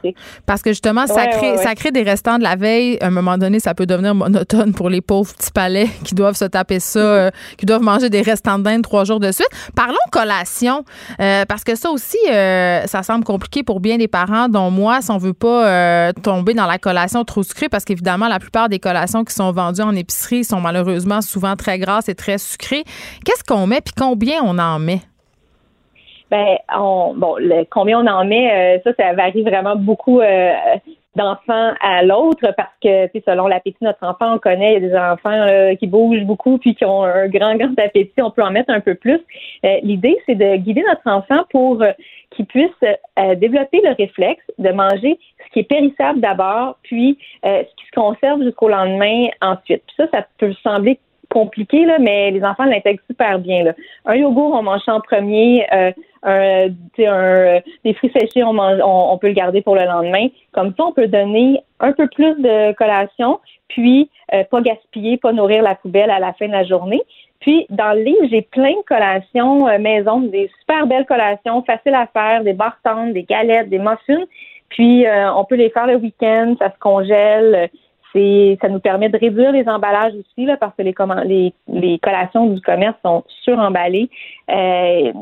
[0.46, 2.98] Parce que justement, ça, crée, ça crée des restants de la veille.
[3.00, 6.36] À un moment donné, ça peut devenir monotone pour les pauvres petits palais qui doivent
[6.36, 9.48] se taper ça, euh, qui doivent manger des restants de dinde trois jours de suite.
[9.74, 10.84] Parlons collation,
[11.20, 15.00] euh, parce que ça aussi, euh, ça semble compliqué pour bien des parents, dont moi,
[15.02, 18.78] si on veut pas tomber dans la collation trop sucrée, parce qu'évidemment, la plupart des
[18.78, 22.84] collations qui sont vendues en épicerie sont malheureusement souvent très grasses et très sucrées.
[23.24, 25.02] Qu'est-ce qu'on met puis combien on en met?
[26.30, 30.52] Ben, on, bon, le, combien on en met, euh, ça, ça varie vraiment beaucoup euh,
[31.16, 34.88] d'enfant à l'autre parce que, selon l'appétit de notre enfant, on connaît, il y a
[34.88, 38.52] des enfants qui bougent beaucoup puis qui ont un grand, grand appétit, on peut en
[38.52, 39.20] mettre un peu plus.
[39.64, 41.82] Euh, l'idée, c'est de guider notre enfant pour
[42.30, 42.70] qu'il puisse
[43.38, 48.44] développer le réflexe de manger ce qui est périssable d'abord, puis ce qui se conserve
[48.44, 49.82] jusqu'au lendemain ensuite.
[49.84, 51.00] Puis ça, ça peut sembler
[51.30, 53.64] compliqué, là, mais les enfants l'intègrent super bien.
[53.64, 53.72] Là.
[54.04, 55.66] Un yogourt, on mange en premier.
[55.72, 60.28] Euh, un, un, des fruits séchés, on, mange, on, peut le garder pour le lendemain.
[60.52, 65.32] Comme ça, on peut donner un peu plus de collation, puis euh, pas gaspiller, pas
[65.32, 67.02] nourrir la poubelle à la fin de la journée.
[67.40, 71.94] Puis, dans le livre, j'ai plein de collations euh, maison, des super belles collations, faciles
[71.94, 72.76] à faire, des barres
[73.12, 74.24] des galettes, des muffins.
[74.68, 77.70] Puis, euh, on peut les faire le week-end, ça se congèle
[78.12, 82.60] c'est ça nous permet de réduire les emballages aussi là, parce que les, collations du
[82.60, 84.10] commerce sont suremballées.
[84.50, 85.12] Euh,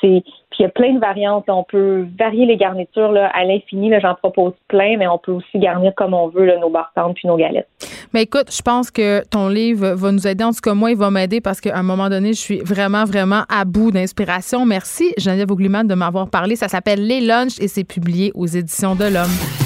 [0.00, 0.24] puis
[0.58, 1.44] il y a plein de variantes.
[1.48, 3.92] On peut varier les garnitures là, à l'infini.
[4.00, 7.28] J'en propose plein, mais on peut aussi garnir comme on veut là, nos bartendes puis
[7.28, 7.68] nos galettes.
[8.14, 10.44] Mais écoute, je pense que ton livre va nous aider.
[10.44, 13.04] En tout cas, moi, il va m'aider parce qu'à un moment donné, je suis vraiment,
[13.04, 14.64] vraiment à bout d'inspiration.
[14.64, 16.56] Merci, Geneviève Augliman, de m'avoir parlé.
[16.56, 19.65] Ça s'appelle Les Lunchs et c'est publié aux Éditions de l'Homme.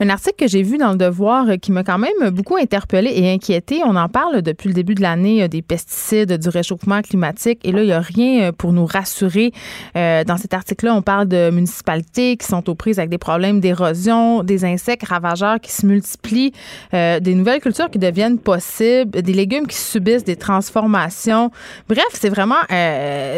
[0.00, 3.12] Un article que j'ai vu dans le Devoir euh, qui m'a quand même beaucoup interpellé
[3.14, 3.82] et inquiété.
[3.84, 7.60] On en parle depuis le début de l'année euh, des pesticides, du réchauffement climatique.
[7.62, 9.52] Et là, il n'y a rien euh, pour nous rassurer.
[9.94, 14.42] dans cet article-là, on parle de municipalités qui sont aux prises avec des problèmes d'érosion,
[14.42, 16.52] des insectes ravageurs qui se multiplient,
[16.92, 21.50] des nouvelles cultures qui deviennent possibles, des légumes qui subissent des transformations.
[21.88, 22.60] Bref, c'est vraiment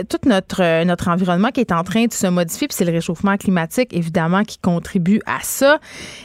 [0.09, 2.69] tout notre, notre environnement qui est en train de se modifier.
[2.69, 5.79] Puis c'est le réchauffement climatique, évidemment, qui contribue à ça.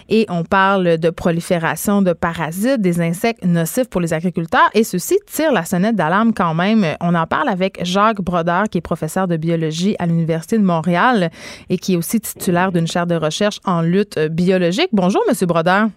[0.10, 4.70] Et on parle de prolifération de parasites, des insectes nocifs pour les agriculteurs.
[4.74, 6.86] Et ceci tire la sonnette d'alarme quand même.
[7.02, 11.32] On en parle avec Jacques Brodeur, qui est professeur de biologie à l'Université de Montréal
[11.70, 14.90] et qui est aussi titulaire d'une chaire de recherche en lutte biologique.
[14.92, 15.88] Bonjour, Monsieur Brodeur.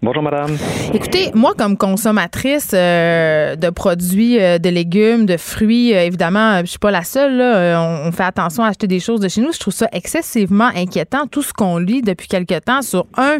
[0.00, 0.56] Bonjour, madame.
[0.94, 6.66] Écoutez, moi, comme consommatrice euh, de produits, euh, de légumes, de fruits, euh, évidemment, je
[6.66, 7.40] suis pas la seule.
[7.40, 9.50] On, fait attention à acheter des choses de chez nous.
[9.52, 13.38] Je trouve ça excessivement inquiétant, tout ce qu'on lit depuis quelque temps sur, un,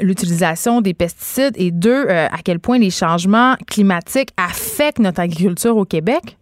[0.00, 5.86] l'utilisation des pesticides et deux, à quel point les changements climatiques affectent notre agriculture au
[5.86, 6.36] Québec.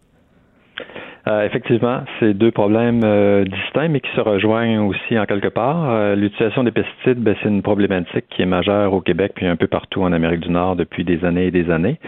[1.29, 5.91] Euh, effectivement, c'est deux problèmes euh, distincts, mais qui se rejoignent aussi en quelque part.
[5.91, 9.55] Euh, l'utilisation des pesticides, ben, c'est une problématique qui est majeure au Québec puis un
[9.55, 11.99] peu partout en Amérique du Nord depuis des années et des années.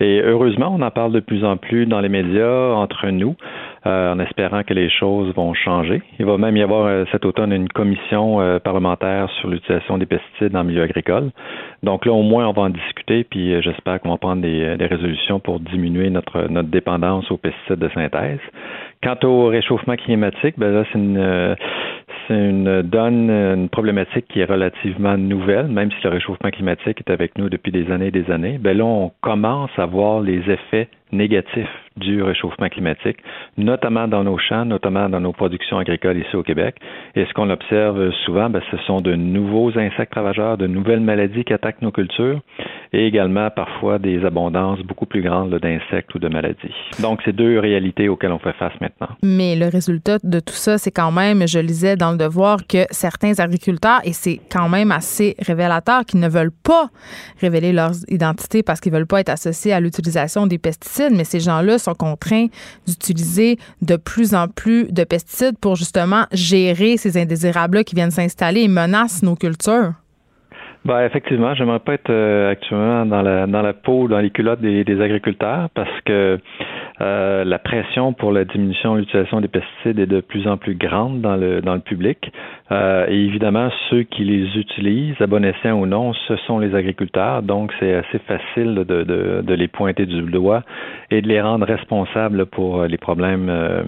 [0.00, 3.34] Et heureusement, on en parle de plus en plus dans les médias entre nous.
[3.86, 6.02] Euh, en espérant que les choses vont changer.
[6.18, 10.04] Il va même y avoir euh, cet automne une commission euh, parlementaire sur l'utilisation des
[10.04, 11.30] pesticides le milieu agricole.
[11.82, 15.40] Donc là, au moins, on va en discuter, puis j'espère qu'on va prendre des, résolutions
[15.40, 18.40] pour diminuer notre, notre dépendance aux pesticides de synthèse.
[19.02, 21.56] Quant au réchauffement climatique, ben là, c'est une,
[22.28, 27.10] c'est une donne, une problématique qui est relativement nouvelle, même si le réchauffement climatique est
[27.10, 28.58] avec nous depuis des années et des années.
[28.60, 33.18] Ben là, on commence à voir les effets négatifs du réchauffement climatique,
[33.58, 36.76] notamment dans nos champs, notamment dans nos productions agricoles ici au Québec.
[37.16, 41.44] Et ce qu'on observe souvent, ben, ce sont de nouveaux insectes ravageurs, de nouvelles maladies
[41.44, 42.40] qui attaquent nos cultures
[42.92, 46.74] et également parfois des abondances beaucoup plus grandes d'insectes ou de maladies.
[47.00, 49.08] Donc, c'est deux réalités auxquelles on fait face maintenant.
[49.22, 52.84] Mais le résultat de tout ça, c'est quand même, je lisais dans le devoir, que
[52.90, 56.88] certains agriculteurs, et c'est quand même assez révélateur, qu'ils ne veulent pas
[57.40, 61.40] révéler leur identité parce qu'ils veulent pas être associés à l'utilisation des pesticides, mais ces
[61.40, 62.46] gens-là sont contraints
[62.86, 68.62] d'utiliser de plus en plus de pesticides pour justement gérer ces indésirables-là qui viennent s'installer
[68.62, 69.94] et menacent nos cultures?
[70.86, 74.62] Ben, effectivement, j'aimerais pas être euh, actuellement dans la dans la peau, dans les culottes
[74.62, 76.38] des, agriculteurs parce que
[77.02, 80.74] euh, la pression pour la diminution de l'utilisation des pesticides est de plus en plus
[80.74, 82.32] grande dans le dans le public.
[82.72, 86.74] Euh, et évidemment, ceux qui les utilisent, à bon escient ou non, ce sont les
[86.74, 87.42] agriculteurs.
[87.42, 90.62] Donc, c'est assez facile de, de, de, les pointer du doigt
[91.10, 93.82] et de les rendre responsables pour les problèmes euh,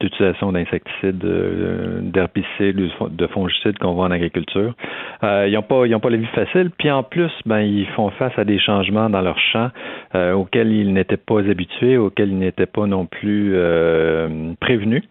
[0.00, 2.76] d'utilisation d'insecticides, d'herbicides,
[3.10, 4.74] de fongicides qu'on voit en agriculture.
[5.22, 6.70] ils n'ont pas ils ont pas la vie facile.
[6.78, 9.70] Puis en plus, ben ils font face à des changements dans leur champ
[10.14, 15.02] auxquels ils n'étaient pas habitués, auxquels ils n'étaient pas non plus euh, prévenus.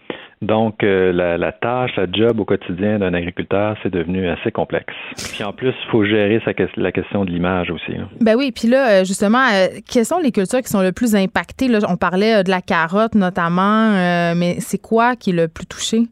[0.41, 4.93] Donc, euh, la, tâche, la job au quotidien d'un agriculteur, c'est devenu assez complexe.
[5.33, 6.39] Puis en plus, il faut gérer
[6.75, 7.93] la question de l'image aussi.
[8.21, 9.45] Ben oui, puis là, euh, justement,
[9.91, 11.67] quelles sont les cultures qui sont le plus impactées?
[11.67, 13.91] Là, on parlait de la carotte notamment,
[14.35, 16.03] mais c'est quoi qui est le plus touché?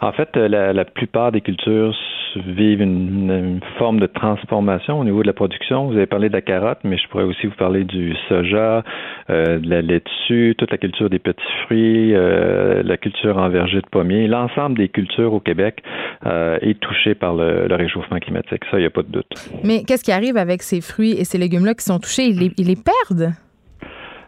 [0.00, 1.94] En fait, la, la plupart des cultures
[2.36, 5.86] vivent une, forme de transformation au niveau de la production.
[5.86, 8.82] Vous avez parlé de la carotte, mais je pourrais aussi vous parler du soja,
[9.30, 13.80] euh, de la laitue, toute la culture des petits fruits, euh, la culture en verger
[13.80, 14.26] de pommiers.
[14.26, 15.82] L'ensemble des cultures au Québec
[16.26, 18.62] euh, est touché par le, réchauffement climatique.
[18.70, 19.50] Ça, il n'y a pas de doute.
[19.64, 22.26] Mais qu'est-ce qui arrive avec ces fruits et ces légumes-là qui sont touchés?
[22.26, 23.32] Ils les, perdent?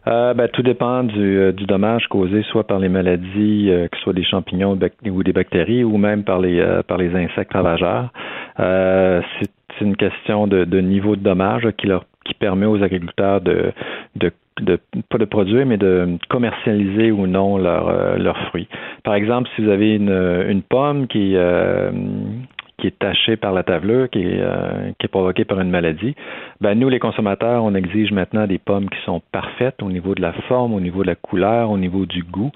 [0.06, 4.24] Ben, tout dépend du, du, dommage causé soit par les maladies, que ce soit des
[4.24, 8.10] champignons ou des bactéries, ou même par les, par les insectes ravageurs.
[8.56, 13.72] c'est une question de, de, niveau de dommage qui leur qui permet aux agriculteurs de,
[14.16, 14.78] de de
[15.08, 18.68] pas de produire, mais de commercialiser ou non leurs euh, fruits.
[19.04, 21.90] Par exemple, si vous avez une, une pomme qui euh,
[22.80, 26.14] qui est tachée par la tavelure, qui est, euh, qui est provoquée par une maladie,
[26.60, 30.22] ben nous, les consommateurs, on exige maintenant des pommes qui sont parfaites au niveau de
[30.22, 32.50] la forme, au niveau de la couleur, au niveau du goût.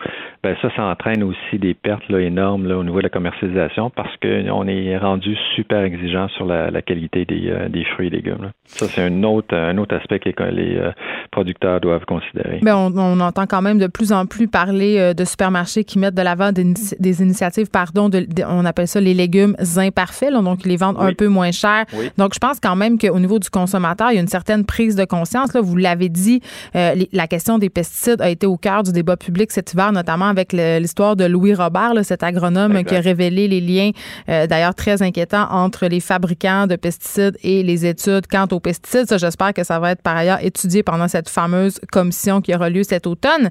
[0.44, 3.90] Ben ça, ça entraîne aussi des pertes là, énormes là, au niveau de la commercialisation
[3.90, 8.10] parce qu'on est rendu super exigeant sur la, la qualité des, euh, des, fruits et
[8.10, 8.52] légumes.
[8.66, 10.92] Ça, c'est un autre, un autre aspect que les euh,
[11.32, 12.60] producteurs doivent considérer.
[12.62, 16.14] Ben on, on, entend quand même de plus en plus parler de supermarchés qui mettent
[16.14, 16.64] de l'avant des,
[17.00, 21.12] des, initiatives, pardon, de, on appelle ça les légumes imparfaits donc ils les vendent un
[21.12, 21.84] peu moins cher.
[22.18, 24.96] Donc, je pense quand même qu'au niveau du consommateur, il y a une certaine prise
[24.96, 25.52] de conscience.
[25.54, 26.40] Là, vous l'avez dit,
[26.76, 30.26] euh, la question des pesticides a été au cœur du débat public cet hiver, notamment
[30.34, 33.90] avec l'histoire de Louis Robert, cet agronome qui a révélé les liens,
[34.28, 39.06] euh, d'ailleurs très inquiétants, entre les fabricants de pesticides et les études quant aux pesticides.
[39.06, 42.68] Ça, j'espère que ça va être par ailleurs étudié pendant cette fameuse commission qui aura
[42.68, 43.50] lieu cet automne.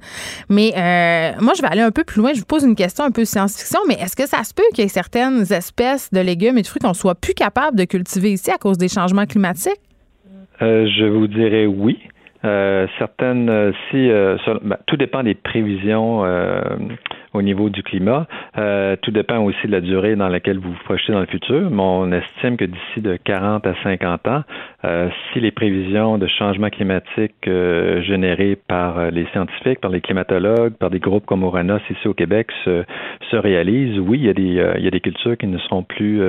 [0.49, 2.33] Mais euh, moi, je vais aller un peu plus loin.
[2.33, 4.83] Je vous pose une question un peu science-fiction, mais est-ce que ça se peut qu'il
[4.83, 8.33] y ait certaines espèces de légumes et de fruits qu'on soit plus capable de cultiver
[8.33, 9.79] ici à cause des changements climatiques?
[10.61, 11.99] Euh, je vous dirais oui.
[12.45, 14.09] Euh, certaines, euh, si
[14.63, 16.23] ben, tout dépend des prévisions
[17.33, 18.27] au niveau du climat.
[18.57, 21.69] Euh, tout dépend aussi de la durée dans laquelle vous vous projetez dans le futur,
[21.71, 24.43] mais on estime que d'ici de 40 à 50 ans,
[24.85, 30.73] euh, si les prévisions de changement climatique euh, générées par les scientifiques, par les climatologues,
[30.73, 32.83] par des groupes comme Oranos ici au Québec se,
[33.31, 35.83] se réalisent, oui, il y, a des, il y a des cultures qui ne seront
[35.83, 36.21] plus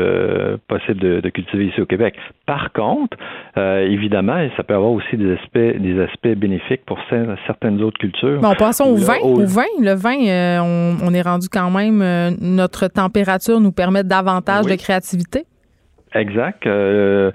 [0.68, 2.14] possibles de, de, cultiver ici au Québec.
[2.46, 3.16] Par contre,
[3.56, 6.98] évidemment, ça peut avoir aussi des aspects, des aspects bénéfiques pour
[7.46, 8.40] certaines autres cultures.
[8.40, 9.18] Bon, passons au vin.
[9.22, 14.04] Au vin, le vin, on on, est rendu quand même, euh, notre température nous permet
[14.04, 15.44] davantage de créativité.
[16.14, 16.66] Exact.
[16.66, 17.30] Euh,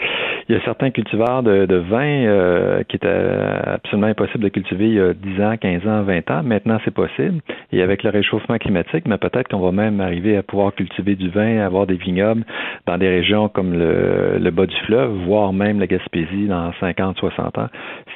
[0.47, 4.93] il y a certains cultivars de, vin euh, qui étaient absolument impossible de cultiver il
[4.95, 6.43] y a 10 ans, 15 ans, 20 ans.
[6.43, 7.41] Maintenant, c'est possible.
[7.71, 11.29] Et avec le réchauffement climatique, mais peut-être qu'on va même arriver à pouvoir cultiver du
[11.29, 12.45] vin, avoir des vignobles
[12.87, 17.57] dans des régions comme le, bas du fleuve, voire même la Gaspésie dans 50, 60
[17.59, 17.67] ans,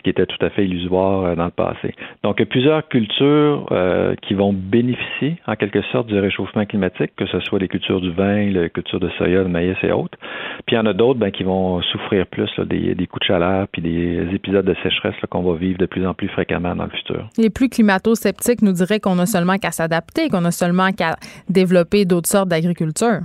[0.03, 1.93] qui était tout à fait illusoire euh, dans le passé.
[2.23, 6.65] Donc, il y a plusieurs cultures euh, qui vont bénéficier en quelque sorte du réchauffement
[6.65, 9.91] climatique, que ce soit les cultures du vin, les cultures de soya, de maïs et
[9.91, 10.17] autres.
[10.65, 13.67] Puis il y en a d'autres ben, qui vont souffrir plus des, coups de chaleur
[13.71, 16.91] puis des épisodes de sécheresse qu'on va vivre de plus en plus fréquemment dans le
[16.91, 17.27] futur.
[17.37, 21.15] Les plus climato-sceptiques nous diraient qu'on a seulement qu'à s'adapter, qu'on a seulement qu'à
[21.49, 23.21] développer d'autres sortes d'agriculture.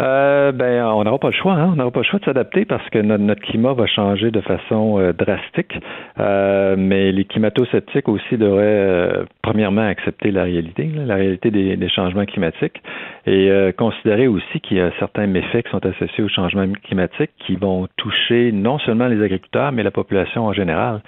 [0.00, 1.52] Euh, ben, on n'aura pas le choix.
[1.52, 1.70] Hein?
[1.72, 4.98] On n'aura pas le choix de s'adapter parce que notre, climat va changer de façon
[4.98, 5.74] euh, drastique.
[6.18, 11.88] Euh, mais les climato-sceptiques aussi devraient, euh, premièrement, accepter la réalité, la réalité des, des,
[11.88, 12.82] changements climatiques,
[13.26, 17.30] et euh, considérer aussi qu'il y a certains méfaits qui sont associés aux changements climatiques
[17.46, 21.00] qui vont toucher non seulement les agriculteurs, mais la population en général.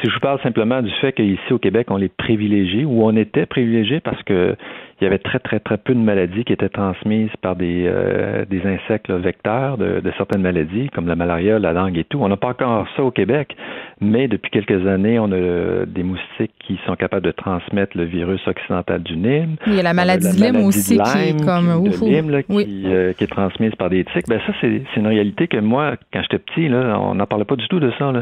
[0.00, 3.16] Si je vous parle simplement du fait qu'ici au Québec, on les privilégie ou on
[3.16, 4.56] était privilégié parce que
[5.00, 8.46] il y avait très, très, très peu de maladies qui étaient transmises par des, euh,
[8.46, 12.18] des insectes vecteurs de, de, certaines maladies, comme la malaria, la langue et tout.
[12.22, 13.54] On n'a pas encore ça au Québec,
[14.00, 18.46] mais depuis quelques années, on a des moustiques qui sont capables de transmettre le virus
[18.46, 19.56] occidental du Nîmes.
[19.66, 22.40] Il y a la maladie de Lyme aussi qui est comme qui, de Lyme, là,
[22.50, 22.66] oui.
[22.66, 24.28] qui, euh, qui, est transmise par des tiques.
[24.28, 27.56] Ben ça, c'est une réalité que moi, quand j'étais petit, là, on n'en parlait pas
[27.56, 28.12] du tout de ça.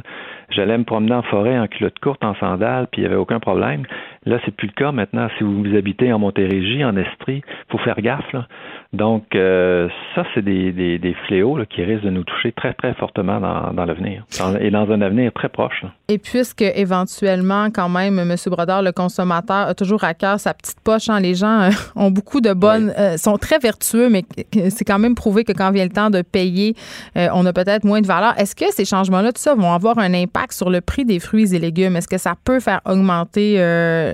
[0.51, 3.41] J'allais me promener en forêt en culotte courte, en sandales, puis il n'y avait aucun
[3.41, 3.83] problème.
[4.27, 5.29] Là, c'est plus le cas maintenant.
[5.39, 8.33] Si vous habitez en Montérégie, en Estrie, faut faire gaffe.
[8.33, 8.47] Là.
[8.95, 12.73] Donc, euh, ça, c'est des, des, des, fléaux là, qui risquent de nous toucher très,
[12.75, 14.25] très fortement dans, dans l'avenir
[14.61, 15.83] et dans un avenir très proche.
[15.83, 15.91] Là.
[16.09, 18.35] Et puisque, éventuellement, quand même, M.
[18.47, 22.11] Brodeur, le consommateur, a toujours à cœur sa petite poche, hein, les gens euh, ont
[22.11, 23.03] beaucoup de bonnes, oui.
[23.03, 24.23] euh, sont très vertueux, mais
[24.71, 26.75] c'est quand même prouvé que quand vient le temps de payer,
[27.17, 28.39] on a peut-être moins de valeur.
[28.39, 31.55] Est-ce que ces changements-là, tout ça, vont avoir un impact sur le prix des fruits
[31.55, 31.97] et légumes?
[31.97, 33.57] Est-ce que ça peut faire augmenter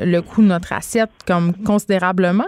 [0.04, 2.46] le coût de notre assiette comme considérablement?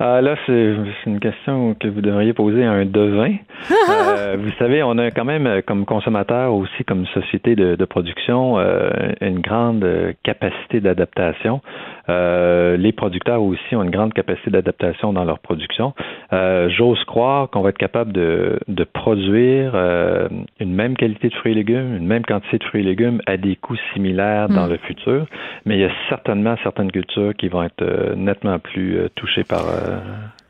[0.00, 3.34] Ah, là, c'est une question que vous devriez poser à un devin.
[3.90, 8.60] euh, vous savez, on a quand même, comme consommateur aussi, comme société de, de production,
[8.60, 8.90] euh,
[9.20, 9.84] une grande
[10.22, 11.62] capacité d'adaptation.
[12.08, 15.94] Euh, les producteurs aussi ont une grande capacité d'adaptation dans leur production.
[16.32, 20.28] Euh, J'ose croire qu'on va être capable de, de produire euh,
[20.60, 23.36] une même qualité de fruits et légumes, une même quantité de fruits et légumes à
[23.36, 24.54] des coûts similaires mmh.
[24.54, 25.26] dans le futur,
[25.64, 29.44] mais il y a certainement certaines cultures qui vont être euh, nettement plus euh, touchées
[29.44, 29.64] par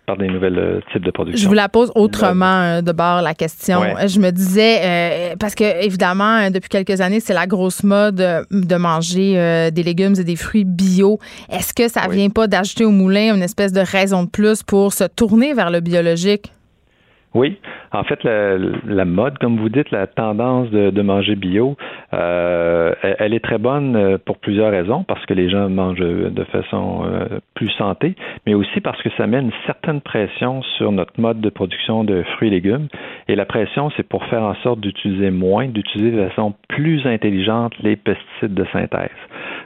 [0.08, 1.40] par des nouvelles euh, types de production.
[1.40, 3.80] Je vous la pose autrement euh, de bord la question.
[3.80, 4.08] Ouais.
[4.08, 8.76] Je me disais euh, parce que évidemment depuis quelques années c'est la grosse mode de
[8.76, 11.18] manger euh, des légumes et des fruits bio.
[11.50, 12.16] Est-ce que ça oui.
[12.16, 15.70] vient pas d'ajouter au moulin une espèce de raison de plus pour se tourner vers
[15.70, 16.52] le biologique?
[17.34, 17.58] Oui,
[17.92, 18.56] en fait, la,
[18.86, 21.76] la, mode, comme vous dites, la tendance de, manger bio,
[22.14, 26.44] euh, elle est très bonne euh, pour plusieurs raisons, parce que les gens mangent de
[26.44, 28.14] façon euh, plus santé,
[28.46, 32.22] mais aussi parce que ça met une certaine pression sur notre mode de production de
[32.34, 32.88] fruits et légumes.
[33.28, 37.74] Et la pression, c'est pour faire en sorte d'utiliser moins, d'utiliser de façon plus intelligente
[37.82, 39.10] les pesticides de synthèse.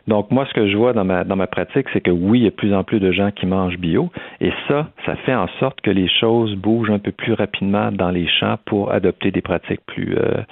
[0.09, 2.45] Donc, moi, ce que je vois dans ma, dans ma pratique, c'est que oui, il
[2.45, 4.11] y a de plus en plus de gens qui mangent bio,
[4.41, 8.11] et ça, ça fait en sorte que les choses bougent un peu plus rapidement dans
[8.11, 10.43] les champs pour adopter des pratiques plus euh,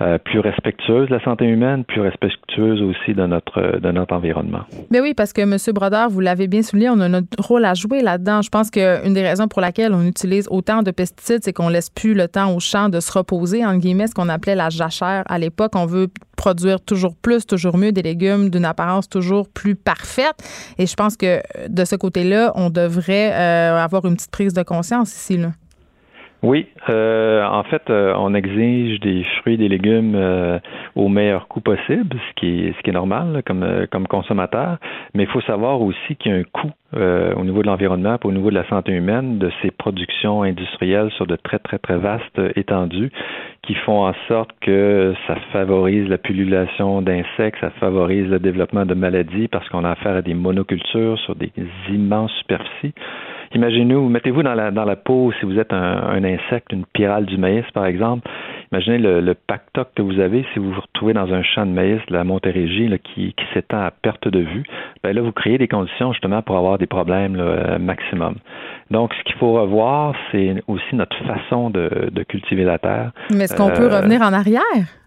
[0.00, 4.62] euh, plus respectueuses de la santé humaine, plus respectueuses aussi de notre de notre environnement.
[4.90, 5.56] Mais oui, parce que M.
[5.74, 8.40] Brodeur, vous l'avez bien souligné, on a notre rôle à jouer là-dedans.
[8.40, 11.90] Je pense qu'une des raisons pour laquelle on utilise autant de pesticides, c'est qu'on laisse
[11.90, 15.22] plus le temps aux champs de se reposer, en guillemets, ce qu'on appelait la jachère
[15.26, 15.72] à l'époque.
[15.74, 16.08] On veut
[16.44, 20.38] produire toujours plus, toujours mieux, des légumes d'une apparence toujours plus parfaite.
[20.78, 21.32] Et je pense que
[21.68, 25.36] de ce côté-là, on devrait euh, avoir une petite prise de conscience ici.
[25.36, 25.50] Là.
[26.42, 30.58] Oui, euh, en fait, euh, on exige des fruits et des légumes euh,
[30.96, 34.78] au meilleur coût possible, ce qui est, ce qui est normal comme, euh, comme consommateur,
[35.12, 38.16] mais il faut savoir aussi qu'il y a un coût euh, au niveau de l'environnement,
[38.24, 41.98] au niveau de la santé humaine, de ces productions industrielles sur de très, très, très
[41.98, 43.12] vastes étendues
[43.70, 48.94] qui font en sorte que ça favorise la pullulation d'insectes, ça favorise le développement de
[48.94, 51.52] maladies parce qu'on a affaire à des monocultures sur des
[51.88, 52.92] immenses superficies.
[53.54, 57.64] Imaginez-vous, mettez-vous dans la, peau, si vous êtes un, un, insecte, une pyrale du maïs,
[57.72, 58.28] par exemple.
[58.72, 61.72] Imaginez le, le pactoc que vous avez si vous vous retrouvez dans un champ de
[61.72, 64.62] maïs de la Montérégie là, qui, qui s'étend à perte de vue.
[65.02, 68.36] Ben là, vous créez des conditions justement pour avoir des problèmes là, maximum.
[68.90, 73.12] Donc, ce qu'il faut revoir, c'est aussi notre façon de, de, cultiver la terre.
[73.30, 74.60] Mais est-ce qu'on euh, peut revenir en arrière?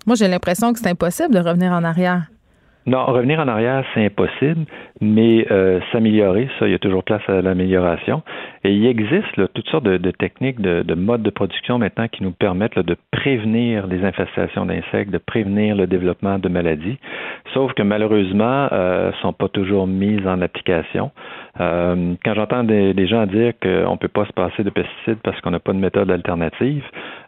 [0.05, 2.23] Moi, j'ai l'impression que c'est impossible de revenir en arrière.
[2.85, 4.65] Non, revenir en arrière, c'est impossible,
[4.99, 8.23] mais euh, s'améliorer, ça, il y a toujours place à l'amélioration.
[8.65, 12.09] Et il existe là, toutes sortes de, de techniques, de, de, modes de production maintenant
[12.09, 16.97] qui nous permettent là, de prévenir les infestations d'insectes, de prévenir le développement de maladies,
[17.53, 21.11] sauf que malheureusement, euh, sont pas toujours mises en application.
[21.61, 25.19] Euh, quand j'entends des, des, gens dire qu'on ne peut pas se passer de pesticides
[25.23, 26.83] parce qu'on n'a pas de méthode alternative,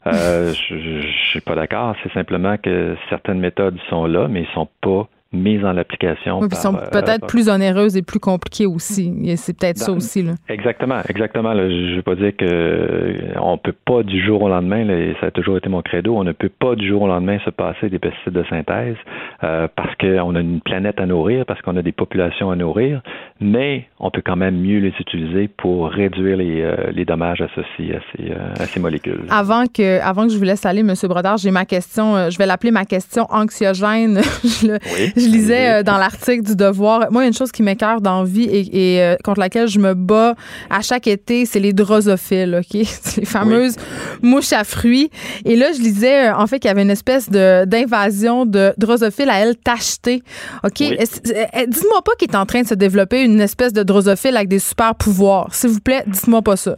[0.07, 1.95] euh, je ne suis pas d'accord.
[2.03, 6.39] C'est simplement que certaines méthodes sont là, mais ils sont pas mises en application.
[6.39, 9.13] Oui, sont euh, peut-être plus onéreuses et plus compliquées aussi.
[9.37, 10.23] C'est peut-être ça Dans- aussi.
[10.23, 10.33] Là.
[10.49, 11.53] Exactement, exactement.
[11.53, 11.69] là.
[11.69, 14.93] je ne veux pas dire que euh, on peut pas du jour au lendemain, là,
[14.97, 17.37] et ça a toujours été mon credo, on ne peut pas du jour au lendemain
[17.45, 18.95] se passer des pesticides de synthèse
[19.43, 23.01] euh, parce qu'on a une planète à nourrir, parce qu'on a des populations à nourrir,
[23.41, 27.95] mais on peut quand même mieux les utiliser pour réduire les, euh, les dommages associés
[27.95, 29.25] à ces, euh, à ces molécules.
[29.29, 30.93] Avant que, avant que je vous laisse aller, M.
[31.03, 34.21] Brodard, j'ai ma question, euh, je vais l'appeler ma question anxiogène.
[34.43, 35.11] je, le- Oui.
[35.17, 37.11] je lisais dans l'article du Devoir.
[37.11, 39.79] Moi, il y a une chose qui m'écœure dans vie et, et, contre laquelle je
[39.79, 40.35] me bats
[40.69, 42.81] à chaque été, c'est les drosophiles, OK?
[42.85, 43.75] C'est les fameuses
[44.21, 45.09] mouches à fruits.
[45.43, 49.29] Et là, je lisais, en fait, qu'il y avait une espèce de, d'invasion de drosophiles
[49.29, 50.23] à elles tachetées.
[50.63, 50.77] OK?
[50.79, 54.60] Dites-moi pas qu'il est en train de se développer une espèce de drosophile avec des
[54.60, 55.53] super pouvoirs.
[55.53, 56.76] S'il vous plaît, dites-moi pas ça.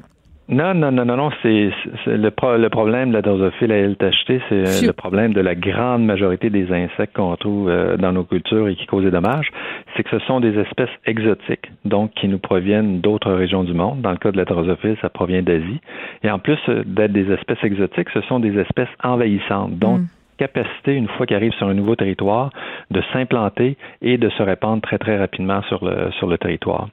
[0.49, 1.29] Non, non, non, non, non.
[1.43, 1.71] C'est,
[2.05, 5.55] le, pro- le problème de la drosophile à tachetée, c'est euh, le problème de la
[5.55, 9.49] grande majorité des insectes qu'on trouve euh, dans nos cultures et qui causent des dommages.
[9.97, 13.99] C'est que ce sont des espèces exotiques, donc qui nous proviennent d'autres régions du monde.
[13.99, 15.81] Dans le cas de la drosophile, ça provient d'Asie.
[16.23, 19.77] Et en plus euh, d'être des espèces exotiques, ce sont des espèces envahissantes.
[19.77, 20.05] Donc, Mm.
[20.37, 22.51] Capacité, une fois qu'ils arrivent sur un nouveau territoire,
[22.91, 26.87] de s'implanter et de se répandre très, très rapidement sur le, sur le territoire.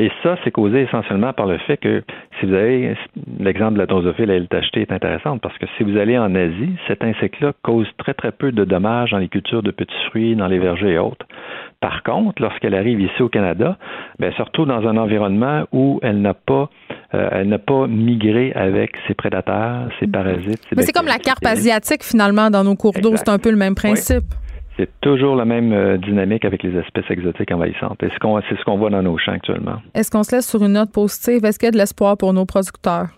[0.00, 2.04] Et ça, c'est causé essentiellement par le fait que
[2.38, 2.94] si vous avez
[3.40, 6.70] l'exemple de la drosophile à tachetée est intéressant parce que si vous allez en Asie,
[6.86, 10.46] cet insecte-là cause très très peu de dommages dans les cultures de petits fruits, dans
[10.46, 11.26] les vergers et autres.
[11.80, 13.78] Par contre, lorsqu'elle arrive ici au Canada,
[14.18, 16.68] ben, surtout dans un environnement où elle n'a pas
[17.14, 20.60] euh, elle n'a pas migré avec ses prédateurs, ses parasites.
[20.68, 23.16] ses Mais c'est comme la carpe asiatique, finalement, dans nos cours d'eau.
[23.16, 24.24] C'est un peu le même principe.
[24.76, 28.02] C'est toujours la même euh, dynamique avec les espèces exotiques envahissantes.
[28.02, 29.76] Et ce qu'on- c'est ce qu'on voit dans nos champs actuellement.
[29.94, 31.44] Est-ce qu'on se laisse sur une note positive?
[31.44, 33.08] Est-ce qu'il y a de l'espoir pour nos producteurs?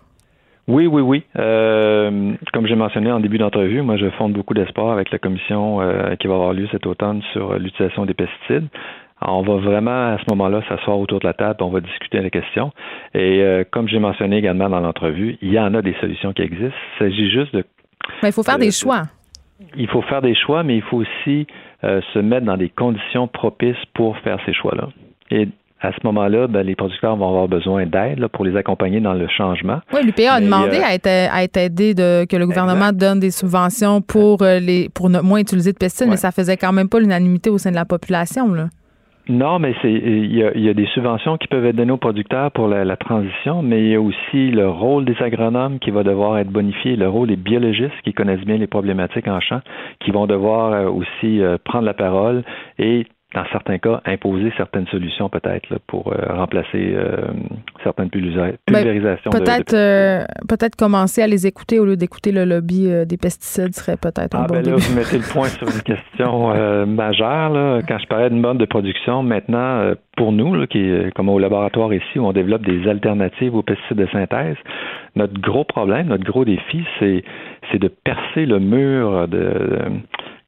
[0.71, 1.23] Oui, oui, oui.
[1.37, 5.81] Euh, comme j'ai mentionné en début d'entrevue, moi, je fonde beaucoup d'espoir avec la commission
[5.81, 8.67] euh, qui va avoir lieu cet automne sur euh, l'utilisation des pesticides.
[9.19, 12.21] Alors, on va vraiment, à ce moment-là, s'asseoir autour de la table, on va discuter
[12.21, 12.71] des questions.
[13.13, 16.41] Et euh, comme j'ai mentionné également dans l'entrevue, il y en a des solutions qui
[16.41, 16.77] existent.
[16.95, 17.65] Il s'agit juste de
[18.23, 19.03] Mais il faut faire des choix.
[19.75, 21.47] il faut faire des choix, mais il faut aussi
[21.81, 24.87] se mettre dans des conditions propices pour faire ces choix-là.
[25.31, 25.49] Et
[25.81, 29.27] à ce moment-là, ben, les producteurs vont avoir besoin d'aide pour les accompagner dans le
[29.27, 29.79] changement.
[29.93, 33.19] Oui, l'UPA a demandé euh, à, être, à être aidé de, que le gouvernement donne
[33.19, 36.71] des subventions pour, euh, les, pour ne moins utiliser de pesticides, mais ça faisait quand
[36.71, 38.53] même pas l'unanimité au sein de la population.
[38.53, 38.67] Là.
[39.27, 41.91] Non, mais c'est il y, a, il y a des subventions qui peuvent être données
[41.91, 45.79] aux producteurs pour la, la transition, mais il y a aussi le rôle des agronomes
[45.79, 49.39] qui va devoir être bonifié, le rôle des biologistes qui connaissent bien les problématiques en
[49.39, 49.61] champ,
[50.03, 52.43] qui vont devoir euh, aussi prendre la parole
[52.77, 57.27] et dans certains cas, imposer certaines solutions peut-être pour euh, remplacer euh,
[57.83, 59.31] certaines Ben, pulvérisations.
[59.31, 63.17] de- de Peut-être euh, peut-être commencer à les écouter au lieu d'écouter le lobby des
[63.17, 66.85] pesticides serait peut-être un Ah bon ben là, vous mettez le point sur une question
[66.85, 67.49] majeure.
[67.51, 67.79] Là.
[67.87, 71.93] Quand je parlais de mode de production, maintenant, pour nous, là, qui comme au laboratoire
[71.93, 74.57] ici, où on développe des alternatives aux pesticides de synthèse,
[75.15, 77.23] notre gros problème, notre gros défi, c'est
[77.71, 79.79] c'est de percer le mur de, de-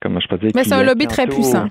[0.02, 0.52] comment je peux dire.
[0.56, 1.68] Mais c'est un lobby très puissant.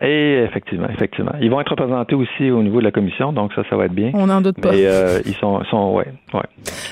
[0.00, 1.32] Et effectivement, effectivement.
[1.40, 3.92] Ils vont être représentés aussi au niveau de la commission, donc ça, ça va être
[3.92, 4.12] bien.
[4.14, 4.70] On n'en doute pas.
[4.70, 6.40] Mais euh, ils sont, sont ouais, ouais.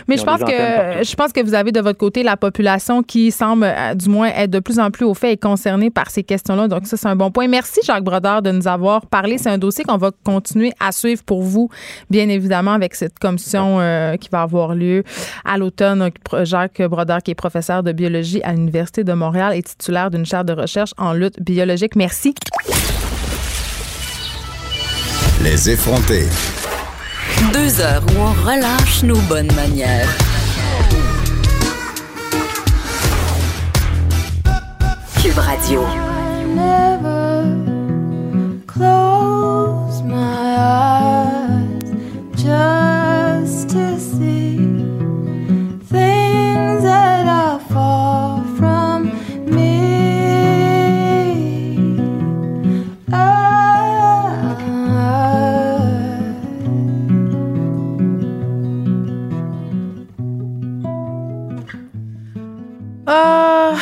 [0.09, 1.05] Mais Ils je pense que partout.
[1.09, 4.27] je pense que vous avez de votre côté la population qui semble euh, du moins
[4.29, 6.67] être de plus en plus au fait et concernée par ces questions-là.
[6.67, 7.47] Donc ça c'est un bon point.
[7.47, 9.39] Merci Jacques Brodeur de nous avoir parlé.
[9.39, 11.69] C'est un dossier qu'on va continuer à suivre pour vous,
[12.11, 15.05] bien évidemment avec cette commission euh, qui va avoir lieu
[15.45, 16.11] à l'automne.
[16.43, 20.45] Jacques Brodeur qui est professeur de biologie à l'université de Montréal et titulaire d'une chaire
[20.45, 21.95] de recherche en lutte biologique.
[21.95, 22.35] Merci.
[25.49, 26.27] Les effrontés.
[27.53, 30.09] Deux heures où on relâche nos bonnes manières.
[35.23, 35.85] Cube Radio.
[38.67, 41.16] close my eyes
[63.09, 63.79] Ah,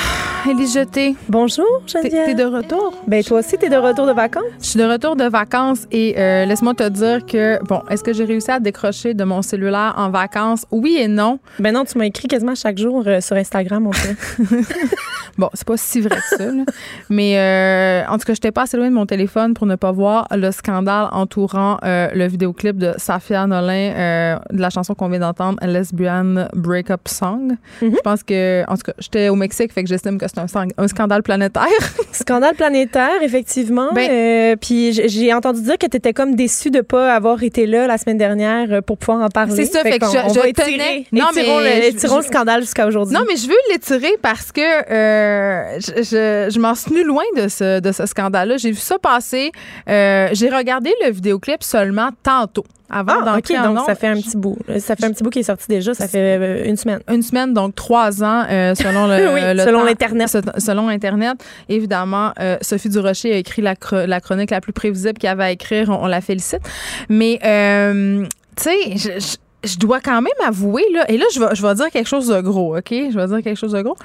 [0.46, 1.16] Élie Jeté.
[1.30, 2.26] Bonjour, Geneviève.
[2.26, 2.92] t'es de retour?
[3.06, 4.44] Ben toi aussi, t'es de retour de vacances?
[4.60, 8.12] Je suis de retour de vacances et euh, laisse-moi te dire que, bon, est-ce que
[8.12, 10.66] j'ai réussi à décrocher de mon cellulaire en vacances?
[10.70, 11.38] Oui et non.
[11.58, 14.16] Ben non, tu m'as écrit quasiment chaque jour euh, sur Instagram, on fait.
[15.36, 16.62] Bon, c'est pas si vrai que ça, là.
[17.10, 19.74] Mais euh, en tout cas, je n'étais pas assez loin de mon téléphone pour ne
[19.74, 25.18] pas voir le scandale entourant le vidéoclip de Safia Nolin de la chanson qu'on vient
[25.18, 27.56] d'entendre, Lesbian Breakup Song.
[27.82, 27.94] Mhm.
[27.96, 30.88] Je pense que, en tout cas, j'étais au Mexique, fait que j'estime que c'est un,
[30.88, 31.64] scandale planétaire.
[32.12, 33.88] Scandale planétaire, effectivement.
[33.92, 37.66] Ben- Euh, puis j'ai entendu dire que tu étais comme déçu de pas avoir été
[37.66, 39.54] là la semaine dernière euh, pour pouvoir en parler.
[39.56, 41.88] C'est ça, fait que je- on je va tenais- étirer, Non, étirons mais le, je-
[41.88, 43.14] étirons le je- scandale jusqu'à aujourd'hui.
[43.14, 47.48] Non, mais je veux l'étirer parce que euh, je, je, m'en suis tenue loin de
[47.48, 48.56] ce, de ce scandale-là.
[48.56, 49.50] J'ai vu ça passer.
[49.88, 52.64] Euh, j'ai regardé le vidéoclip seulement tantôt.
[52.94, 54.56] Avant Ah, d'entrer donc ça fait un petit bout.
[54.78, 57.00] Ça fait un petit bout qui est sorti déjà, ça fait euh, une semaine.
[57.10, 60.28] Une semaine, donc trois ans, euh, selon le, Oui, le selon l'Internet.
[60.58, 61.44] Selon Internet.
[61.68, 65.30] Évidemment, euh, Sophie Durocher a écrit la, chro- la chronique la plus prévisible qu'il y
[65.30, 65.90] avait à écrire.
[65.90, 66.60] On, on la félicite.
[67.08, 68.24] Mais, euh,
[68.56, 69.36] tu sais, je, je-
[69.68, 72.28] je dois quand même avouer, là, et là, je vais, je vais dire quelque chose
[72.28, 72.90] de gros, OK?
[72.90, 73.96] Je vais dire quelque chose de gros.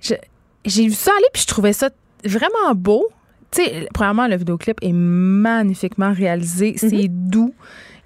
[0.00, 1.90] J'ai vu ça aller, puis je trouvais ça
[2.24, 3.08] vraiment beau.
[3.54, 6.74] Tu sais, premièrement, le vidéoclip est magnifiquement réalisé.
[6.76, 7.54] C'est doux.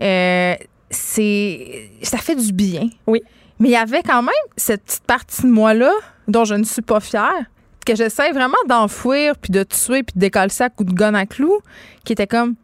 [0.00, 0.54] Euh,
[0.90, 2.88] c'est ça fait du bien.
[3.06, 3.22] Oui.
[3.58, 5.92] Mais il y avait quand même cette petite partie de moi-là
[6.28, 7.46] dont je ne suis pas fière,
[7.84, 11.14] que j'essaie vraiment d'enfouir, puis de tuer, puis de décoller ça à coups de gun
[11.14, 11.60] à clous,
[12.04, 12.54] qui était comme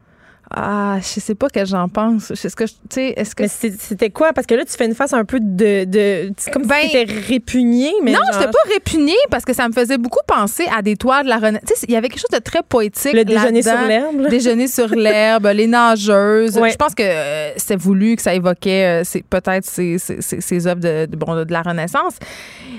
[0.57, 2.31] Ah, je sais pas que j'en pense.
[2.31, 3.43] Est-ce que, tu sais, est-ce que.
[3.43, 4.33] Mais c'était quoi?
[4.33, 5.85] Parce que là, tu fais une face un peu de.
[5.85, 8.13] de comme Ben, si tu étais répugné, mais.
[8.13, 11.23] non, genre- j'étais pas répugnée parce que ça me faisait beaucoup penser à des toits
[11.25, 11.69] de la Renaissance.
[11.69, 13.15] Tu sais, il y avait quelque chose de très poétique.
[13.15, 14.29] Le déjeuner sur l'herbe.
[14.29, 16.57] Déjeuner sur l'herbe, les nageuses.
[16.59, 16.71] Ouais.
[16.71, 20.67] Je pense que euh, c'était voulu, que ça évoquait euh, peut-être ces, ces, ces- ces
[20.67, 22.15] œuvres de, de- bon, de la Renaissance.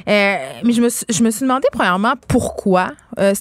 [0.07, 2.91] Euh, mais je me, suis, je me suis demandé, premièrement, pourquoi?
[3.19, 3.33] Euh,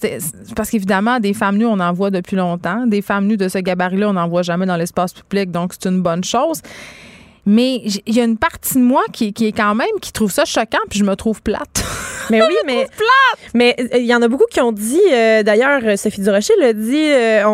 [0.57, 2.87] parce qu'évidemment, des femmes nues, on en voit depuis longtemps.
[2.87, 5.89] Des femmes nues de ce gabarit-là, on n'en voit jamais dans l'espace public, donc c'est
[5.89, 6.61] une bonne chose.
[7.47, 10.31] Mais il y a une partie de moi qui, qui est quand même, qui trouve
[10.33, 11.85] ça choquant, puis je me trouve plate.
[12.31, 12.87] Mais oui, mais.
[13.53, 16.55] Mais euh, il y en a beaucoup qui ont dit, euh, d'ailleurs, euh, Sophie Durocher
[16.59, 17.45] l'a dit, euh,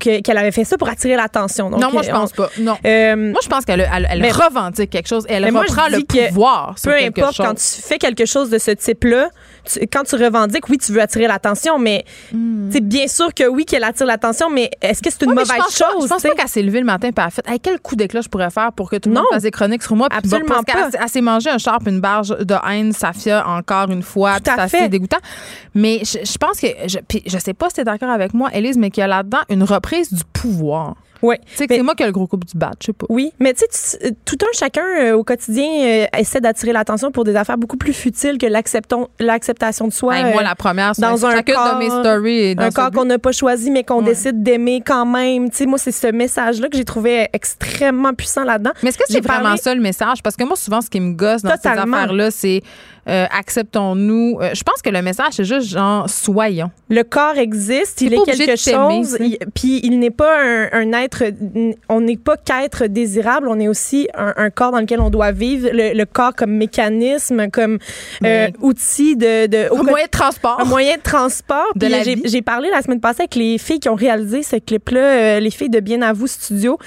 [0.00, 1.70] qu'elle avait fait ça pour attirer l'attention.
[1.70, 2.50] Non, moi, je pense pas.
[2.58, 2.76] Non.
[2.84, 5.24] on- euh, Moi, je pense qu'elle elle, revendique quelque chose.
[5.28, 7.46] Elle moi, reprend je le pouvoir sur peu quelque importe, chose.
[7.46, 9.30] quand tu fais quelque chose de ce type-là,
[9.72, 12.04] tu- quand tu revendiques, oui, tu veux attirer l'attention, mais
[12.70, 15.48] c'est bien sûr que oui, qu'elle attire l'attention, mais est-ce que c'est une Ouais, mauvaise
[15.52, 16.02] je pense pas- chose?
[16.04, 17.96] je pense pas qu'elle s'est levée le matin et elle a fait hey, quel coup
[17.96, 20.08] d'éclat je pourrais faire pour que tout le monde fasse des chroniques sur moi.
[20.10, 20.98] Absolument bon, parce qu'elle- pas.
[21.04, 24.40] Elle, s'est mangé un char puis une barge de haine, Safia, encore une fois.
[24.40, 24.88] Tout à C'est fait.
[24.88, 25.18] dégoûtant.
[25.74, 28.34] Mais je, je pense que, je, puis je sais pas si tu es d'accord avec
[28.34, 30.94] moi, Élise, mais qu'il y a là-dedans une reprise du pouvoir.
[31.22, 31.36] Oui.
[31.46, 33.06] Tu sais que c'est moi qui ai le gros coup du bat, je sais pas.
[33.08, 37.24] Oui, mais tu sais, tout un chacun euh, au quotidien euh, essaie d'attirer l'attention pour
[37.24, 38.46] des affaires beaucoup plus futiles que
[39.20, 40.16] l'acceptation de soi.
[40.16, 42.38] Hey, moi, euh, la première, c'est dans un chacune corps- de mes stories.
[42.38, 44.04] est dans un corps qu'on n'a pas choisi, mais qu'on Ouais.
[44.04, 45.50] décide d'aimer quand même.
[45.50, 48.70] Tu sais, moi, c'est ce message-là que j'ai trouvé extrêmement puissant là-dedans.
[48.82, 50.22] Mais est-ce que c'est vraiment parlé- ça le message?
[50.22, 51.84] Parce que moi, souvent, ce qui me gosse dans Totalement.
[51.96, 52.62] ces affaires-là, c'est
[53.08, 54.38] euh, acceptons-nous.
[54.40, 56.70] Euh, je pense que le message, c'est juste genre soyons.
[56.88, 61.24] Le corps existe, il est quelque chose, il- puis il n'est pas un, un être,
[61.88, 65.32] on n'est pas qu'être désirable, on est aussi un, un corps dans lequel on doit
[65.32, 67.78] vivre, le, le corps comme mécanisme, comme
[68.24, 70.60] euh, outil de, de au Un moyen de transport.
[70.60, 71.66] un moyen de transport.
[71.76, 72.22] De j'ai- vie.
[72.24, 75.70] J'ai parlé la semaine passée avec les filles qui ont réalisé ce clip-là, les filles
[75.70, 76.78] de Bien à vous studio.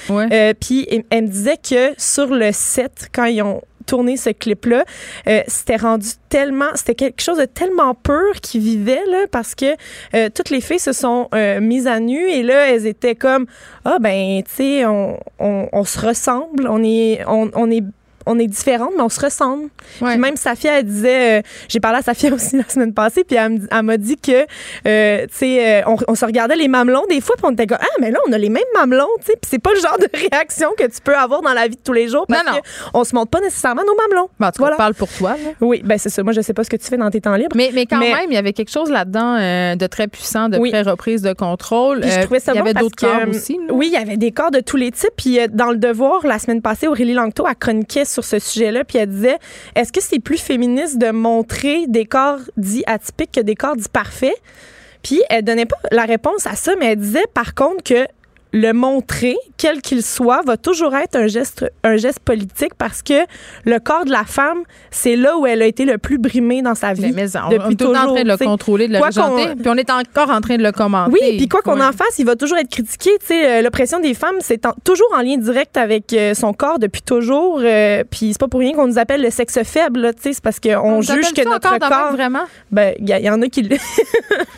[0.59, 4.85] Puis elles elles me disaient que sur le set, quand ils ont tourné ce clip-là,
[5.27, 9.75] euh, c'était rendu tellement, c'était quelque chose de tellement pur qu'ils vivaient là, parce que
[10.15, 13.45] euh, toutes les filles se sont euh, mises à nu et là elles étaient comme
[13.85, 17.83] ah ben tu sais on, on, on se ressemble, on est on, on est
[18.25, 19.63] on est différentes, mais on se ressemble.
[20.01, 20.11] Ouais.
[20.11, 23.35] Puis même Safia, elle disait, euh, j'ai parlé à Safia aussi la semaine passée, puis
[23.37, 24.45] elle, m'a dit que,
[24.87, 27.67] euh, tu sais, euh, on, on se regardait les mamelons des fois, puis on était
[27.67, 29.79] comme, ah, mais là, on a les mêmes mamelons, tu sais, puis c'est pas le
[29.79, 32.43] genre de réaction que tu peux avoir dans la vie de tous les jours, parce
[32.45, 32.57] Non, non.
[32.59, 34.29] que on se montre pas nécessairement nos mamelons.
[34.39, 34.77] Ben, en tout cas, Voilà.
[34.77, 35.31] parle pour toi.
[35.31, 35.51] là.
[35.61, 36.23] Oui, ben c'est ça.
[36.23, 37.55] Moi, je sais pas ce que tu fais dans tes temps libres.
[37.55, 40.49] Mais, mais quand Mais- même, il y avait quelque chose là-dedans euh, de très puissant,
[40.49, 40.69] de Oui.
[40.71, 42.01] pré-reprise de contrôle.
[42.01, 43.53] Puis je trouvais ça Il y bon avait d'autres corps aussi.
[43.67, 43.73] là.
[43.73, 45.09] Oui, il y avait des corps de tous les types.
[45.17, 48.83] Puis dans le Devoir, la semaine passée, Aurélie Langto a chroniqué sur ce sujet-là.
[48.83, 49.37] Puis elle disait,
[49.75, 53.89] est-ce que c'est plus féministe de montrer des corps dits atypiques que des corps dits
[53.91, 54.39] parfaits?
[55.03, 58.05] Puis elle donnait pas la réponse à ça, mais elle disait par contre que
[58.53, 63.13] le montrer, quel qu'il soit, va toujours être un geste, un geste politique parce que
[63.65, 64.59] le corps de la femme,
[64.91, 67.11] c'est là où elle a été le plus brimée dans sa vie.
[67.13, 68.99] Mais, mais on, depuis on est temps en toujours, train de le contrôler, de le
[68.99, 71.11] régenter, puis on est encore en train de le commenter.
[71.13, 71.85] Oui, puis quoi qu'on Ouais.
[71.85, 73.11] en fasse, il va toujours être critiqué.
[73.21, 76.77] Tu sais, euh, l'oppression des femmes, c'est toujours en lien direct avec euh, son corps
[76.79, 77.59] depuis toujours.
[77.63, 80.01] euh, puis c'est pas pour rien qu'on nous appelle le sexe faible.
[80.01, 82.11] là, Tu sais, c'est parce qu'on On juge que notre même, corps.
[82.11, 82.43] vraiment?
[82.71, 83.61] Ben, il y, en a qui.
[83.63, 83.77] le-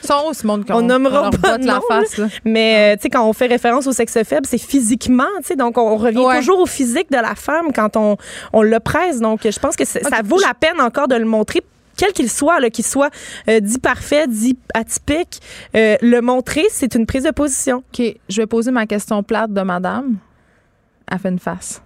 [0.03, 2.18] sont ce monde qu'on On nommera leur pas de la face.
[2.18, 2.28] là.
[2.45, 5.24] Mais euh, tu sais, quand on fait référence au sexe faible, c'est physiquement.
[5.42, 6.40] Tu sais, donc on revient Ouais.
[6.40, 8.18] toujours au physique de la femme quand on
[8.54, 9.20] on l'oppresse.
[9.20, 11.62] Donc je pense que ça vaut la peine encore de le montrer.
[11.96, 13.12] Quel qu'il soit, qu'il soit
[13.48, 15.40] euh, dit parfait, dit atypique,
[15.76, 17.84] euh, le montrer, c'est une prise de position.
[17.98, 20.16] OK, je vais poser ma question plate de madame.
[21.12, 21.82] Elle fait une face.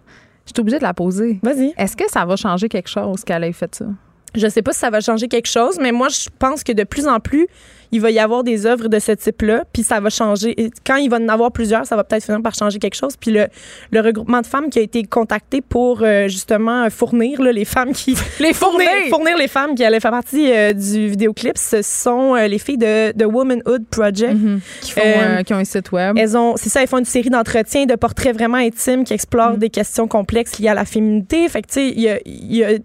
[0.45, 1.39] Je suis obligée de la poser.
[1.43, 1.73] Vas-y.
[1.77, 3.85] Est-ce que ça va changer quelque chose qu'elle ait fait ça?
[4.33, 6.83] Je sais pas si ça va changer quelque chose, mais moi, je pense que de
[6.83, 7.47] plus en plus,
[7.91, 10.59] il va y avoir des œuvres de ce type-là, puis ça va changer.
[10.61, 13.15] Et Quand il va en avoir plusieurs, ça va peut-être finir par changer quelque chose.
[13.19, 13.47] Puis le,
[13.91, 17.93] le regroupement de femmes qui a été contacté pour euh, justement fournir là, les femmes
[17.93, 18.15] qui...
[18.39, 19.37] Les fournir, fournir!
[19.37, 23.11] les femmes qui allaient faire partie euh, du vidéoclip, ce sont euh, les filles de,
[23.15, 24.33] de Womanhood Project.
[24.33, 24.59] Mhm.
[24.81, 26.17] Qui, font, Euh, qui ont un site web.
[26.17, 29.57] Elles ont, c'est ça, elles font une série d'entretiens, de portraits vraiment intimes qui explorent
[29.57, 31.47] des questions complexes liées à la féminité.
[31.49, 32.77] Fait que, tu sais, il y a, y a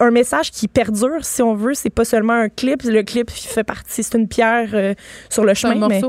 [0.00, 1.74] un message qui perdure, si on veut.
[1.74, 2.82] C'est pas seulement un clip.
[2.84, 4.94] Le clip fait partie, c'est une pierre euh,
[5.28, 5.88] sur le chemin.
[5.88, 6.00] mais-.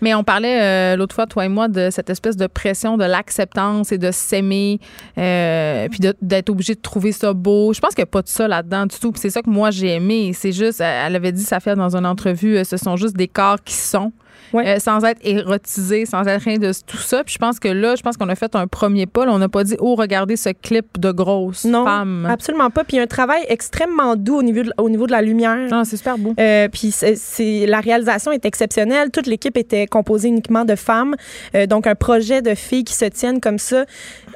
[0.00, 3.04] Mais, on parlait euh, l'autre fois, toi et moi, de cette espèce de pression de
[3.04, 4.80] l'acceptance et de s'aimer,
[5.18, 7.72] euh, puis d'être obligé de trouver ça beau.
[7.72, 9.12] Je pense qu'il n'y a pas de ça là-dedans du tout.
[9.12, 10.32] Puis c'est ça que moi, j'ai aimé.
[10.34, 13.62] C'est juste, elle avait dit, ça fait dans une entrevue, ce sont juste des corps
[13.62, 14.12] qui sont.
[14.54, 14.66] Ouais.
[14.68, 17.22] euh, sans être érotisés, sans être rien de tout ça.
[17.24, 19.26] Puis je pense que là, je pense qu'on a fait un premier pas.
[19.26, 19.32] là.
[19.32, 22.26] on n'a pas dit, oh, regardez ce clip de grosse Non, femme.
[22.30, 22.84] absolument pas.
[22.84, 25.20] Puis il y a un travail extrêmement doux au niveau de, au niveau de la
[25.20, 25.56] lumière.
[25.70, 26.34] Non, c'est super beau.
[26.40, 29.10] Euh, puis c'est, c'est- la réalisation est exceptionnelle.
[29.10, 31.16] Toute l'équipe était composée uniquement de femmes.
[31.54, 33.84] Euh, donc un projet de filles qui se tiennent comme ça.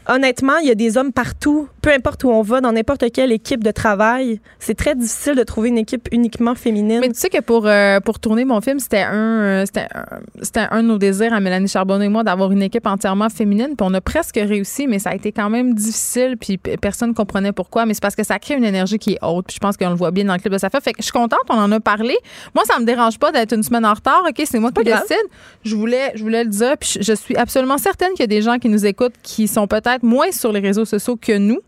[0.08, 1.68] Honnêtement, il y a des hommes partout.
[1.88, 5.42] Peu importe où on va, dans n'importe quelle équipe de travail, c'est très difficile de
[5.42, 7.00] trouver une équipe uniquement féminine.
[7.00, 10.18] Mais tu sais que pour, euh, pour tourner mon film, c'était un, euh, c'était un,
[10.42, 13.68] c'était un de nos désirs à Mélanie Charbonneau et moi d'avoir une équipe entièrement féminine.
[13.68, 16.36] Puis on a presque réussi, mais ça a été quand même difficile.
[16.38, 17.86] Puis personne ne comprenait pourquoi.
[17.86, 19.46] Mais c'est parce que ça crée une énergie qui est haute.
[19.46, 20.82] Puis je pense qu'on le voit bien dans le clip de Safa.
[20.82, 22.18] Fait que je suis contente, on en a parlé.
[22.54, 24.24] Moi, ça me dérange pas d'être une semaine en retard.
[24.28, 25.04] OK, c'est moi qui grave.
[25.08, 25.24] décide.
[25.64, 26.76] Je voulais, je voulais le dire.
[26.78, 29.66] Puis je suis absolument certaine qu'il y a des gens qui nous écoutent qui sont
[29.66, 31.60] peut-être moins sur les réseaux sociaux que nous.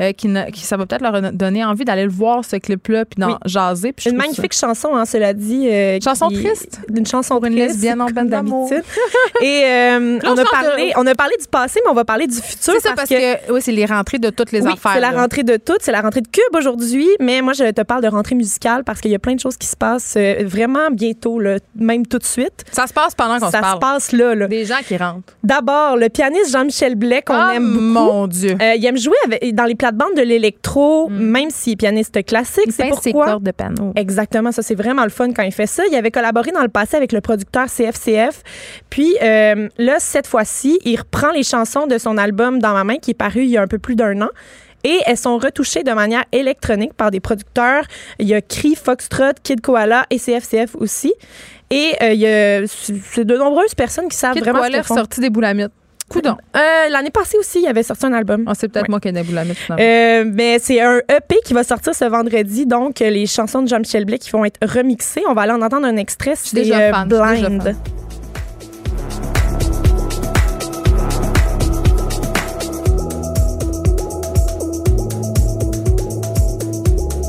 [0.00, 3.04] Euh, qui, ne- qui ça va peut-être leur donner envie d'aller le voir, ce clip-là,
[3.04, 3.34] puis d'en Oui.
[3.46, 3.92] jaser.
[3.92, 5.68] Puis Une ça- magnifique chanson, hein, cela dit.
[5.68, 6.80] euh, Chanson qui- triste.
[6.94, 8.70] Une chanson Pour une triste, lesbienne en peine d'amour.
[9.42, 12.26] Et euh, on a parlé, de- on a parlé du passé, mais on va parler
[12.26, 12.74] du futur.
[12.74, 14.92] C'est ça, parce que, oui, c'est les rentrées de toutes les oui, affaires.
[14.94, 17.82] c'est la rentrée de toutes, c'est la rentrée de Cube aujourd'hui, mais moi je te
[17.82, 20.42] parle de rentrée musicale parce qu'il y a plein de choses qui se passent euh,
[20.44, 22.64] vraiment bientôt, là, même tout de suite.
[22.72, 23.74] Ça se passe pendant qu'on Ça se parle.
[23.76, 24.34] se passe là.
[24.34, 24.48] là.
[24.48, 25.34] Des gens qui rentrent.
[25.42, 27.84] D'abord, le pianiste Jean-Michel Blais qu'on Ah, aime beaucoup.
[28.10, 28.56] mon Dieu.
[28.76, 32.70] Il aime jouer avec, dans les plates-bandes de l'électro, même s'il est pianiste classique.
[32.70, 33.26] C'est ses pourquoi?
[33.26, 33.92] cordes de panneau.
[33.96, 35.82] Exactement, ça c'est vraiment le fun quand il fait ça.
[35.90, 38.42] Il avait collaboré dans le passé avec le producteur CFCF.
[38.90, 42.96] Puis euh, là, cette fois-ci, il reprend les chansons de son album Dans ma main
[42.96, 44.28] qui est paru il y a un peu plus d'un an.
[44.84, 47.84] Et elles sont retouchées de manière électronique par des producteurs.
[48.20, 51.12] Il y a Cree, Foxtrot, Kid Koala et CFCF aussi.
[51.70, 54.76] Et euh, il y a c'est de nombreuses personnes qui savent Kid vraiment ce Koala
[54.78, 54.94] qu'elles font.
[54.94, 55.72] sorti des boulamites.
[56.08, 56.36] Coudon.
[56.56, 58.44] Euh, L'année passée aussi, il avait sorti un album.
[58.46, 58.90] Ah, c'est peut-être Ouais.
[58.90, 59.84] moi qui ai boulamites, finalement.
[59.84, 64.04] Euh, mais c'est un EP qui va sortir ce vendredi, donc les chansons de Jean-Michel
[64.04, 65.22] Blais qui vont être remixées.
[65.28, 66.34] On va aller en entendre un extrait.
[66.36, 67.62] C'est déjà euh, Blind.
[67.62, 67.76] fan.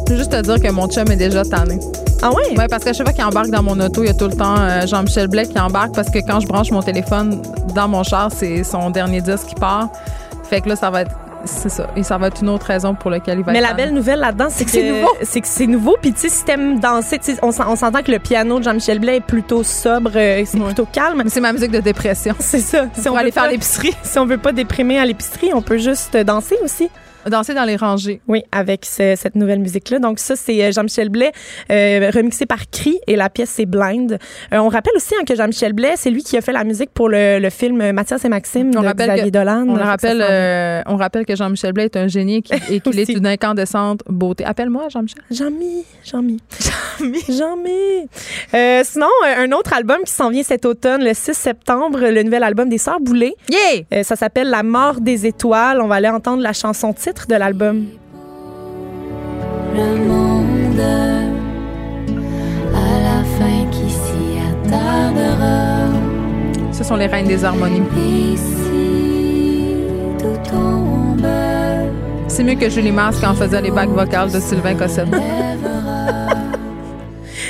[0.08, 1.80] Je veux juste te dire que mon chum est déjà tanné.
[2.22, 2.57] Ah ouais?
[2.57, 4.34] Ouais, parce que chaque fois qu'il embarque dans mon auto, il y a tout le
[4.35, 7.41] temps euh, Jean-Michel Blais qui embarque parce que quand je branche mon téléphone
[7.76, 9.89] dans mon char, c'est son dernier disque qui part.
[10.49, 11.11] Fait que là, ça va être.
[11.45, 11.88] C'est ça.
[11.95, 13.94] Et ça va être une autre raison pour laquelle il va Mais être la belle
[13.94, 15.10] nouvelle là-dedans, c'est que C'est nouveau.
[15.22, 15.95] C'est que c'est nouveau.
[16.02, 18.57] Puis tu sais, si t'aimes danser, tu sais, on s'en- on s'entend que le piano
[18.57, 20.65] de Jean-Michel Blais est plutôt sobre, euh, c'est Ouais.
[20.65, 21.23] plutôt calme.
[21.27, 22.34] C'est ma musique de dépression.
[22.39, 22.85] C'est ça.
[22.99, 23.94] Si on aller veut faire pas- l'épicerie.
[24.02, 26.89] Si on veut pas déprimer à l'épicerie, on peut juste danser aussi.
[27.30, 28.22] Danser dans les rangées.
[28.28, 29.99] Oui, avec ce- cette nouvelle musique-là.
[29.99, 31.32] Donc ça, c'est euh, Jean-Michel Blais,
[31.72, 34.14] euh, remixé par Cri, et la pièce, c'est Blind.
[34.54, 36.91] Euh, on rappelle aussi hein, que Jean-Michel Blais, c'est lui qui a fait la musique
[36.94, 39.66] pour le, le film Mathias et Maxime On de rappelle Xavier que- Dolan.
[39.68, 42.99] On, rappelle, euh, on rappelle que Jean-Michel Blais est un génie et qu'il- et qu'il
[42.99, 44.45] est une incandescente beauté.
[44.45, 45.22] Appelle-moi, Jean-Michel.
[45.32, 46.38] Jean-Mi, Jean-Mi.
[46.99, 47.22] Jean-Mi.
[47.30, 48.08] Jean-Mi.
[48.84, 52.70] Sinon, un autre album qui s'en vient cet automne, le 6 septembre, le nouvel album
[52.70, 53.34] des Sœurs Boulay.
[53.49, 54.04] Yeah!
[54.04, 55.82] Ça s'appelle La mort des étoiles.
[55.82, 57.85] On va aller entendre la chanson titre de l'album.
[59.76, 60.80] le monde
[62.73, 65.91] à la fin qui s'y attardera.
[66.72, 67.81] Ce sont les reines des harmonies.
[70.19, 71.26] Tout tombe,
[72.27, 75.07] C'est mieux que Julie Mars quand on faisait les bacs vocales de Sylvain Cossette.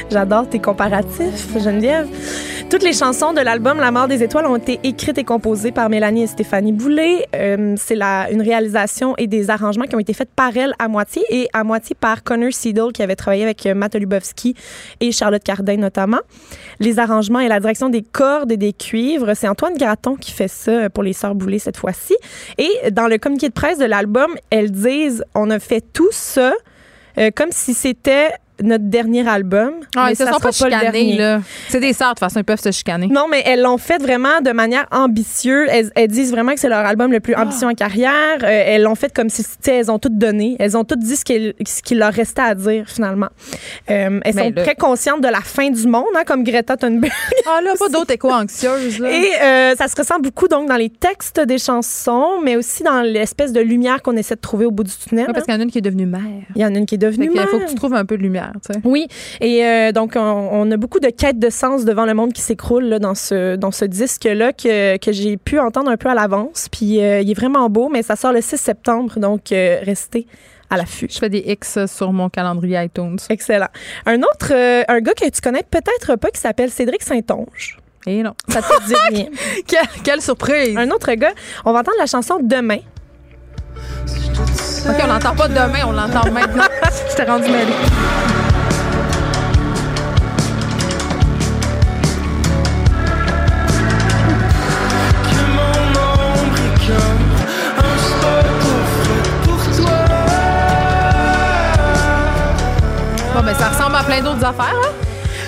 [0.10, 2.08] J'adore tes comparatifs, Geneviève.
[2.70, 5.90] Toutes les chansons de l'album La mort des étoiles ont été écrites et composées par
[5.90, 7.26] Mélanie et Stéphanie Boulay.
[7.36, 8.00] Euh, c'est
[8.32, 11.66] une réalisation et des arrangements qui ont été faits par elle à moitié et à
[11.66, 14.56] moitié par Connor Seidel qui avait travaillé avec euh, Matt Lubowski
[15.02, 16.20] et Charlotte Cardin notamment.
[16.80, 20.48] Les arrangements et la direction des cordes et des cuivres, c'est Antoine Graton qui fait
[20.48, 22.16] ça pour les Sœurs Boulay cette fois-ci.
[22.58, 26.54] Et dans le communiqué de presse de l'album, elles disent on a fait tout ça
[27.18, 28.30] euh, comme si c'était
[28.64, 29.72] notre dernier album.
[29.96, 31.42] Ah, mais ils se ça sont pas chicanés, là.
[31.70, 33.08] C'est des sœurs, de toute façon, ils peuvent se chicaner.
[33.08, 35.68] Non, mais elles l'ont fait vraiment de manière ambitieuse.
[35.72, 38.38] Elles, elles disent vraiment que c'est leur album le plus ambitieux en carrière.
[38.44, 40.56] Euh, elles l'ont fait comme si tu sais, elles ont toutes donné.
[40.60, 43.30] Elles ont toutes dit ce qu'il leur restait à dire, finalement.
[43.90, 46.78] Euh, elles Ben sont là- très conscientes de la fin du monde, hein, comme Greta
[46.78, 47.12] Thunberg.
[47.48, 49.10] Ah là, pas d'autres éco-anxieuses, là.
[49.12, 53.02] Et euh, ça se ressent beaucoup donc dans les textes des chansons, mais aussi dans
[53.02, 55.28] l'espèce de lumière qu'on essaie de trouver au bout du tunnel.
[55.28, 56.22] Ouais, parce qu'il y en a une qui est devenue mère.
[56.56, 57.66] Il y en a une qui est devenue qu'il faut mère.
[57.66, 58.80] que tu trouves un peu de lumière, tu sais.
[58.84, 59.08] Oui,
[59.42, 62.42] et euh, donc on, on a beaucoup de quêtes de sens devant le monde qui
[62.42, 66.10] s'écroule là, dans ce dans ce disque là que, que j'ai pu entendre un peu
[66.10, 66.68] à l'avance.
[66.72, 70.28] Puis euh, il est vraiment beau, mais ça sort le 6 septembre, donc euh, restez
[70.70, 71.08] à l'affût.
[71.10, 73.18] Je fais des X sur mon calendrier iTunes.
[73.30, 73.70] Excellent.
[74.06, 77.78] Un autre, euh, un gars que tu connais peut-être pas qui s'appelle Cédric Saint-Onge.
[78.06, 78.34] Et non.
[78.48, 79.26] Ça te dit rien.
[79.68, 80.78] Quelle, quelle surprise!
[80.78, 81.34] Un autre gars,
[81.66, 82.80] on va entendre la chanson Demain.
[84.86, 86.64] OK, on l'entend pas demain, on l'entend maintenant.
[87.10, 87.74] Je t'ai rendu mêlée.
[103.34, 104.92] Bon, ben, ça ressemble à plein d'autres affaires, hein?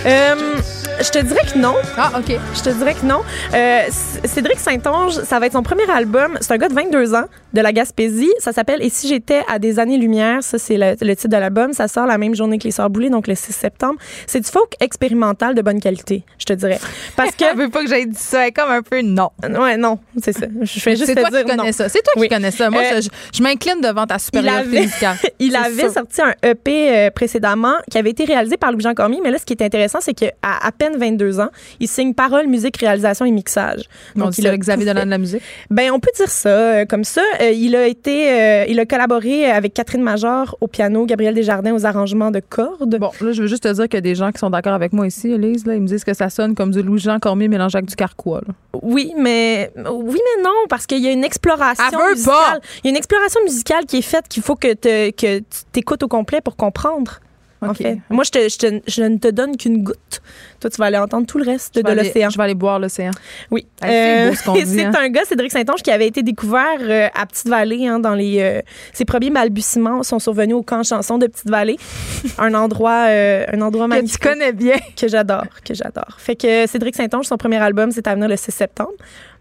[0.05, 0.58] Euh,
[1.01, 1.75] je te dirais que non.
[1.97, 2.35] Ah, OK.
[2.55, 3.21] Je te dirais que non.
[3.53, 3.81] Euh,
[4.25, 6.37] Cédric Saint-Onge, ça va être son premier album.
[6.41, 8.31] C'est un gars de 22 ans de la Gaspésie.
[8.39, 10.43] Ça s'appelle Et si j'étais à des années-lumière?
[10.43, 11.73] Ça, c'est le, le titre de l'album.
[11.73, 13.99] Ça sort la même journée que Les Sœurs Boulay, donc le 6 septembre.
[14.27, 16.79] C'est du folk expérimental de bonne qualité, je te dirais.
[17.15, 17.45] Parce que.
[17.51, 18.41] Elle veut pas que j'aille dit ça.
[18.41, 19.29] Elle est comme un peu non.
[19.43, 20.45] ouais, non, c'est ça.
[20.61, 21.71] Je fais juste C'est te toi dire qui connais non.
[21.71, 21.89] ça.
[21.89, 22.27] C'est toi Oui.
[22.27, 22.69] qui connais ça.
[22.69, 23.01] Moi, Euh,
[23.33, 25.17] je, m'incline devant ta supériorité musicale.
[25.39, 29.31] il avait sorti un EP euh, précédemment qui avait été réalisé par Louis-Jean Cormier, mais
[29.31, 31.49] là, ce qui est intéressant, c'est qu'à à peine 22 ans,
[31.79, 33.83] il signe parole, musique, réalisation et mixage.
[34.15, 35.41] Donc, il a Xavier Dolan de la musique.
[35.69, 37.21] Ben, on peut dire ça euh, comme ça.
[37.41, 41.73] Euh, il a été, euh, il a collaboré avec Catherine Major au piano, Gabriel Desjardins
[41.73, 42.97] aux arrangements de cordes.
[42.97, 44.73] Bon, là, je veux juste te dire qu'il y a des gens qui sont d'accord
[44.73, 45.65] avec moi ici, Elise.
[45.65, 48.41] Là, ils me disent que ça sonne comme du Louis-Jean Cormier mélangé avec du Carquois.
[48.47, 48.53] là.
[48.81, 52.61] Oui, mais oui, mais non, parce qu'il y a une exploration Elle musicale.
[52.83, 55.45] Il y a une exploration musicale qui est faite qu'il faut que, te- que tu
[55.71, 57.19] t'écoutes au complet pour comprendre.
[57.61, 57.77] En OK.
[57.77, 60.21] fait, moi, je, te- je te- je ne te donne qu'une goutte.
[60.61, 62.29] Toi, tu vas aller entendre tout le reste Je de l'océan.
[62.29, 63.11] Je vais aller boire l'océan.
[63.51, 63.67] Oui.
[63.81, 63.87] C'est
[64.27, 64.91] Euh, beau ce qu'on et dit, C'est hein.
[64.97, 68.39] un gars, Cédric Saint-Onge, qui avait été découvert euh, à Petite-Vallée, hein, dans les.
[68.39, 68.61] euh,
[68.93, 71.77] ses premiers balbutiements sont survenus au camp chanson de Petite-Vallée.
[72.37, 74.21] un endroit, euh, un endroit Que magnifique.
[74.21, 74.77] tu connais bien.
[74.95, 76.15] Que j'adore, que j'adore.
[76.17, 78.91] Fait que Cédric Saint-Onge, son premier album, c'est à venir le 6 septembre.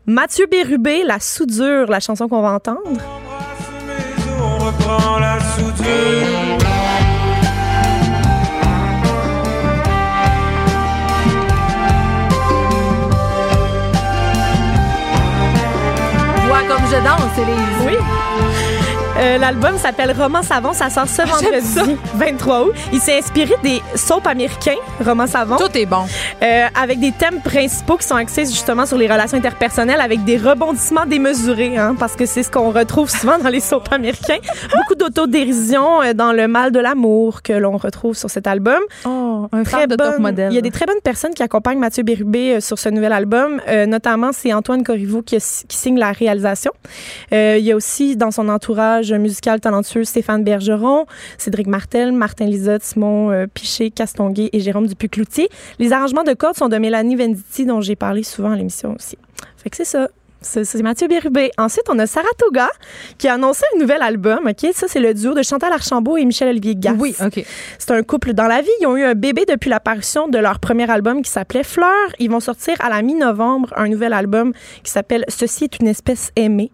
[0.07, 2.81] Mathieu Bérubé, La Soudure, la chanson qu'on va entendre.
[4.41, 6.59] On reprend la soudure.
[16.91, 17.85] Je danse, Elise.
[17.87, 18.28] Oui.
[19.19, 20.73] Euh, L'album s'appelle Roman Savon.
[20.73, 22.73] Ça sort ce vendredi 23 août.
[22.93, 25.57] Il s'est inspiré des soaps américains, Roman Savon.
[25.57, 26.05] Tout est bon.
[26.43, 30.37] Euh, avec des thèmes principaux qui sont axés justement sur les relations interpersonnelles avec des
[30.37, 34.39] rebondissements démesurés, hein, parce que c'est ce qu'on retrouve souvent dans les soaps américains.
[34.77, 38.79] Beaucoup d'autodérision euh, dans le mal de l'amour que l'on retrouve sur cet album.
[39.05, 40.53] Oh, un Très de top modèle.
[40.53, 43.13] Il y a des très bonnes personnes qui accompagnent Mathieu Bérubé euh, sur ce nouvel
[43.13, 43.61] album.
[43.69, 46.71] Euh, notamment, c'est Antoine Corriveau qui, a- qui signe la réalisation.
[47.33, 51.07] Euh, il y a aussi dans son entourage musical talentueux Stéphane Bergeron,
[51.39, 55.49] Cédric Martel, Martin Lisotte, Simon euh, Piché, Castonguay et Jérôme Dupuis-Cloutier.
[55.79, 59.17] Les arrangements de cordes sont de Mélanie Venditti, dont j'ai parlé souvent à l'émission aussi.
[59.57, 60.09] Fait que c'est ça.
[60.41, 61.51] C'est Mathieu Bérubé.
[61.59, 62.69] Ensuite, on a Saratoga
[63.19, 64.47] qui a annoncé un nouvel album.
[64.47, 64.71] OK?
[64.73, 66.95] Ça, c'est le duo de Chantal Archambault et Michel-Olivier Gass.
[66.97, 67.45] Oui, OK.
[67.79, 68.69] C'est un couple dans la vie.
[68.81, 71.91] Ils ont eu un bébé depuis l'apparition de leur premier album qui s'appelait Fleur.
[72.21, 74.53] Ils vont sortir à la mi-novembre un nouvel album
[74.85, 76.71] qui s'appelle Ceci est une espèce aimée.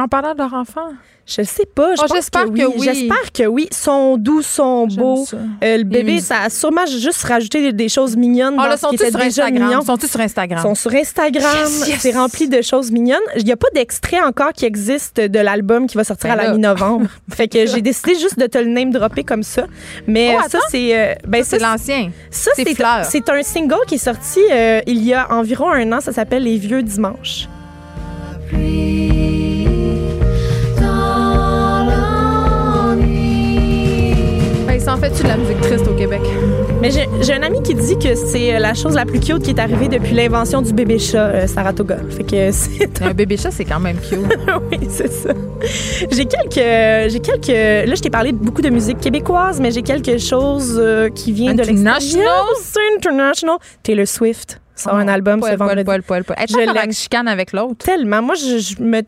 [0.00, 0.88] En parlant de leur enfant?
[1.26, 1.94] Je sais pas.
[1.94, 2.60] Je Oh, j'espère que oui.
[2.60, 2.80] que oui.
[2.82, 3.68] J'espère que oui.
[3.70, 5.24] Sont doux, sont beaux.
[5.26, 5.36] ça.
[5.62, 8.54] Euh, le bébé, ça a sûrement juste rajouté des, des choses mignonnes.
[8.58, 9.68] Oh, là, sont-ils était sur déjà Instagram?
[9.68, 9.82] mignon.
[9.84, 10.58] Sont-ils sur Instagram?
[10.58, 11.44] Ils sont sur Instagram.
[11.60, 11.98] Yes, yes.
[12.00, 13.20] C'est rempli de choses mignonnes.
[13.36, 16.42] Il n'y a pas d'extrait encore qui existe de l'album qui va sortir Ben à
[16.44, 17.06] la mi-novembre.
[17.30, 19.66] fait que j'ai décidé juste de te le name dropper comme ça.
[20.08, 20.98] Mais Oh, euh, ça, c'est.
[20.98, 22.10] euh, ben, C'est ça, l'ancien.
[22.30, 23.04] ça, C'est c'est Fleur.
[23.08, 26.00] c'est un single qui est sorti euh, il y a environ un an.
[26.00, 27.46] Ça s'appelle Les Vieux Dimanches.
[34.90, 36.20] Ils s'en fait-tu de la musique triste au Québec?
[36.80, 39.50] Mais j'ai un ami qui dit que c'est euh, la chose la plus cute qui
[39.50, 41.98] est arrivée depuis l'invention du bébé chat euh, Saratoga.
[42.10, 44.18] Fait que c'est Un bébé chat, c'est quand même cute.
[44.72, 45.30] oui, c'est ça.
[46.10, 47.88] J'ai quelques, j'ai quelques.
[47.88, 51.54] Là, je t'ai parlé beaucoup de musique québécoise, mais j'ai quelque chose euh, qui vient
[51.54, 51.94] de International?
[52.00, 52.46] l'extérieur.
[52.60, 53.58] C'est international.
[53.84, 55.84] Taylor Swift sort un album Poil, ce vendredi.
[55.84, 56.36] poil, poil, poil.
[56.48, 57.84] Je en chicane avec l'autre.
[57.84, 58.22] Tellement.
[58.22, 59.02] Moi, je, je me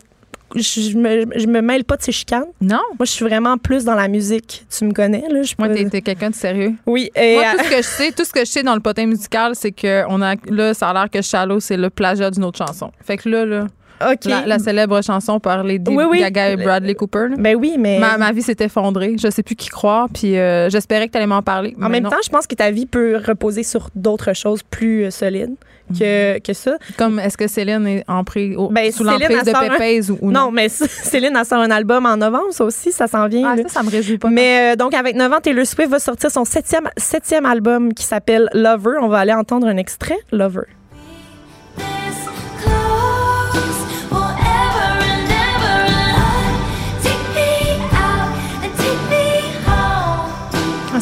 [0.55, 2.45] je, me, je me mêle pas de ces chicanes.
[2.61, 2.79] Non?
[2.99, 4.65] Moi, je suis vraiment plus dans la musique.
[4.75, 5.43] Tu me connais, là.
[5.43, 6.73] Je Moi, peux- t'es t'es quelqu'un de sérieux.
[6.85, 7.09] Oui.
[7.15, 8.81] Et, Moi, euh, tout ce que je sais, tout ce que je sais dans le
[8.81, 12.31] potin musical, c'est que on a là, ça a l'air que Shallow, c'est le plagiat
[12.31, 12.91] d'une autre chanson.
[13.03, 13.67] Fait que là, là,
[14.11, 14.25] OK.
[14.25, 16.19] la, la célèbre chanson par Lady Oui, oui.
[16.19, 17.27] Gaga et Bradley Cooper.
[17.29, 17.35] là.
[17.37, 17.99] Ben oui, mais.
[17.99, 19.15] Ma, ma vie s'est effondrée.
[19.21, 20.07] Je sais plus qui croire.
[20.13, 21.75] Puis euh, j'espérais que tu allais m'en parler.
[21.81, 22.09] En même non.
[22.09, 25.55] temps, je pense que ta vie peut reposer sur d'autres choses plus euh, solides
[25.99, 26.77] que, que ça.
[26.97, 30.17] comme est-ce que Céline est en pré- au- Ben, sous l'emprise de un- Pépèze ou,
[30.21, 30.45] ou non?
[30.45, 30.51] non?
[30.51, 33.49] mais Céline, elle sort un album en novembre, ça aussi, ça s'en vient.
[33.51, 33.63] Ah, là.
[33.63, 34.29] ça, ça me réjouit pas.
[34.29, 38.05] Mais euh, donc, avec 9 ans, Taylor Swift va sortir son septième, septième album qui
[38.05, 38.97] s'appelle Lover.
[39.01, 40.61] On va aller entendre un extrait, Lover.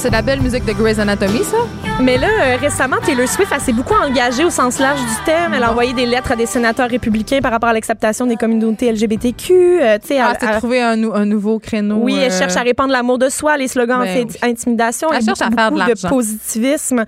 [0.01, 1.57] C'est la belle musique de Grey's Anatomy, ça?
[2.01, 5.53] Mais là, euh, récemment, Taylor Swift, elle s'est beaucoup engagée au sens large du terme.
[5.53, 8.91] Elle a envoyé des lettres à des sénateurs républicains par rapport à l'acceptation des communautés
[8.91, 9.53] LGBTQ.
[9.53, 11.97] euh, tu sais, Ah, elle- elle- trouver un, nou- un nouveau créneau.
[12.01, 15.09] Oui, elle euh, cherche à répandre l'amour de soi, les slogans Ben anti-intimidation.
[15.13, 15.79] Elle et cherche à faire de.
[16.03, 16.09] Ah.
[16.09, 17.05] positivisme.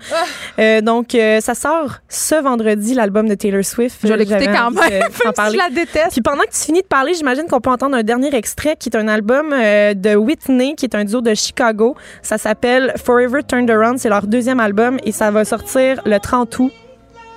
[0.60, 3.98] Euh, donc, euh, ça sort ce vendredi, l'album de Taylor Swift.
[4.04, 4.82] Je vais l'écouter quand même,
[5.52, 6.12] je la déteste.
[6.12, 8.88] Puis pendant que tu finis de parler, j'imagine qu'on peut entendre un dernier extrait qui
[8.90, 11.96] est un album euh, de Whitney, qui est un duo de Chicago.
[12.22, 13.98] Ça s'appelle Forever Turned Around.
[13.98, 16.72] C'est leur deuxième album et ça va sortir le 30 août.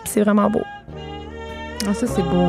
[0.05, 0.61] C'est vraiment beau.
[1.87, 2.47] Ah, ça, c'est beau.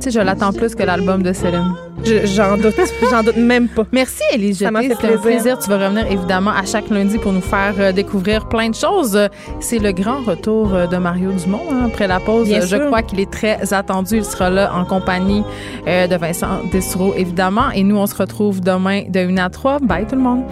[0.00, 1.74] Tu sais, je l'attends plus que l'album de Céline.
[2.04, 2.74] Je- J'en doute,
[3.08, 3.84] j'en doute même pas.
[3.92, 5.20] Merci, Élise Ça m'a fait C'était un plaisir.
[5.22, 5.58] plaisir.
[5.60, 9.16] Tu vas revenir évidemment à chaque lundi pour nous faire euh, découvrir plein de choses.
[9.60, 12.48] C'est le grand retour euh, de Mario Dumont hein, après la pause.
[12.48, 12.86] Bien Je sûr.
[12.86, 14.16] crois qu'il est très attendu.
[14.16, 15.44] Il sera là en compagnie
[15.86, 17.70] euh, de Vincent Dessureau, évidemment.
[17.72, 19.78] Et nous, on se retrouve demain de 1 à 3.
[19.82, 20.42] Bye tout le monde.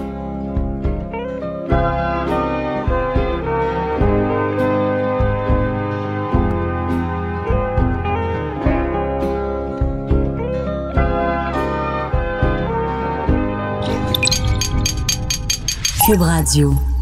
[16.11, 17.00] Cube Radio.